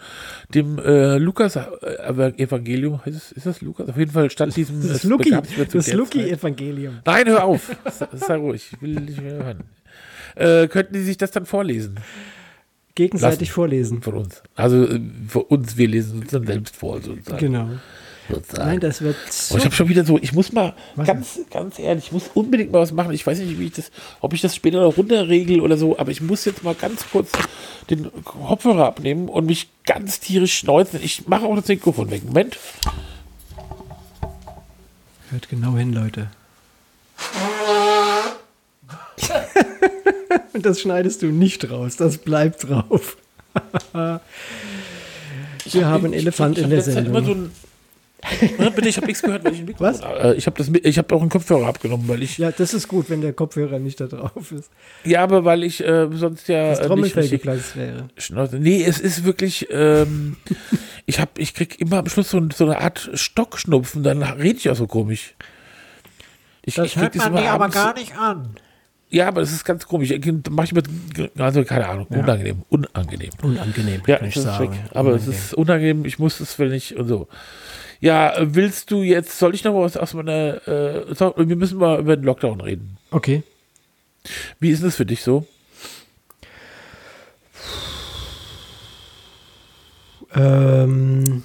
[0.55, 3.89] dem äh, Lukas-Evangelium, heißt es, ist das Lukas?
[3.89, 5.31] Auf jeden Fall statt diesem Das es Lucky,
[5.73, 7.01] das Lucky-Evangelium.
[7.05, 7.77] Nein, hör auf.
[8.14, 9.64] Sei- ruhig, ich will nicht mehr hören.
[10.35, 11.97] Äh, könnten die sich das dann vorlesen
[12.95, 13.53] Gegenseitig Lassen.
[13.55, 14.03] vorlesen.
[14.03, 14.43] von uns?
[14.55, 17.39] Also äh, für uns, wir lesen uns dann selbst vor, sozusagen.
[17.39, 17.68] Genau.
[18.31, 18.68] Sozusagen.
[18.68, 19.16] Nein, das wird
[19.51, 22.31] Oh, ich habe schon wieder so, ich muss mal Was ganz, ganz ehrlich, ich muss
[22.35, 23.12] unbedingt mal was machen.
[23.12, 26.11] Ich weiß nicht, wie ich das, ob ich das später noch runterregel oder so, aber
[26.11, 27.31] ich muss jetzt mal ganz kurz
[27.91, 31.01] den Kopfhörer abnehmen und mich ganz tierisch schneuzen.
[31.03, 32.25] Ich mache auch das Mikrofon weg.
[32.25, 32.59] Moment.
[35.31, 36.29] Hört genau hin, Leute.
[40.53, 43.16] Und das schneidest du nicht raus, das bleibt drauf.
[43.93, 44.20] Wir
[45.87, 47.51] haben einen Elefant in der Sendung.
[48.59, 49.95] Ja, bitte, ich habe nichts gehört, weil ich ein Mikrofon.
[49.95, 50.01] Was?
[50.01, 52.55] Äh, Ich habe das, mit- ich habe auch einen Kopfhörer abgenommen, weil ich, ja, Ja,
[52.57, 54.70] das ist gut, wenn der Kopfhörer nicht da drauf ist.
[55.16, 58.09] aber weil ich äh, sonst ja Das äh, nicht Trommelfell geplatzt wäre.
[58.16, 58.59] Schnauze.
[58.59, 60.37] Nee, es ist wirklich, ähm,
[61.07, 64.70] ich hab, ich krieg immer am Schluss so, so eine Art Stockschnupfen, dann rede ich
[64.70, 65.35] auch so komisch.
[66.64, 68.55] Ich, ich krieg das immer abends- nicht an.
[69.11, 70.11] Ja, aber das ist ganz komisch.
[70.11, 70.87] Ich- Mach ich mit,
[71.37, 73.29] also keine Ahnung, unangenehm, unangenehm.
[73.43, 74.70] Unangenehm, Ja, kann ich das sagen.
[74.73, 74.79] weg.
[74.95, 75.39] Aber es Unangenehm.
[75.39, 77.29] ist unangenehm, ich muss es will nicht und so.
[78.03, 81.78] Ja, äh, willst du jetzt, soll ich noch was aus meiner, äh, so, wir müssen
[81.78, 82.98] mal über den Lockdown reden.
[83.12, 83.44] Okay.
[84.59, 85.46] Wie ist es für dich so?
[90.34, 91.44] Ähm,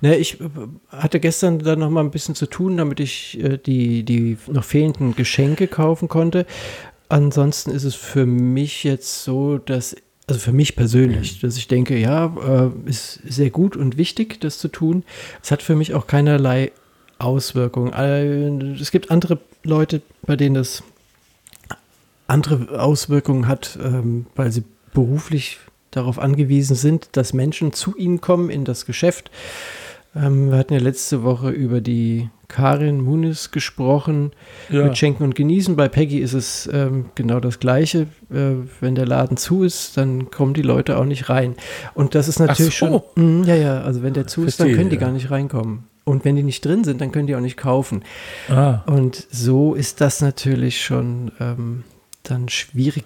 [0.00, 0.48] ne, ich äh,
[0.88, 4.64] hatte gestern dann noch mal ein bisschen zu tun, damit ich äh, die, die noch
[4.64, 6.46] fehlenden Geschenke kaufen konnte.
[7.08, 9.94] Ansonsten ist es für mich jetzt so, dass
[10.26, 14.58] also für mich persönlich, dass ich denke, ja, äh, ist sehr gut und wichtig, das
[14.58, 15.04] zu tun.
[15.42, 16.72] Es hat für mich auch keinerlei
[17.18, 17.92] Auswirkungen.
[17.92, 20.82] Äh, es gibt andere Leute, bei denen das
[22.26, 25.58] andere Auswirkungen hat, ähm, weil sie beruflich
[25.92, 29.30] darauf angewiesen sind, dass Menschen zu ihnen kommen in das Geschäft.
[30.16, 34.32] Ähm, wir hatten ja letzte Woche über die Karin Muniz gesprochen
[34.70, 34.84] ja.
[34.84, 35.76] mit Schenken und Genießen.
[35.76, 38.06] Bei Peggy ist es ähm, genau das Gleiche.
[38.30, 41.56] Äh, wenn der Laden zu ist, dann kommen die Leute auch nicht rein.
[41.94, 43.02] Und das ist natürlich so.
[43.16, 43.40] schon.
[43.42, 45.02] Mh, ja, ja, also wenn der zu Verstehe, ist, dann können die ja.
[45.02, 45.84] gar nicht reinkommen.
[46.04, 48.04] Und wenn die nicht drin sind, dann können die auch nicht kaufen.
[48.48, 48.82] Ah.
[48.86, 51.82] Und so ist das natürlich schon ähm,
[52.30, 53.04] dann schwierig.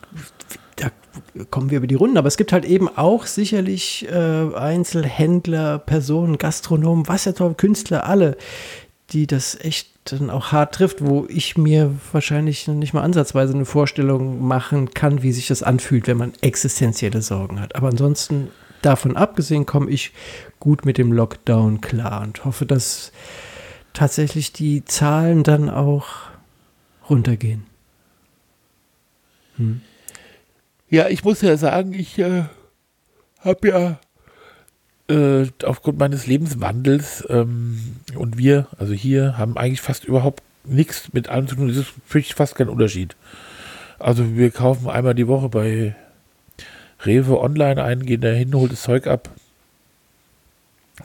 [0.76, 0.90] Da
[1.50, 2.16] kommen wir über die Runden.
[2.16, 8.06] Aber es gibt halt eben auch sicherlich äh, Einzelhändler, Personen, Gastronomen, was ja toll, Künstler,
[8.06, 8.36] alle,
[9.10, 13.64] die das echt dann auch hart trifft, wo ich mir wahrscheinlich nicht mal ansatzweise eine
[13.64, 17.76] Vorstellung machen kann, wie sich das anfühlt, wenn man existenzielle Sorgen hat.
[17.76, 18.48] Aber ansonsten,
[18.82, 20.12] davon abgesehen, komme ich
[20.58, 23.12] gut mit dem Lockdown klar und hoffe, dass
[23.92, 26.06] tatsächlich die Zahlen dann auch
[27.08, 27.66] runtergehen.
[29.60, 29.80] Hm.
[30.88, 32.44] Ja, ich muss ja sagen, ich äh,
[33.40, 34.00] habe ja
[35.14, 41.28] äh, aufgrund meines Lebenswandels ähm, und wir, also hier, haben eigentlich fast überhaupt nichts mit
[41.28, 41.68] allem zu tun.
[41.68, 43.16] Es ist wirklich fast kein Unterschied.
[43.98, 45.94] Also wir kaufen einmal die Woche bei
[47.04, 49.30] Rewe online ein, gehen da hin, holt das Zeug ab.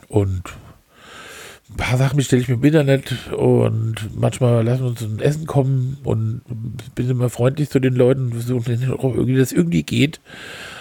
[0.08, 0.42] Und
[1.68, 5.46] ein paar Sachen bestelle ich mir im Internet und manchmal lassen wir uns ein Essen
[5.46, 6.42] kommen und
[6.94, 10.20] bin immer freundlich zu den Leuten, versuchen irgendwie, dass irgendwie geht.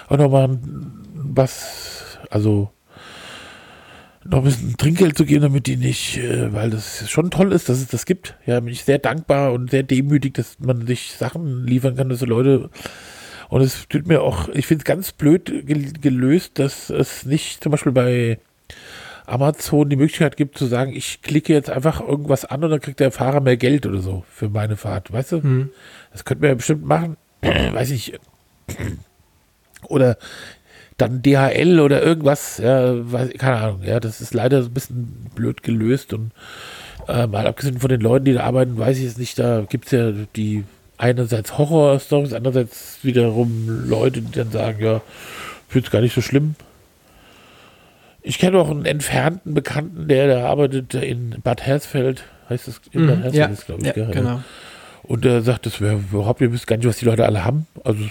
[0.07, 0.59] Auch nochmal
[1.13, 2.69] was, also
[4.23, 7.69] noch ein bisschen Trinkgeld zu geben, damit die nicht, äh, weil das schon toll ist,
[7.69, 8.35] dass es das gibt.
[8.45, 12.19] Ja, bin ich sehr dankbar und sehr demütig, dass man sich Sachen liefern kann, dass
[12.19, 12.69] so Leute
[13.49, 15.65] und es tut mir auch, ich finde es ganz blöd
[16.01, 18.39] gelöst, dass es nicht zum Beispiel bei
[19.27, 22.99] Amazon die Möglichkeit gibt zu sagen, ich klicke jetzt einfach irgendwas an und dann kriegt
[22.99, 25.43] der Fahrer mehr Geld oder so für meine Fahrt, weißt du?
[25.43, 25.69] Hm.
[26.11, 28.19] Das könnte man ja bestimmt machen, weiß ich.
[29.87, 30.17] Oder
[30.97, 35.61] dann DHL oder irgendwas, ja, weiß, keine Ahnung, ja, das ist leider ein bisschen blöd
[35.61, 36.31] gelöst und
[37.07, 39.85] äh, mal abgesehen von den Leuten, die da arbeiten, weiß ich es nicht, da gibt
[39.85, 40.63] es ja die
[40.97, 45.01] einerseits Horror-Stories, andererseits wiederum Leute, die dann sagen, ja,
[45.67, 46.55] finde es gar nicht so schlimm.
[48.27, 53.05] Ich kenne auch einen entfernten Bekannten, der da arbeitet in Bad Hersfeld, heißt das in
[53.05, 54.41] Bad mhm, Hersfeld, ja, glaube ich, ja, genau.
[55.03, 57.67] Und der sagt, das wäre überhaupt, ihr wisst gar nicht, was die Leute alle haben.
[57.83, 58.03] Also,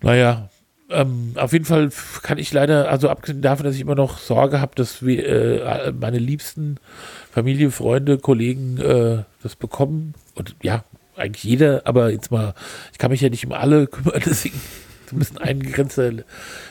[0.00, 0.48] naja,
[0.88, 1.90] ähm, auf jeden Fall
[2.22, 5.92] kann ich leider, also abgesehen davon, dass ich immer noch Sorge habe, dass wir, äh,
[5.92, 6.76] meine liebsten
[7.32, 10.14] Familie, Freunde, Kollegen äh, das bekommen.
[10.36, 10.84] Und ja,
[11.16, 12.54] eigentlich jeder, aber jetzt mal,
[12.92, 14.60] ich kann mich ja nicht um alle kümmern, deswegen
[15.10, 16.12] so ein bisschen eingegrenzter.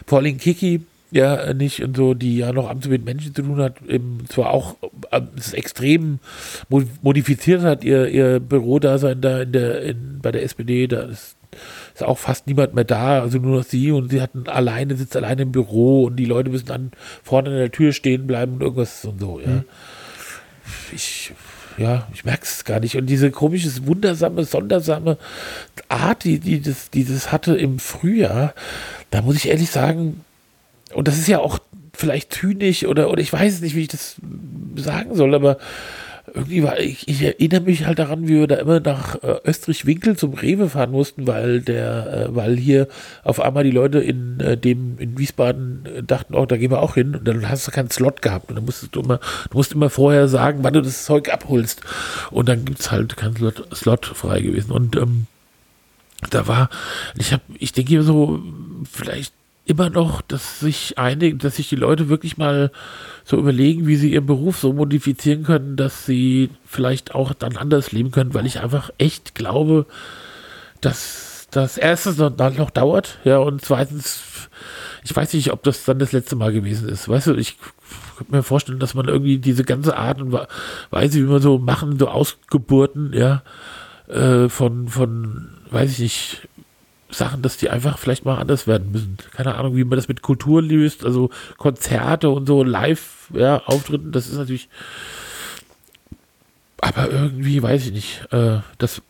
[0.08, 0.82] Vor allem Kiki,
[1.14, 4.50] ja, nicht und so, die ja noch abends mit Menschen zu tun hat, eben zwar
[4.50, 4.78] auch
[5.12, 6.20] äh, es extrem
[7.02, 11.38] modifiziert hat, ihr, ihr Bürodasein da in der, in, bei der SPD, da ist
[11.94, 15.16] ist auch fast niemand mehr da, also nur noch sie und sie hatten alleine, sitzt
[15.16, 16.92] alleine im Büro und die Leute müssen dann
[17.22, 19.48] vorne an der Tür stehen bleiben und irgendwas und so, ja.
[19.48, 19.64] Mhm.
[20.92, 21.32] Ich,
[21.78, 22.98] ja, ich merke es gar nicht.
[22.98, 25.20] Und diese komische, wundersame, sondersame
[25.90, 28.56] Art, die, die, das, die das hatte im Frühjahr,
[29.12, 30.22] da muss ich ehrlich sagen,
[30.94, 31.60] und das ist ja auch
[31.94, 34.16] vielleicht zynisch oder, oder ich weiß nicht, wie ich das
[34.76, 35.58] sagen soll, aber
[36.34, 40.18] irgendwie war ich, ich erinnere mich halt daran, wie wir da immer nach äh, Österreich-Winkel
[40.18, 42.88] zum Rewe fahren mussten, weil der, äh, weil hier
[43.24, 46.82] auf einmal die Leute in äh, dem in Wiesbaden äh, dachten, oh, da gehen wir
[46.82, 47.16] auch hin.
[47.16, 48.50] Und dann hast du keinen Slot gehabt.
[48.50, 49.20] Und dann musstest du immer,
[49.52, 51.82] du musst immer vorher sagen, wann du das Zeug abholst.
[52.32, 54.72] Und dann gibt es halt keinen Slot, Slot frei gewesen.
[54.72, 55.28] Und ähm,
[56.30, 56.70] da war,
[57.18, 58.42] ich habe, ich denke so,
[58.92, 59.34] vielleicht
[59.66, 62.72] immer noch, dass sich einige, dass sich die Leute wirklich mal
[63.24, 67.92] so überlegen, wie sie ihren Beruf so modifizieren können, dass sie vielleicht auch dann anders
[67.92, 69.86] leben können, weil ich einfach echt glaube,
[70.82, 74.50] dass das erstens noch, noch dauert, ja, und zweitens,
[75.04, 77.08] ich weiß nicht, ob das dann das letzte Mal gewesen ist.
[77.08, 77.58] Weißt du, ich
[78.18, 80.34] könnte mir vorstellen, dass man irgendwie diese ganze Art und
[80.90, 83.44] Weise, wie man so machen, so Ausgeburten, ja,
[84.08, 86.50] äh, von, von, weiß ich nicht,
[87.14, 89.18] Sachen, dass die einfach vielleicht mal anders werden müssen.
[89.32, 93.62] Keine Ahnung, wie man das mit Kultur löst, also Konzerte und so live, ja,
[94.04, 94.70] das ist natürlich.
[96.82, 98.28] Aber irgendwie weiß ich nicht.
[98.32, 99.02] Äh, das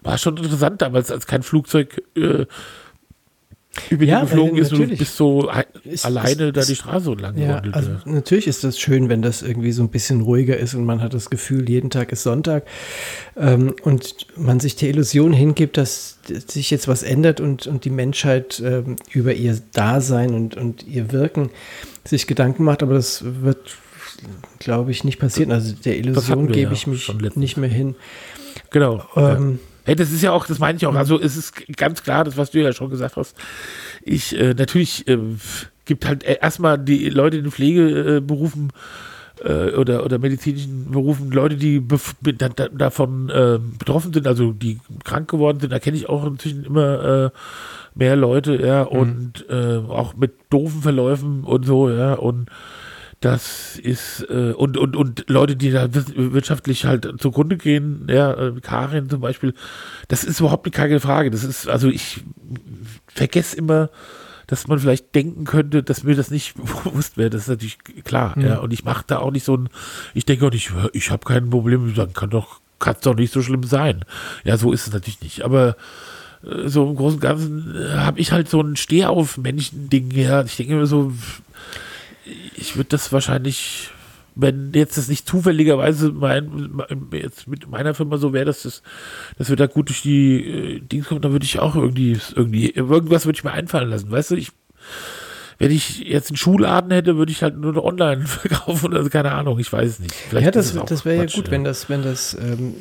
[0.00, 2.46] war schon interessant damals, als kein Flugzeug äh,
[3.88, 5.50] über Ja, die geflogen weil ist und bist so
[5.84, 9.42] Ist- alleine ist- da die Straße lang Ja, also natürlich ist das schön, wenn das
[9.42, 12.64] irgendwie so ein bisschen ruhiger ist und man hat das Gefühl, jeden Tag ist Sonntag
[13.36, 16.18] ähm, und man sich der Illusion hingibt, dass
[16.48, 21.12] sich jetzt was ändert und, und die Menschheit ähm, über ihr Dasein und, und ihr
[21.12, 21.50] Wirken
[22.04, 23.76] sich Gedanken macht, aber das wird,
[24.58, 25.52] glaube ich, nicht passieren.
[25.52, 27.94] Also der Illusion gebe ja ich mich nicht mehr hin.
[28.70, 29.04] Genau.
[29.14, 29.38] ja.
[29.84, 30.94] Hey, das ist ja auch, das meine ich auch.
[30.94, 33.36] Also es ist ganz klar, das, was du ja schon gesagt hast.
[34.02, 35.18] Ich, äh, natürlich äh,
[35.84, 38.72] gibt halt äh, erstmal die Leute in den Pflegeberufen
[39.42, 41.82] äh, oder, oder medizinischen Berufen, Leute, die
[42.36, 46.26] da, da, davon äh, betroffen sind, also die krank geworden sind, da kenne ich auch
[46.26, 47.30] inzwischen immer äh,
[47.94, 52.50] mehr Leute, ja, und äh, auch mit doofen Verläufen und so, ja, und
[53.20, 58.52] das ist, äh, und, und, und Leute, die da wirtschaftlich halt zugrunde gehen, ja, äh,
[58.62, 59.52] Karin zum Beispiel,
[60.08, 61.30] das ist überhaupt keine Frage.
[61.30, 62.22] Das ist, also ich
[63.06, 63.90] vergesse immer,
[64.46, 66.54] dass man vielleicht denken könnte, dass mir das nicht
[66.84, 67.28] bewusst wäre.
[67.28, 68.58] Das ist natürlich klar, ja.
[68.58, 69.68] Und ich mache da auch nicht so ein,
[70.14, 73.34] ich denke auch nicht, ich habe kein Problem, dann kann doch, kann es doch nicht
[73.34, 74.04] so schlimm sein.
[74.44, 75.42] Ja, so ist es natürlich nicht.
[75.42, 75.76] Aber
[76.42, 80.42] äh, so im Großen und Ganzen äh, habe ich halt so ein Stehauf-Menschen-Ding, ja.
[80.42, 81.12] Ich denke immer so,
[82.56, 83.90] ich würde das wahrscheinlich,
[84.34, 88.82] wenn jetzt das nicht zufälligerweise mein, mein, jetzt mit meiner Firma so wäre, dass, das,
[89.38, 92.70] dass wir da gut durch die äh, Dings kommen, dann würde ich auch irgendwie, irgendwie,
[92.70, 94.52] irgendwas würde ich mir einfallen lassen, weißt du, ich,
[95.58, 99.32] wenn ich jetzt einen Schuhladen hätte, würde ich halt nur noch online verkaufen oder keine
[99.32, 100.14] Ahnung, ich weiß es nicht.
[100.14, 102.74] Vielleicht ja, das, auch das wäre ja gut, wenn das, wenn das ähm,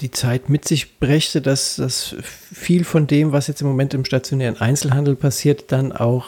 [0.00, 4.04] die Zeit mit sich brächte, dass, dass viel von dem, was jetzt im Moment im
[4.04, 6.26] stationären Einzelhandel passiert, dann auch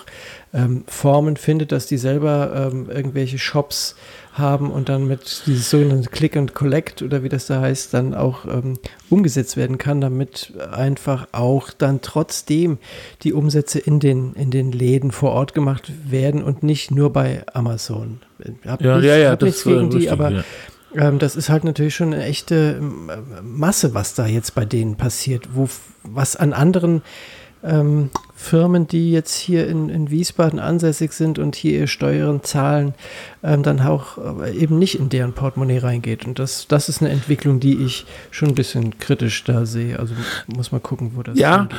[0.53, 3.95] ähm, Formen findet, dass die selber ähm, irgendwelche Shops
[4.33, 8.14] haben und dann mit dieses sogenannte Click and Collect oder wie das da heißt, dann
[8.14, 12.79] auch ähm, umgesetzt werden kann, damit einfach auch dann trotzdem
[13.23, 17.43] die Umsätze in den, in den Läden vor Ort gemacht werden und nicht nur bei
[17.53, 18.21] Amazon.
[18.66, 20.45] Hab Ja, nicht- ja, ja, das gegen äh, die, richtig, aber ja.
[20.95, 23.11] Ähm, das ist halt natürlich schon eine echte ähm,
[23.43, 25.68] Masse, was da jetzt bei denen passiert, wo
[26.03, 27.03] was an anderen
[27.62, 32.95] ähm, Firmen, die jetzt hier in, in Wiesbaden ansässig sind und hier ihr Steuern zahlen,
[33.43, 36.24] ähm, dann auch äh, eben nicht in deren Portemonnaie reingeht.
[36.26, 39.99] Und das, das ist eine Entwicklung, die ich schon ein bisschen kritisch da sehe.
[39.99, 40.14] Also
[40.47, 41.76] muss man gucken, wo das Ja, hingeht.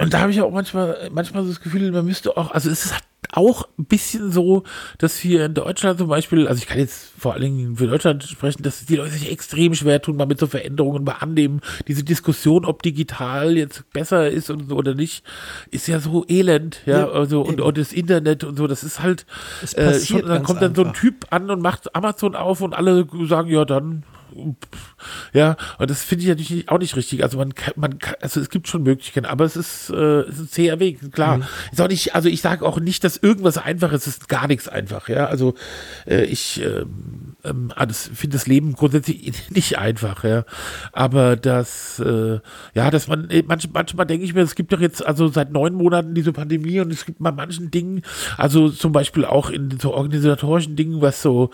[0.00, 2.84] Und da habe ich auch manchmal, manchmal so das Gefühl, man müsste auch, also es
[2.84, 4.62] ist halt auch ein bisschen so,
[4.98, 8.22] dass wir in Deutschland zum Beispiel, also ich kann jetzt vor allen Dingen für Deutschland
[8.24, 11.60] sprechen, dass die Leute sich extrem schwer tun, mal mit so Veränderungen bei annehmen.
[11.88, 15.24] Diese Diskussion, ob digital jetzt besser ist und so oder nicht,
[15.70, 19.02] ist ja so elend, ja, Ja, also und, und das Internet und so, das ist
[19.02, 19.24] halt,
[19.62, 21.00] Es äh, schon, dann kommt dann so ein einfach.
[21.00, 24.04] Typ an und macht Amazon auf und alle sagen, ja, dann
[25.32, 27.22] ja, und das finde ich natürlich nicht- auch nicht richtig.
[27.22, 30.34] Also man kann, man kann, also es gibt schon Möglichkeiten, aber es ist, äh, es
[30.36, 31.38] ist ein zäher Weg, klar.
[31.38, 31.44] Mhm.
[31.72, 34.46] Ist auch nicht, also ich sage auch nicht, dass irgendwas einfach ist, es ist gar
[34.46, 35.26] nichts einfach, ja.
[35.26, 35.54] Also
[36.06, 36.62] äh, ich
[37.74, 40.44] ah, das- finde das Leben grundsätzlich nicht einfach, ja.
[40.92, 42.40] Aber das, äh,
[42.74, 45.52] ja, dass man, äh, manch, manchmal denke ich mir, es gibt doch jetzt also seit
[45.52, 48.02] neun Monaten diese Pandemie und es gibt bei manchen Dingen,
[48.36, 51.50] also zum Beispiel auch in so organisatorischen Dingen, was so,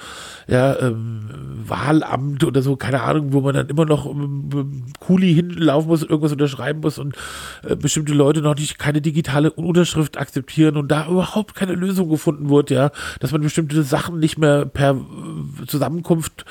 [0.47, 1.29] ja, ähm,
[1.67, 6.03] Wahlamt oder so, keine Ahnung, wo man dann immer noch ähm, ähm, Kuli hinlaufen muss,
[6.03, 7.17] irgendwas unterschreiben muss und
[7.63, 12.51] äh, bestimmte Leute noch nicht keine digitale Unterschrift akzeptieren und da überhaupt keine Lösung gefunden
[12.51, 16.45] wird, ja, dass man bestimmte Sachen nicht mehr per äh, Zusammenkunft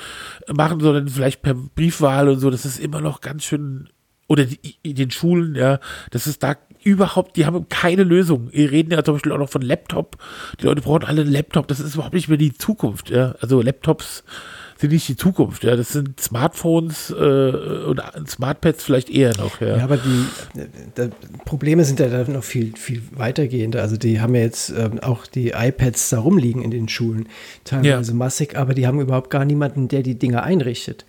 [0.52, 3.88] machen, sondern vielleicht per Briefwahl und so, das ist immer noch ganz schön
[4.28, 5.80] oder die, in den Schulen, ja,
[6.10, 8.50] das ist da überhaupt, die haben keine Lösung.
[8.52, 10.16] Wir reden ja zum Beispiel auch noch von Laptop.
[10.60, 11.66] Die Leute brauchen alle einen Laptop.
[11.68, 13.34] Das ist überhaupt nicht mehr die Zukunft, ja.
[13.40, 14.24] Also Laptops
[14.80, 15.74] sind nicht die Zukunft, ja.
[15.76, 19.78] Das sind Smartphones äh, und Smartpads vielleicht eher noch, ja.
[19.78, 20.26] Ja, aber die
[20.94, 21.08] da,
[21.44, 23.82] Probleme sind ja da noch viel, viel weitergehender.
[23.82, 27.28] Also die haben ja jetzt ähm, auch die iPads da rumliegen in den Schulen,
[27.64, 28.16] teilweise Ja.
[28.16, 31.04] massig, aber die haben überhaupt gar niemanden, der die Dinger einrichtet.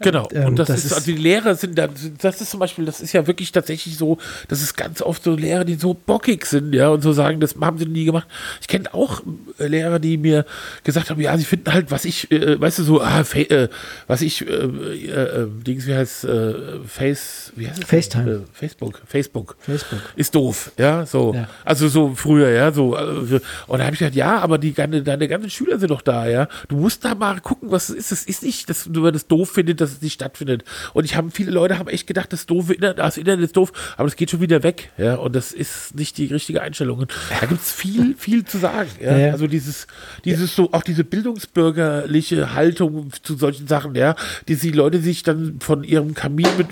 [0.00, 0.28] Genau.
[0.32, 1.88] Ähm, und das, das ist, also die Lehrer sind da,
[2.20, 5.34] das ist zum Beispiel, das ist ja wirklich tatsächlich so, das ist ganz oft so
[5.34, 8.26] Lehrer, die so bockig sind, ja, und so sagen, das haben sie nie gemacht.
[8.60, 9.22] Ich kenne auch
[9.58, 10.46] äh, Lehrer, die mir
[10.84, 13.68] gesagt haben, ja, sie finden halt, was ich, äh, weißt du, so, ah, äh,
[14.06, 16.54] was ich, äh, äh, äh, Dings, wie heißt, äh,
[16.86, 17.88] Face, wie heißt es?
[17.88, 18.30] FaceTime.
[18.30, 19.56] Äh, Facebook, Facebook.
[19.60, 20.00] Facebook.
[20.16, 21.34] Ist doof, ja, so.
[21.34, 21.48] Ja.
[21.64, 22.96] Also so früher, ja, so.
[22.96, 26.02] äh, Und da habe ich gesagt, ja, aber die, deine, deine ganzen Schüler sind doch
[26.02, 26.48] da, ja.
[26.68, 28.12] Du musst da mal gucken, was es ist.
[28.12, 30.64] Es ist nicht, dass du das doof findest, dass es nicht stattfindet.
[30.94, 33.72] Und ich habe, viele Leute haben echt gedacht, das doofe Internet, das Internet ist doof,
[33.96, 35.16] aber das geht schon wieder weg, ja.
[35.16, 37.06] Und das ist nicht die richtige Einstellung.
[37.40, 39.16] Da gibt es viel, viel zu sagen, ja.
[39.16, 39.32] Ja.
[39.32, 39.86] Also dieses,
[40.24, 44.14] dieses so, auch diese bildungsbürgerliche Haltung zu solchen Sachen, ja,
[44.48, 46.68] die die Leute sich dann von ihrem Kamin mit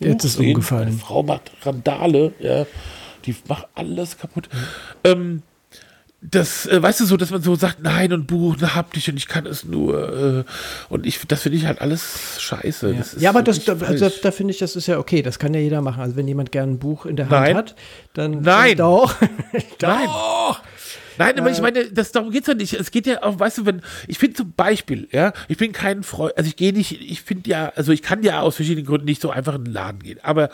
[0.00, 0.88] Jetzt ist umgefallen.
[0.88, 2.66] Eine Frau macht Randale, ja.
[3.24, 4.48] Die macht alles kaputt.
[5.04, 5.42] Ähm,
[6.20, 9.08] das, äh, weißt du, so, dass man so sagt, nein, und Buch, na, hab dich
[9.08, 10.44] und ich kann es nur.
[10.48, 12.92] Äh, und ich, das finde ich halt alles scheiße.
[12.92, 15.22] Ja, ja aber das, da, wirklich also, da finde ich, das ist ja okay.
[15.22, 16.02] Das kann ja jeder machen.
[16.02, 17.56] Also wenn jemand gerne ein Buch in der Hand Nein.
[17.56, 17.76] hat,
[18.14, 18.76] dann Nein.
[18.76, 19.14] doch.
[19.80, 20.08] Nein.
[21.18, 22.74] Nein, aber ich meine, das, darum geht's ja nicht.
[22.74, 26.04] Es geht ja auch, weißt du, wenn, ich finde zum Beispiel, ja, ich bin kein
[26.04, 29.06] Freund, also ich gehe nicht, ich finde ja, also ich kann ja aus verschiedenen Gründen
[29.06, 30.20] nicht so einfach in den Laden gehen.
[30.22, 30.48] Aber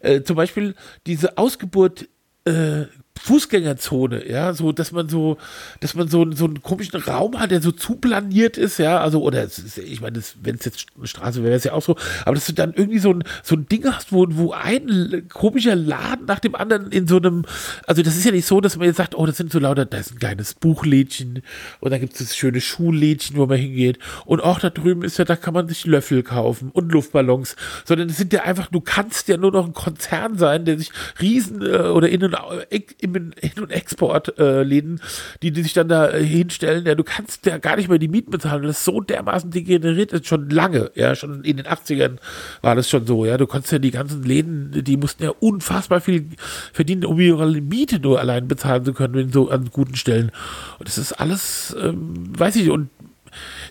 [0.00, 0.74] äh, zum Beispiel
[1.06, 2.08] diese Ausgeburt,
[2.46, 2.86] äh,
[3.20, 5.36] Fußgängerzone, ja, so, dass man so,
[5.80, 9.42] dass man so, so einen komischen Raum hat, der so zuplaniert ist, ja, also, oder
[9.44, 12.34] ist, ich meine, wenn es jetzt eine Straße wäre, wäre es ja auch so, aber
[12.34, 16.26] dass du dann irgendwie so ein, so ein Ding hast, wo, wo ein komischer Laden
[16.26, 17.44] nach dem anderen in so einem,
[17.86, 19.84] also das ist ja nicht so, dass man jetzt sagt, oh, das sind so lauter,
[19.86, 21.42] da ist ein kleines Buchlädchen
[21.80, 25.18] und da gibt es das schöne Schuhlädchen, wo man hingeht und auch da drüben ist
[25.18, 28.80] ja, da kann man sich Löffel kaufen und Luftballons, sondern es sind ja einfach, du
[28.80, 30.90] kannst ja nur noch ein Konzern sein, der sich
[31.20, 35.00] riesen äh, oder in- und, au- ex- im In- und Exportläden, Läden,
[35.42, 38.08] die, die sich dann da äh, hinstellen, ja, du kannst ja gar nicht mehr die
[38.08, 42.16] Mieten bezahlen, das ist so dermaßen degeneriert ist, schon lange, ja, schon in den 80ern
[42.62, 46.00] war das schon so, ja, du konntest ja die ganzen Läden, die mussten ja unfassbar
[46.00, 46.28] viel
[46.72, 50.30] verdienen, um ihre Miete nur allein bezahlen zu können, in so an guten Stellen.
[50.78, 52.90] Und das ist alles, ähm, weiß ich, und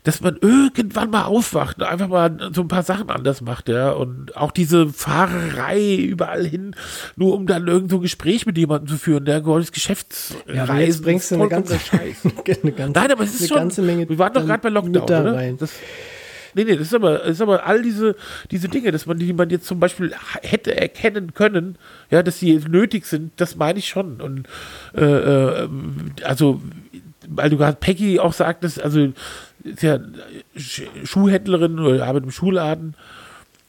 [0.06, 3.92] dass man irgendwann mal aufwacht und einfach mal so ein paar Sachen anders macht, ja.
[3.92, 6.76] Und auch diese Fahrerei überall hin,
[7.16, 10.56] nur um dann irgend so ein Gespräch mit jemandem zu führen, der goldes Geschäftsreisen.
[10.56, 12.18] Ja, jetzt bringst du eine ganze, Scheiß.
[12.64, 14.08] eine ganze, Nein, aber es ist eine schon, ganze Menge.
[14.08, 15.36] wir waren doch gerade bei Lockdown, oder?
[15.36, 15.58] rein.
[15.58, 15.74] Das,
[16.54, 18.16] nee, nee, das ist aber, das ist aber all diese,
[18.52, 21.80] diese Dinge, dass man, die man jetzt zum Beispiel hätte erkennen können,
[22.12, 24.22] ja, dass sie nötig sind, das meine ich schon.
[24.22, 24.48] Und,
[24.96, 25.70] äh, äh,
[26.24, 26.62] also,
[27.30, 29.10] weil du gerade Peggy auch sagtest, also,
[29.64, 30.00] ist ja
[30.58, 32.96] Sch- Schuhhändlerin oder arbeitet im Schuhladen.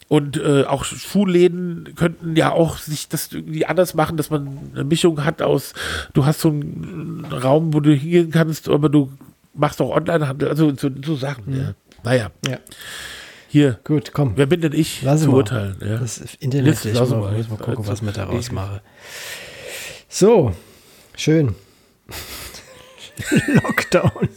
[0.09, 4.85] Und äh, auch Schuhläden könnten ja auch sich das irgendwie anders machen, dass man eine
[4.85, 5.73] Mischung hat aus,
[6.15, 9.11] du hast so einen Raum, wo du hingehen kannst, aber du
[9.53, 11.57] machst auch Onlinehandel, also so, so Sachen.
[11.57, 11.75] Ja.
[12.05, 12.59] Naja, Ja,
[13.49, 14.35] hier, gut, komm.
[14.37, 15.39] wer bin denn ich Lass zu mal.
[15.39, 15.75] urteilen?
[15.85, 15.97] Ja.
[15.97, 17.33] Das Internet, Jetzt ich lass mal, mal.
[17.37, 18.83] muss mal gucken, Also, was ich daraus mache.
[20.09, 20.53] So,
[21.17, 21.57] schön.
[23.47, 24.29] Lockdown.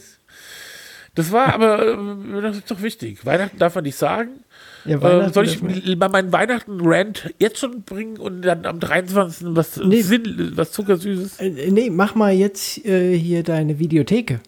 [1.16, 3.26] Das war aber, äh, das ist doch wichtig.
[3.26, 4.44] Weihnachten darf man nicht sagen.
[4.86, 5.62] Ja, Äh, Weihnachten soll ich
[5.98, 9.48] mal meinen Weihnachten-Rant jetzt schon bringen und dann am 23.
[9.52, 10.02] was, Nee.
[10.02, 11.40] Sinn, was Zuckersüßes?
[11.40, 14.40] Äh, nee, mach mal jetzt äh, hier deine Videotheke.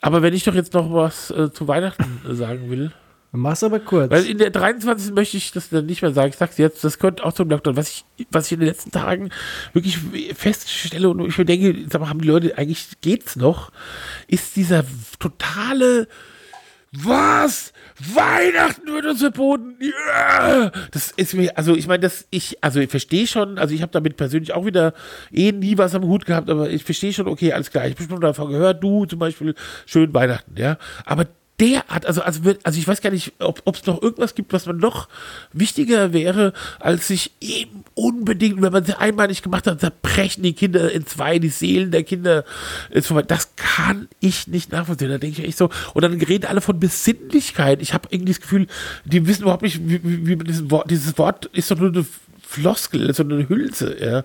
[0.00, 2.92] Aber wenn ich doch jetzt noch was äh, zu Weihnachten äh, sagen will.
[3.32, 4.10] Mach's aber kurz.
[4.10, 5.12] Weil in der 23.
[5.12, 6.30] möchte ich das dann nicht mehr sagen.
[6.30, 7.76] Ich sag's jetzt, das könnte auch zum Lockdown.
[7.76, 9.30] Was ich, was ich in den letzten Tagen
[9.72, 9.98] wirklich
[10.34, 13.70] feststelle und ich mir denke, sag mal, haben die Leute, eigentlich geht's noch,
[14.26, 14.84] ist dieser
[15.20, 16.08] totale
[16.92, 17.72] was?
[18.14, 19.76] Weihnachten wird uns verboten.
[19.80, 20.72] Ja!
[20.90, 23.92] Das ist mir, also ich meine, dass ich, also ich verstehe schon, also ich habe
[23.92, 24.94] damit persönlich auch wieder
[25.30, 28.08] eh nie was am Hut gehabt, aber ich verstehe schon, okay, alles klar, ich habe
[28.08, 29.54] schon davon gehört, du zum Beispiel,
[29.86, 30.78] schön Weihnachten, ja.
[31.04, 31.26] Aber
[31.60, 34.78] derart, also, also, also ich weiß gar nicht, ob es noch irgendwas gibt, was man
[34.78, 35.08] noch
[35.52, 40.54] wichtiger wäre, als sich eben unbedingt, wenn man sie einmal nicht gemacht hat, zerbrechen die
[40.54, 42.44] Kinder in zwei, die Seelen der Kinder
[42.88, 43.22] ist vorbei.
[43.22, 45.10] Das kann ich nicht nachvollziehen.
[45.10, 47.82] Da denke ich echt so, und dann reden alle von Besinnlichkeit.
[47.82, 48.66] Ich habe irgendwie das Gefühl,
[49.04, 52.06] die wissen überhaupt nicht, wie, wie, wie dieses Wort, dieses Wort ist doch nur eine
[52.50, 54.24] Floskel, so eine Hülse, ja.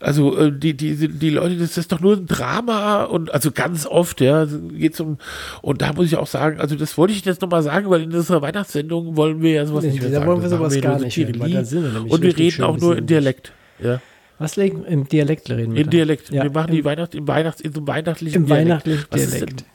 [0.00, 3.86] Also äh, die, die, die Leute, das ist doch nur ein Drama und also ganz
[3.86, 5.18] oft, ja, geht's um
[5.62, 8.12] und da muss ich auch sagen, also das wollte ich jetzt nochmal sagen, weil in
[8.12, 10.26] unserer Weihnachtssendung wollen wir ja sowas Nee, nicht mehr da sagen.
[10.30, 11.34] wollen wir sowas machen gar nur so nicht hören,
[12.04, 13.06] wir Und wir reden auch nur in besinnlich.
[13.06, 14.00] Dialekt, ja.
[14.40, 15.90] Was legen im Dialekt reden wir In da?
[15.90, 16.30] Dialekt.
[16.30, 18.68] Ja, wir machen im, die Weihnacht im Weihnachts in so einem weihnachtlichen im Dialekt.
[18.68, 19.60] weihnachtlichen Was Dialekt.
[19.60, 19.66] Denn,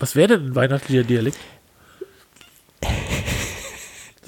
[0.00, 1.36] was wäre denn ein weihnachtlicher Dialekt?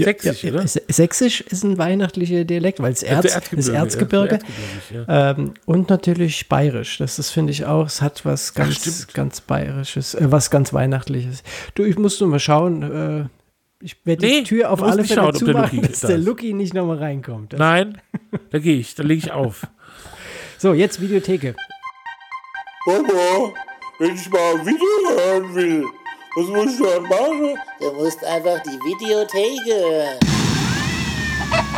[0.04, 0.66] Sächsisch, ja, oder?
[0.66, 3.72] Sächsisch ist ein weihnachtlicher Dialekt, weil es Erz, Erzgebirge.
[3.72, 4.38] Ja, Erzgebirge
[4.92, 5.30] ja.
[5.30, 6.98] Ähm, und natürlich bayerisch.
[6.98, 7.86] Das, das finde ich auch.
[7.86, 9.14] Es hat was ganz, stimmt.
[9.14, 11.42] ganz bayerisches, äh, was ganz weihnachtliches.
[11.74, 12.82] Du, ich muss nur mal schauen.
[12.82, 13.28] Äh,
[13.80, 16.18] ich werde Nee, die Tür auf alle Fälle schauen, der zumachen, Lucky dass da der
[16.18, 16.24] ist.
[16.24, 17.52] Lucky nicht nochmal reinkommt.
[17.52, 18.00] Das, Nein,
[18.50, 19.66] da gehe ich, da lege ich auf.
[20.58, 21.54] so, jetzt Videotheke.
[22.84, 23.52] Papa,
[23.98, 25.84] wenn ich mal ein Video hören will,
[26.36, 27.58] was muss ich dann machen?
[27.80, 30.18] Du musst einfach die Videotheke hören.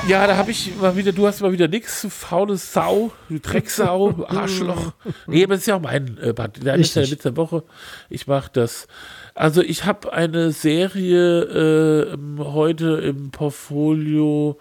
[0.09, 3.39] Ja, da habe ich mal wieder, du hast mal wieder nix, du faule Sau, du
[3.39, 4.93] Drecksau, du Arschloch.
[5.27, 6.65] Nee, aber das ist ja auch mein äh, Part.
[6.65, 7.19] Der ist ja Richtig.
[7.19, 7.63] Witz der Woche.
[8.09, 8.89] Ich mache das.
[9.35, 14.59] Also ich habe eine Serie äh, heute im Portfolio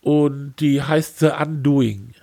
[0.00, 2.14] und die heißt The Undoing.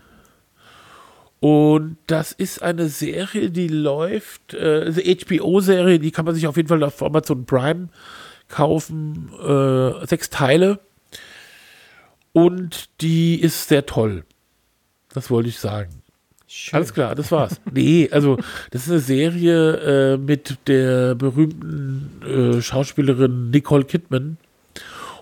[1.40, 6.58] Und das ist eine Serie, die läuft, äh, also HBO-Serie, die kann man sich auf
[6.58, 7.90] jeden Fall auf Amazon Prime
[8.48, 9.30] kaufen.
[9.40, 10.80] Äh, sechs Teile.
[12.34, 14.24] Und die ist sehr toll.
[15.14, 16.02] Das wollte ich sagen.
[16.72, 17.60] Alles klar, das war's.
[17.74, 18.38] nee, also
[18.72, 24.38] das ist eine Serie äh, mit der berühmten äh, Schauspielerin Nicole Kidman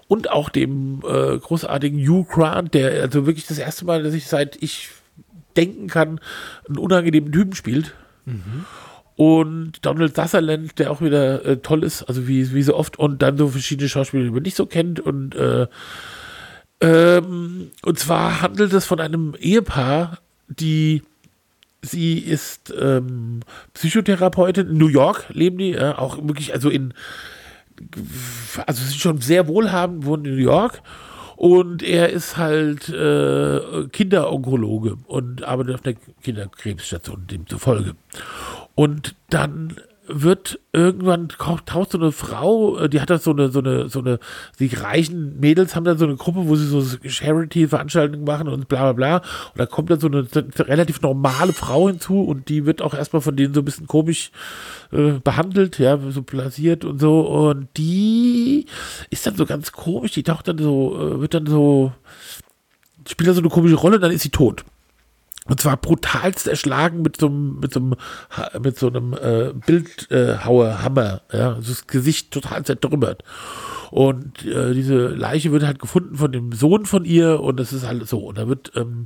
[0.07, 4.27] und auch dem äh, großartigen Hugh Grant, der also wirklich das erste Mal, dass ich
[4.27, 4.89] seit ich
[5.57, 6.19] denken kann,
[6.67, 7.93] einen unangenehmen Typen spielt.
[9.15, 13.21] Und Donald Sutherland, der auch wieder äh, toll ist, also wie, wie so oft, und
[13.21, 14.99] dann so verschiedene Schauspieler, die man nicht so kennt.
[14.99, 15.67] Und, äh,
[16.81, 21.01] ähm, und zwar handelt es von einem Ehepaar, die
[21.81, 23.41] sie ist ähm,
[23.73, 26.93] Psychotherapeutin in New York, leben die, ja, auch wirklich, also in,
[28.65, 30.81] also sie sind schon sehr wohlhabend, wohnen in New York.
[31.35, 37.95] Und er ist halt äh, Kinderonkologe und arbeitet auf der Kinderkrebsstation demzufolge.
[38.73, 39.75] Und dann
[40.07, 43.99] wird irgendwann taucht so eine Frau, äh, die hat da so eine, so eine, so
[43.99, 44.19] eine,
[44.59, 48.91] die reichen Mädels haben da so eine Gruppe, wo sie so Charity-Veranstaltungen machen und bla
[48.91, 49.17] bla bla.
[49.17, 50.27] Und da kommt dann so eine,
[50.59, 54.31] relativ normale Frau hinzu und die wird auch erstmal von denen so ein bisschen komisch
[54.91, 57.21] äh, behandelt, ja, so blasiert und so.
[57.21, 58.65] Und die
[59.09, 61.93] ist dann so ganz komisch, die taucht dann so, äh, wird dann so,
[63.07, 64.65] spielt da so eine komische Rolle und dann ist sie tot.
[65.47, 67.95] Und zwar brutalst erschlagen mit so einem, mit so einem,
[68.61, 73.23] mit so einem äh, Bildhauerhammer, ja, also das Gesicht total zertrümmert.
[73.91, 77.85] Und äh, diese Leiche wird halt gefunden von dem Sohn von ihr und das ist
[77.85, 78.19] halt so.
[78.19, 79.03] Und da wird, ähm,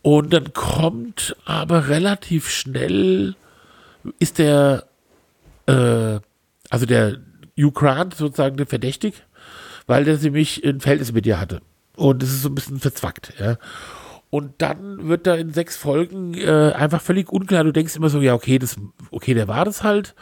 [0.00, 3.36] und dann kommt aber relativ schnell,
[4.18, 4.84] ist der,
[5.66, 6.20] äh,
[6.70, 7.18] also der
[7.58, 9.22] Hugh Grant sozusagen der verdächtig,
[9.86, 11.60] weil der nämlich ein Verhältnis mit ihr hatte.
[11.96, 13.58] Und das ist so ein bisschen verzwackt, ja.
[14.34, 17.62] Und dann wird da in sechs Folgen äh, einfach völlig unklar.
[17.62, 18.74] Du denkst immer so, ja, okay, das,
[19.12, 20.16] okay, der war das halt.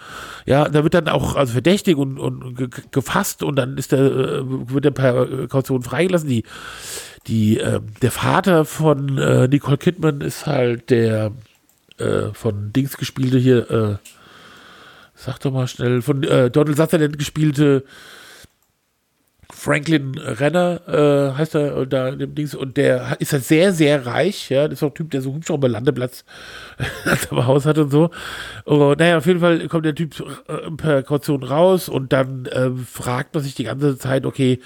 [0.45, 4.01] Ja, da wird dann auch also verdächtig und, und ge- gefasst und dann ist der,
[4.01, 6.29] äh, wird er per Kaution freigelassen.
[6.29, 6.45] Die,
[7.27, 11.33] die, äh, der Vater von äh, Nicole Kidman ist halt der
[11.97, 13.97] äh, von Dings gespielte hier, äh,
[15.15, 17.85] sag doch mal schnell, von äh, Donald Sutherland gespielte
[19.55, 23.73] Franklin Renner äh, heißt er und da in dem Dings und der ist halt sehr
[23.73, 26.25] sehr reich, ja, das ist auch ein Typ, der so Hubschrauber Landeplatz
[27.31, 28.11] am Haus hat und so.
[28.65, 32.71] Und naja, auf jeden Fall kommt der Typ äh, per Kaution raus und dann äh,
[32.71, 34.59] fragt man sich die ganze Zeit, okay,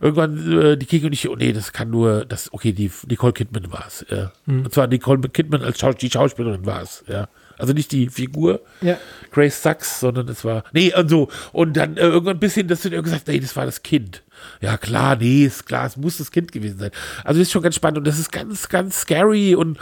[0.00, 3.32] irgendwann äh, die Kiki und ich, oh nee, das kann nur, das, okay, die Nicole
[3.32, 4.32] Kidman war es, ja.
[4.46, 7.28] Und zwar Nicole Kidman als Schaus die Schauspielerin war es, ja.
[7.60, 8.98] Also nicht die Figur, Ja.
[9.30, 11.28] Grace Sachs, sondern es war, nee, und so.
[11.52, 13.82] Und dann äh, irgendwann ein bisschen, dass du dir gesagt hast, nee, das war das
[13.82, 14.22] Kind.
[14.60, 16.90] Ja, klar, nee, ist klar, es muss das Kind gewesen sein.
[17.24, 19.78] Also das ist schon ganz spannend und das ist ganz, ganz scary und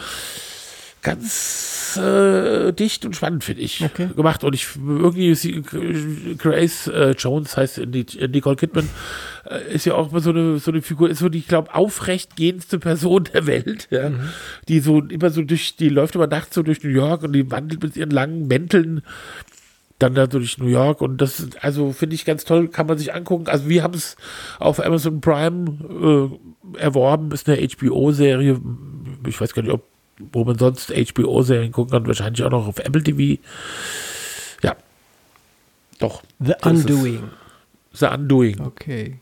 [1.09, 4.09] ganz äh, dicht und spannend, finde ich, Okay.
[4.15, 4.45] gemacht.
[4.45, 8.89] Und ich irgendwie, sie, Grace äh, Jones heißt Nicole Kidman,
[9.49, 11.75] äh, ist ja auch mal so eine, so eine Figur, ist so die, ich glaube,
[11.75, 14.11] aufrecht gehendste Person der Welt, ja.
[14.69, 17.51] Die so immer so durch, die läuft immer nachts so durch New York und die
[17.51, 19.03] wandelt mit ihren langen Mänteln
[19.99, 23.15] dann da durch New York und das also finde ich ganz toll, kann man sich
[23.15, 23.49] angucken.
[23.49, 24.17] Also wir haben es
[24.61, 26.31] auf Amazon Prime
[26.77, 28.61] äh, erworben, ist eine HBO-Serie.
[29.27, 29.83] Ich weiß gar nicht, ob
[30.33, 33.41] wo man sonst HBO-Serien gucken kann, wahrscheinlich auch noch auf Apple TV.
[34.63, 34.77] Ja.
[35.99, 36.23] Doch.
[36.41, 36.55] The.
[36.65, 37.31] Undoing.
[37.93, 38.61] The Undoing.
[38.61, 39.19] Okay.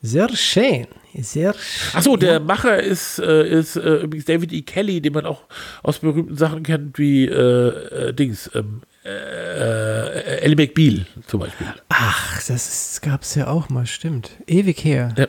[0.00, 0.86] Sehr schön.
[1.14, 1.96] Sehr schön.
[1.98, 4.62] Achso, der Macher ist, äh, ist äh, übrigens David E.
[4.62, 5.42] Kelly, den man auch
[5.82, 11.66] aus berühmten Sachen kennt, wie äh, äh, Dings, ähm, äh, Ellie McBeal zum Beispiel.
[11.88, 14.30] Ach, das gab es ja auch mal, stimmt.
[14.46, 15.14] Ewig her.
[15.16, 15.26] Ja.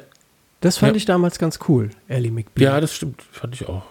[0.61, 0.97] Das fand Ja.
[0.97, 2.63] ich damals ganz cool, Ellie McBeal.
[2.73, 3.83] Ja, das stimmt, fand ich auch.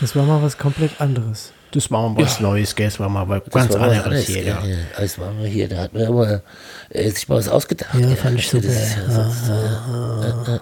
[0.00, 1.52] Das war mal was komplett anderes.
[1.72, 2.86] Das war mal was Neues, gell?
[2.86, 4.42] Das war mal was ganz Das anderes anderes, hier.
[4.42, 4.64] Ja.
[4.64, 6.42] Ja, Alles war mal hier, da hat man aber
[6.88, 7.94] äh, sich mal was ausgedacht.
[7.94, 8.16] Ja, gell?
[8.16, 8.72] fand ich Das super.
[8.72, 10.60] ist ja sonst, äh,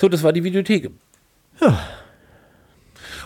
[0.00, 0.90] So, das war die Videothek.
[1.60, 1.78] Ja.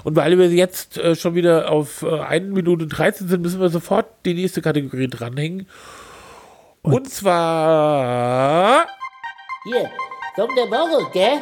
[0.05, 3.71] Und weil wir jetzt äh, schon wieder auf äh, 1 Minute 13 sind, müssen wir
[3.71, 5.67] sofort die nächste Kategorie dranhängen.
[6.83, 8.87] Und, zwar.
[9.65, 9.91] Hier,
[10.37, 11.41] Song der Woche, gell?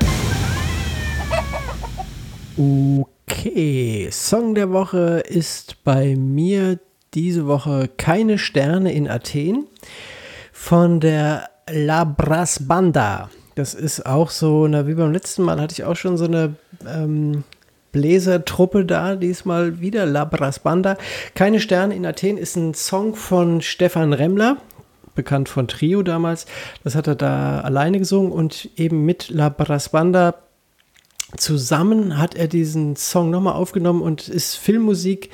[2.57, 3.05] Okay,
[4.11, 6.79] Song der Woche ist bei mir
[7.15, 9.67] diese Woche Keine Sterne in Athen
[10.53, 13.31] von der La Brass Banda.
[13.55, 16.57] Das ist auch so, na, wie beim letzten Mal hatte ich auch schon so eine
[16.87, 17.45] ähm,
[17.93, 20.97] Bläsertruppe da, diesmal wieder La Brass Banda.
[21.35, 24.57] Keine Sterne in Athen ist ein Song von Stefan Remmler,
[25.15, 26.47] bekannt von Trio damals.
[26.83, 30.35] Das hat er da alleine gesungen und eben mit La Brass Banda
[31.37, 35.31] zusammen hat er diesen Song nochmal aufgenommen und ist Filmmusik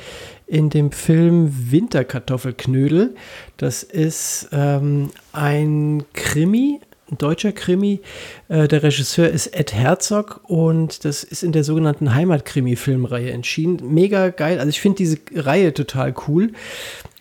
[0.47, 3.15] in dem Film Winterkartoffelknödel.
[3.57, 8.01] Das ist ähm, ein Krimi, ein deutscher Krimi.
[8.49, 13.95] Äh, der Regisseur ist Ed Herzog und das ist in der sogenannten Heimatkrimi-Filmreihe entschieden.
[13.95, 14.59] Mega geil.
[14.59, 16.53] Also ich finde diese Reihe total cool.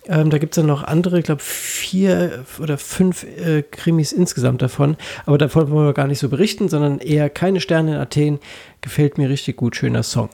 [0.09, 4.63] Ähm, da gibt es dann noch andere, ich glaube vier oder fünf äh, Krimis insgesamt
[4.63, 4.97] davon.
[5.27, 8.39] Aber davon wollen wir gar nicht so berichten, sondern eher keine Sterne in Athen.
[8.81, 10.29] Gefällt mir richtig gut, schöner Song.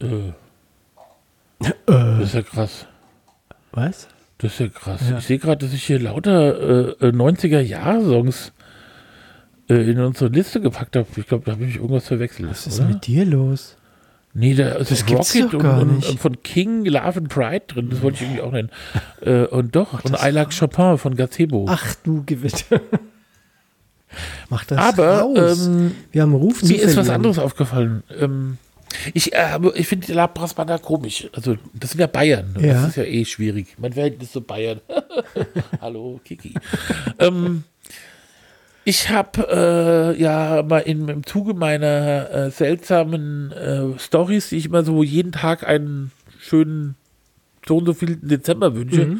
[0.00, 0.32] Äh.
[1.86, 2.86] Das ist ja krass.
[3.70, 4.08] Was?
[4.36, 5.00] Das ist ja krass.
[5.08, 5.18] Ja.
[5.18, 8.52] Ich sehe gerade, dass ich hier lauter äh, 90er-Jahre-Songs
[9.70, 11.06] äh, in unsere Liste gepackt habe.
[11.16, 12.50] Ich glaube, da habe ich irgendwas verwechselt.
[12.50, 12.88] Was ist oder?
[12.88, 13.78] mit dir los?
[14.34, 17.90] Nee, da ist Das gibt's Rocket und, und, und von King Love and Pride drin.
[17.90, 18.70] Das wollte ich irgendwie auch nennen.
[19.20, 21.66] äh, und doch, und I Like Chopin von Gazebo.
[21.68, 22.80] Ach du Gewitter.
[24.50, 25.66] Mach das Aber raus.
[25.66, 28.02] ähm, Wir haben Ruf zu mir ist was anderes aufgefallen.
[28.18, 28.58] Ähm,
[29.14, 31.28] ich äh, ich finde die La Brasbanda komisch.
[31.32, 32.54] Also, das sind ja Bayern.
[32.60, 32.74] Ja.
[32.74, 33.74] Das ist ja eh schwierig.
[33.78, 34.80] Mein Verhältnis zu Bayern.
[35.80, 36.54] Hallo, Kiki.
[37.18, 37.64] ähm,
[38.84, 44.66] ich habe äh, ja mal in, im Zuge meiner äh, seltsamen äh, Stories, die ich
[44.66, 46.96] immer so jeden Tag einen schönen
[47.66, 49.18] so und so viel Dezember wünsche.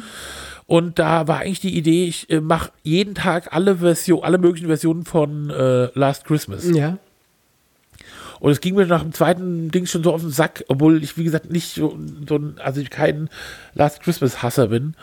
[0.65, 4.67] Und da war eigentlich die Idee, ich äh, mache jeden Tag alle Version, alle möglichen
[4.67, 6.69] Versionen von äh, Last Christmas.
[6.69, 6.97] Ja.
[8.39, 11.17] Und es ging mir nach dem zweiten Ding schon so auf den Sack, obwohl ich,
[11.17, 13.29] wie gesagt, nicht so, so ein, also ich kein
[13.73, 14.95] Last Christmas-Hasser bin,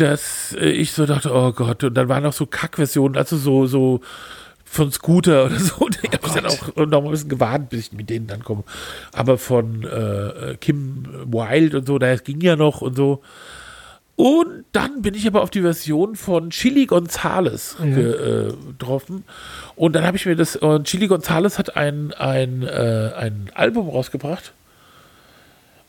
[0.00, 3.66] dass äh, ich so dachte, oh Gott, und dann waren noch so Kackversionen, also so,
[3.66, 4.00] so
[4.64, 5.76] von Scooter oder so.
[5.86, 8.42] Und ich habe dann auch noch mal ein bisschen gewarnt, bis ich mit denen dann
[8.44, 8.64] komme.
[9.12, 13.22] Aber von äh, Kim Wilde und so, das ging ja noch und so.
[14.16, 19.22] Und dann bin ich aber auf die Version von Chili Gonzales ge- äh, getroffen.
[19.76, 23.88] Und dann habe ich mir das, und Chili Gonzales hat ein, ein, äh, ein Album
[23.88, 24.52] rausgebracht.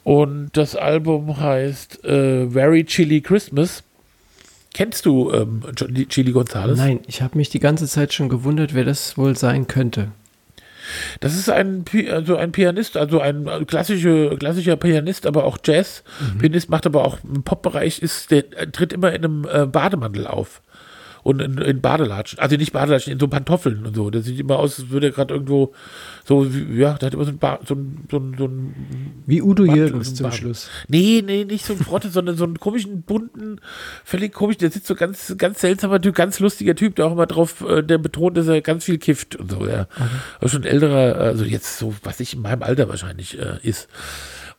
[0.03, 3.84] Und das Album heißt äh, Very Chili Christmas.
[4.73, 6.77] Kennst du ähm, Chili- Gonzales?
[6.77, 10.11] Nein, ich habe mich die ganze Zeit schon gewundert, wer das wohl sein könnte.
[11.19, 16.85] Das ist ein, also ein Pianist, also ein klassische, klassischer Pianist, aber auch Jazz-Pianist, macht
[16.87, 20.61] aber auch im Pop-Bereich, ist, der äh, tritt immer in einem äh, Bademantel auf.
[21.23, 22.39] Und in, in Badelatschen.
[22.39, 24.09] Also nicht Badelatschen, in so Pantoffeln und so.
[24.09, 25.73] Der sieht immer aus, als würde er gerade irgendwo
[26.25, 29.23] so, wie, ja, der hat immer so ein, ba so ein, so ein, so ein
[29.25, 30.31] Wie Udo Jürgens zum.
[30.31, 30.69] Schluss.
[30.87, 33.59] Nee, nee, nicht so ein Frotte, sondern so einen komischen, bunten,
[34.03, 37.25] völlig komisch, der sitzt so ganz, ganz seltsamer Typ, ganz lustiger Typ, der auch immer
[37.25, 39.87] drauf, äh, der betont, dass er ganz viel kifft und so, ja.
[40.39, 43.87] Aber schon ein älterer, also jetzt so, was ich in meinem Alter wahrscheinlich äh, ist.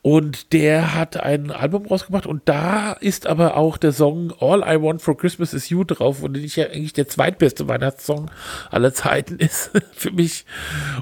[0.03, 4.81] Und der hat ein Album rausgebracht und da ist aber auch der Song All I
[4.81, 8.31] Want for Christmas is You drauf und den ich ja eigentlich der zweitbeste Weihnachtssong
[8.71, 10.45] aller Zeiten ist für mich.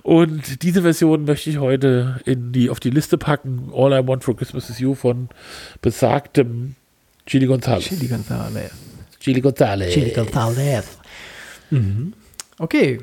[0.03, 3.71] Und diese Version möchte ich heute in die, auf die Liste packen.
[3.73, 5.29] All I Want for Christmas is You von
[5.81, 6.75] besagtem
[7.25, 7.85] Chili Gonzalez.
[7.85, 8.71] Chili Gonzales.
[9.21, 9.93] Chili Gonzalez.
[9.93, 10.97] Chili Gonzales.
[11.69, 12.13] Mhm.
[12.57, 12.99] Okay.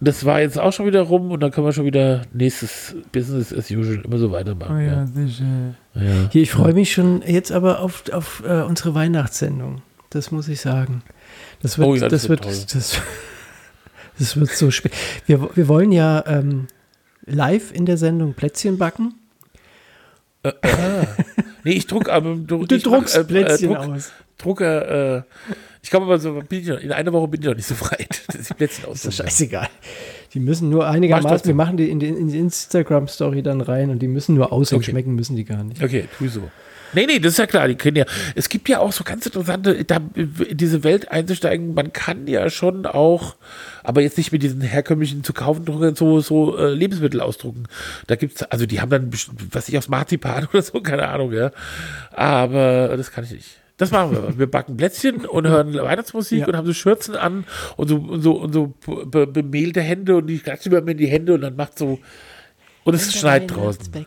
[0.00, 3.52] Das war jetzt auch schon wieder rum und dann können wir schon wieder nächstes Business
[3.52, 4.80] as usual immer so weitermachen.
[4.80, 5.06] ja.
[5.06, 5.44] sicher.
[5.94, 6.28] Ja.
[6.30, 9.82] Hier, ich freue mich schon jetzt aber auf, auf äh, unsere Weihnachtssendung.
[10.10, 11.02] Das muss ich sagen.
[11.62, 13.00] Das wird, Oh ja, das das, wird wird, das,
[14.18, 14.92] das wird so spät.
[15.26, 16.68] Wir, wir wollen ja ähm,
[17.26, 19.14] live in der Sendung Plätzchen backen.
[21.64, 24.12] Nee, ich druck aber du, Du ich mach, druckst äh, äh, Plätzchen druck, aus.
[24.38, 25.22] Drucker, äh,
[25.82, 27.74] ich glaube aber so, bin ich noch, in einer Woche bin ich noch nicht so
[27.74, 29.68] breit, dass ich Plätzchen Ist doch scheißegal.
[30.34, 34.00] Die müssen nur einigermaßen, wir machen die in die, in die Instagram-Story dann rein und
[34.00, 34.90] die müssen nur aussehen, Okay.
[34.90, 35.82] schmecken müssen die gar nicht.
[35.82, 36.50] Okay, tu so.
[36.94, 38.06] Nee, nee, das ist ja klar, die können ja.
[38.34, 42.48] Es gibt ja auch so ganz interessante, da, in diese Welt einzusteigen, man kann ja
[42.48, 43.36] schon auch,
[43.82, 47.64] aber jetzt nicht mit diesen herkömmlichen zu kaufen Druckern so, so äh, Lebensmittel ausdrucken.
[48.06, 49.10] Da gibt's, also die haben dann,
[49.52, 51.50] was ich aus Marzipan oder so, keine Ahnung, ja.
[52.10, 53.48] Aber das kann ich nicht.
[53.78, 54.38] Das machen wir.
[54.38, 56.46] Wir backen Plätzchen und hören Weihnachtsmusik Ja.
[56.48, 57.44] und haben so Schürzen an
[57.76, 58.74] und so, und so, und so
[59.06, 61.98] be bemehlte Hände und die klatschen über mir in die Hände und dann macht so,
[62.84, 64.06] und es schneit draußen.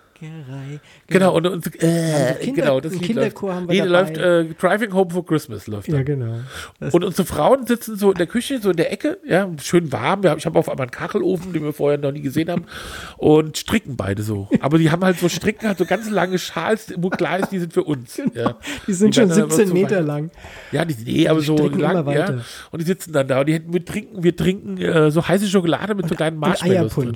[1.07, 3.57] Genau, und, und äh, Kinder- genau, das Lied Kinderchor läuft.
[3.61, 6.06] haben wir Nee, läuft äh, Driving Home for Christmas läuft Ja, dann.
[6.06, 6.35] genau.
[6.80, 9.91] Das, Und unsere Frauen sitzen so in der Küche, so in der Ecke, ja, schön
[9.91, 10.22] warm.
[10.38, 12.65] Ich habe auf einmal einen Kachelofen, den wir vorher noch nie gesehen haben,
[13.18, 14.48] und stricken beide so.
[14.60, 17.60] Aber die haben halt so stricken halt so ganz lange Schals, wo klar ist, die
[17.60, 18.18] sind für uns.
[18.34, 18.56] Ja.
[18.88, 20.31] die sind Die schon werden dann 17 so Meter weit- lang.
[20.72, 22.41] Ja, die sind eh aber so lang, ja.
[22.72, 25.48] Und die sitzen dann da und die hätten, wir trinken, wir trinken äh, so heiße
[25.48, 27.14] Schokolade mit so kleinen Und Marshmallows drin.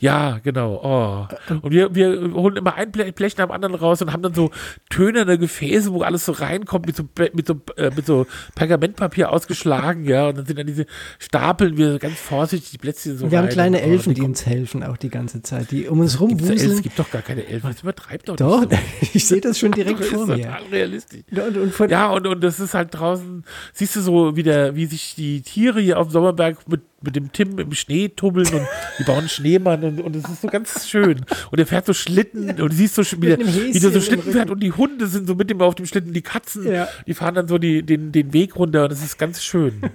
[0.00, 0.80] Ja, genau.
[0.82, 1.54] Oh.
[1.62, 4.50] Und wir, wir holen immer ein Blech, nach dem anderen raus und haben dann so
[4.90, 10.04] tönerne Gefäße, wo alles so reinkommt, mit so, mit so, äh, mit so Pergamentpapier ausgeschlagen,
[10.04, 10.28] ja.
[10.28, 10.86] Und dann sind dann diese
[11.18, 14.20] Stapeln wir ganz vorsichtig die Plätzchen so Wir haben rein kleine und, oh, Elfen, die
[14.20, 16.36] die uns helfen, auch die ganze Zeit, die um uns Elfen?
[16.36, 16.82] Es rumwuseln.
[16.82, 17.70] gibt doch gar keine Elfen.
[17.70, 18.70] Das übertreibt doch, Doch, nicht
[19.00, 19.08] so.
[19.14, 20.42] ich sehe das schon direkt Das ist vor mir.
[20.42, 21.22] total realistisch.
[21.30, 24.86] Und, und Ja, und, und das ist halt draußen, siehst du so, wie, der, wie
[24.86, 28.66] sich die Tiere hier auf dem Sommerberg mit, mit dem Tim im Schnee tubbeln und
[28.98, 31.24] die bauen einen Schneemann und, und das ist so ganz schön.
[31.50, 34.32] Und er fährt so Schlitten und du siehst so, wie, der, wie der so Schlitten
[34.32, 36.88] fährt und die Hunde sind so mit ihm auf dem Schlitten, die Katzen, Ja.
[37.06, 39.80] die fahren dann so die, den, den Weg runter und das ist ganz schön.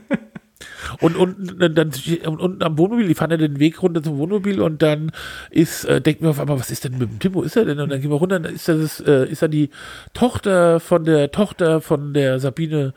[1.00, 1.92] Und unten, dann,
[2.26, 5.12] und unten am Wohnmobil, die fahren ja den Weg runter zum Wohnmobil und dann
[5.50, 7.66] ist, äh, denken wir auf einmal, was ist denn mit dem Tim, wo ist er
[7.66, 7.80] denn?
[7.80, 9.70] Und dann gehen wir runter, dann ist das, äh, ist dann die
[10.14, 12.94] Tochter von der Tochter von der Sabine,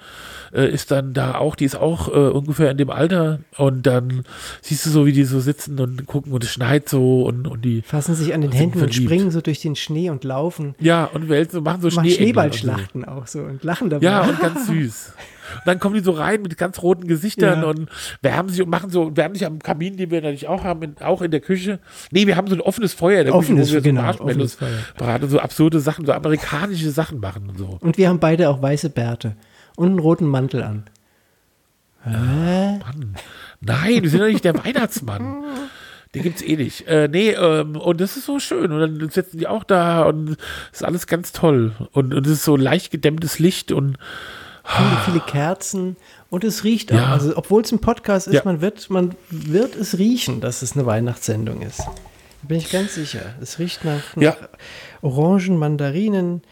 [0.53, 4.25] äh, ist dann da auch, die ist auch äh, ungefähr in dem Alter und dann
[4.61, 7.65] siehst du so, wie die so sitzen und gucken und es schneit so und, und
[7.65, 10.75] die, fassen sich an den Händen und springen so durch den Schnee und laufen.
[10.81, 14.05] ja, und wälzen so, machen so Schnee Schneeballschlachten auch so und lachen dabei.
[14.05, 15.13] Ja, und ganz süß.
[15.55, 17.69] Und dann kommen die so rein mit ganz roten Gesichtern Ja.
[17.69, 17.89] und
[18.23, 20.97] wärmen sich und machen so, wärmen sich am Kamin, den wir natürlich auch haben, in,
[21.01, 21.79] auch in der Küche.
[22.11, 24.21] Nee, wir haben so ein offenes Feuer in der Offenes, Küche, wo wir genau, so
[24.25, 24.79] offenes Feuer.
[24.97, 27.79] braten so absurde Sachen, so amerikanische Sachen machen und so.
[27.81, 29.37] Und wir haben beide auch weiße Bärte
[29.77, 30.85] und einen roten Mantel an.
[32.05, 33.15] Mann.
[33.61, 35.45] Nein, wir sind doch nicht der Weihnachtsmann.
[36.15, 36.87] Den gibt's eh nicht.
[36.87, 38.71] Äh, nee, ähm, und das ist so schön.
[38.73, 40.31] Und dann sitzen die auch da und
[40.73, 41.73] es ist alles ganz toll.
[41.93, 43.99] Und, und es ist so leicht gedämmtes Licht und
[44.69, 45.97] Viele, viele Kerzen
[46.31, 46.97] und es riecht auch.
[46.97, 47.13] Ja.
[47.13, 48.43] Also, obwohl es ein Podcast ist, Ja.
[48.45, 51.79] man, wird, man wird es riechen, dass es eine Weihnachtssendung ist.
[51.81, 51.93] Da
[52.49, 53.21] bin ich ganz sicher.
[53.41, 54.37] Es riecht nach, nach Ja.
[55.03, 56.43] Orangen, Mandarinen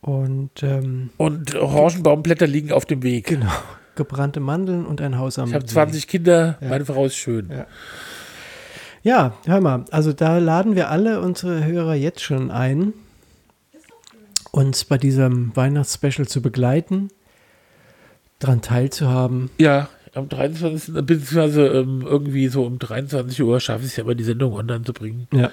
[0.00, 3.26] und ähm, Und Orangenbaumblätter liegen auf dem Weg.
[3.26, 3.50] genau,
[3.96, 5.74] gebrannte Mandeln und ein Haus am Ich habe See.
[5.74, 7.50] 20 Kinder, meine Frau ist schön.
[7.50, 7.66] Ja.
[9.02, 12.92] Ja, hör mal, also da laden wir alle unsere Hörer jetzt schon ein,
[14.50, 17.08] uns bei diesem Weihnachtsspecial zu begleiten,
[18.38, 19.50] daran teilzuhaben.
[19.58, 20.94] Ja, am 23.
[20.94, 24.82] beziehungsweise ähm, irgendwie so um 23 Uhr schaffe ich es ja mal, die Sendung online
[24.84, 25.28] zu bringen.
[25.32, 25.50] Ja.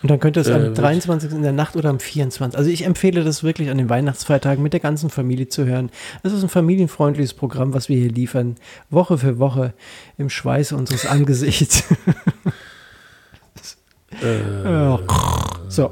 [0.00, 1.32] Und dann könnt ihr es Äh, am wird- 23.
[1.32, 2.56] in der Nacht oder am 24.
[2.56, 5.90] Also ich empfehle das wirklich an den Weihnachtsfeiertagen mit der ganzen Familie zu hören.
[6.22, 8.54] Es ist ein familienfreundliches Programm, was wir hier liefern,
[8.90, 9.72] Woche für Woche
[10.16, 11.82] im Schweiße unseres Angesichts.
[14.22, 14.98] Ja.
[15.68, 15.90] So.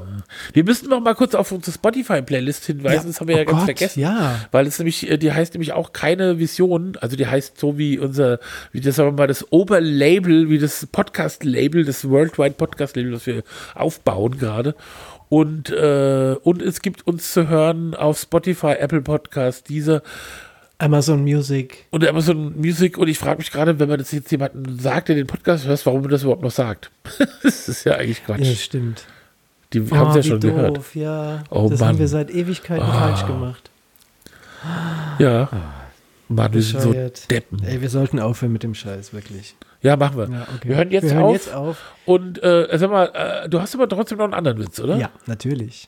[0.53, 3.59] Wir müssten noch mal kurz auf unsere Spotify-Playlist hinweisen, das haben wir ja oh ganz
[3.59, 3.99] Gott, vergessen.
[3.99, 4.39] Ja.
[4.51, 7.99] Weil es nämlich, äh, die heißt nämlich auch keine Vision, also die heißt so wie
[7.99, 8.39] unser,
[8.71, 13.43] wie das sagen wir mal, das Oberlabel, wie das Podcast-Label, das Worldwide Podcast-Label, das wir
[13.75, 14.75] aufbauen gerade.
[15.29, 20.01] Und, äh, und es gibt uns zu hören auf Spotify, Apple Podcast, diese
[20.79, 21.85] Amazon Music.
[21.89, 22.97] und Amazon Music.
[22.97, 25.85] Und ich frage mich gerade, wenn man das jetzt jemandem sagt, der den Podcast hört,
[25.85, 26.91] warum man das überhaupt noch sagt.
[27.43, 28.41] das ist ja eigentlich Quatsch.
[28.41, 29.05] Ja, stimmt.
[29.73, 30.95] Die haben es Oh, ja wie schon doof, gehört.
[30.95, 31.43] ja.
[31.49, 31.89] Oh, das Mann.
[31.89, 33.69] haben wir seit Ewigkeiten falsch gemacht.
[35.19, 35.49] Ja.
[36.29, 36.93] Mann, wir sind so.
[37.29, 37.63] Deppen.
[37.63, 39.55] Ey, wir sollten aufhören mit dem Scheiß, wirklich.
[39.81, 40.29] Ja, machen wir.
[40.29, 40.69] Ja, okay.
[40.69, 41.33] Wir hören jetzt wir hören auf.
[41.33, 41.77] Jetzt auf.
[42.05, 44.97] Und äh, sag mal, äh, du hast aber trotzdem noch einen anderen Witz, oder?
[44.97, 45.87] Ja, natürlich.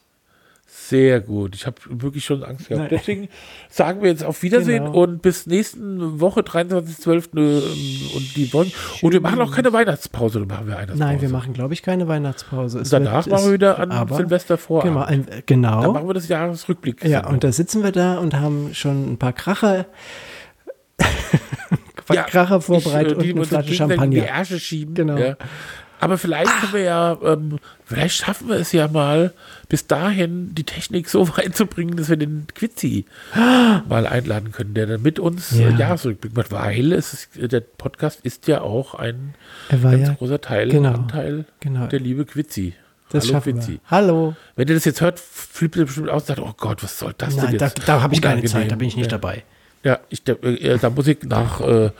[0.90, 1.56] Sehr gut.
[1.56, 2.90] Ich habe wirklich schon Angst gehabt.
[2.91, 2.99] Nein.
[2.99, 3.28] Deswegen
[3.70, 5.02] sagen wir jetzt auf Wiedersehen Genau.
[5.03, 7.30] und bis nächsten Woche, 23.12.
[7.38, 8.72] ähm, und die wollen.
[9.02, 10.99] Und wir machen auch keine Weihnachtspause, oder machen wir Weihnachtspause?
[10.99, 12.80] Nein, wir machen, glaube ich, keine Weihnachtspause.
[12.80, 14.82] Es Danach wird- machen wir wieder an aber- Silvester vor.
[14.84, 15.91] Genau, ein, Dann genau.
[15.94, 17.03] machen wir das Jahresrückblick.
[17.06, 19.86] Ja, und da sitzen wir da und haben schon ein paar Kracher,
[22.11, 24.26] Ja, Kracher vorbereitet ich, äh, und eine Flasche in die Champagner.
[24.28, 24.95] Ärsche schieben.
[24.95, 25.18] Genau.
[25.18, 25.38] Ja.
[25.99, 29.34] Aber vielleicht können wir ja, ähm, vielleicht schaffen wir es ja mal,
[29.67, 33.05] bis dahin die Technik so weit zu bringen, dass wir den Quizzi
[33.35, 35.69] mal einladen können, der dann mit uns Ja.
[35.69, 35.77] ja.
[35.77, 39.35] Jahresrückblick macht, weil ist, der Podcast ist ja auch ein
[39.69, 41.88] ganz ja, großer Teil, genau, Anteil genau.
[41.88, 42.73] der liebe Quizzi.
[43.11, 43.71] das Hallo schaffen Quizzi.
[43.71, 43.80] wir.
[43.91, 44.35] Hallo.
[44.55, 47.13] Wenn ihr das jetzt hört, flippt ihr bestimmt aus und sagt, oh Gott, was soll
[47.17, 47.88] das Nein, denn da, jetzt?
[47.88, 48.43] da habe ich keine.
[48.45, 49.17] Zeit, da bin ich nicht ja.
[49.17, 49.43] dabei.
[49.84, 51.91] Ja, ich, da, äh, da muss ich nach, äh,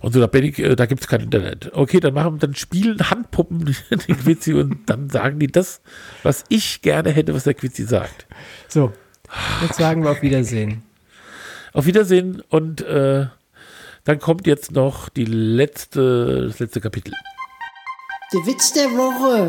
[0.00, 1.72] und so, da bin ich, äh, da gibt es kein Internet.
[1.74, 5.80] Okay, dann machen, dann spielen Handpuppen den Quizzi und dann sagen die das,
[6.22, 8.26] was ich gerne hätte, was der Quizzi sagt.
[8.68, 8.92] So,
[9.62, 10.82] jetzt sagen wir auf Wiedersehen.
[11.72, 13.26] Auf Wiedersehen und äh,
[14.04, 17.12] dann kommt jetzt noch die letzte, das letzte Kapitel.
[18.32, 19.48] Der Witz der Woche.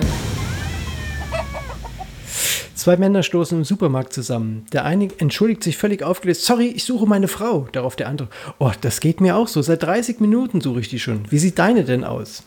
[2.77, 4.67] Zwei Männer stoßen im Supermarkt zusammen.
[4.71, 6.45] Der eine entschuldigt sich völlig aufgelöst.
[6.45, 7.67] Sorry, ich suche meine Frau.
[7.71, 8.27] Darauf der andere.
[8.59, 9.63] Oh, das geht mir auch so.
[9.63, 11.23] Seit 30 Minuten suche ich die schon.
[11.31, 12.43] Wie sieht deine denn aus?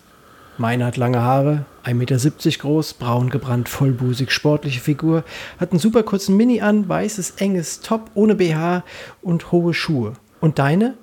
[0.57, 5.25] Meine hat lange Haare, 1,70 Meter groß, braun gebrannt, vollbusig, sportliche Figur,
[5.59, 8.85] hat einen super kurzen Mini an, weißes, enges Top ohne BH
[9.23, 10.13] und hohe Schuhe.
[10.41, 10.95] Und deine?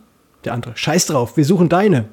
[0.45, 0.77] Der andere.
[0.77, 2.05] Scheiß drauf, wir suchen deine.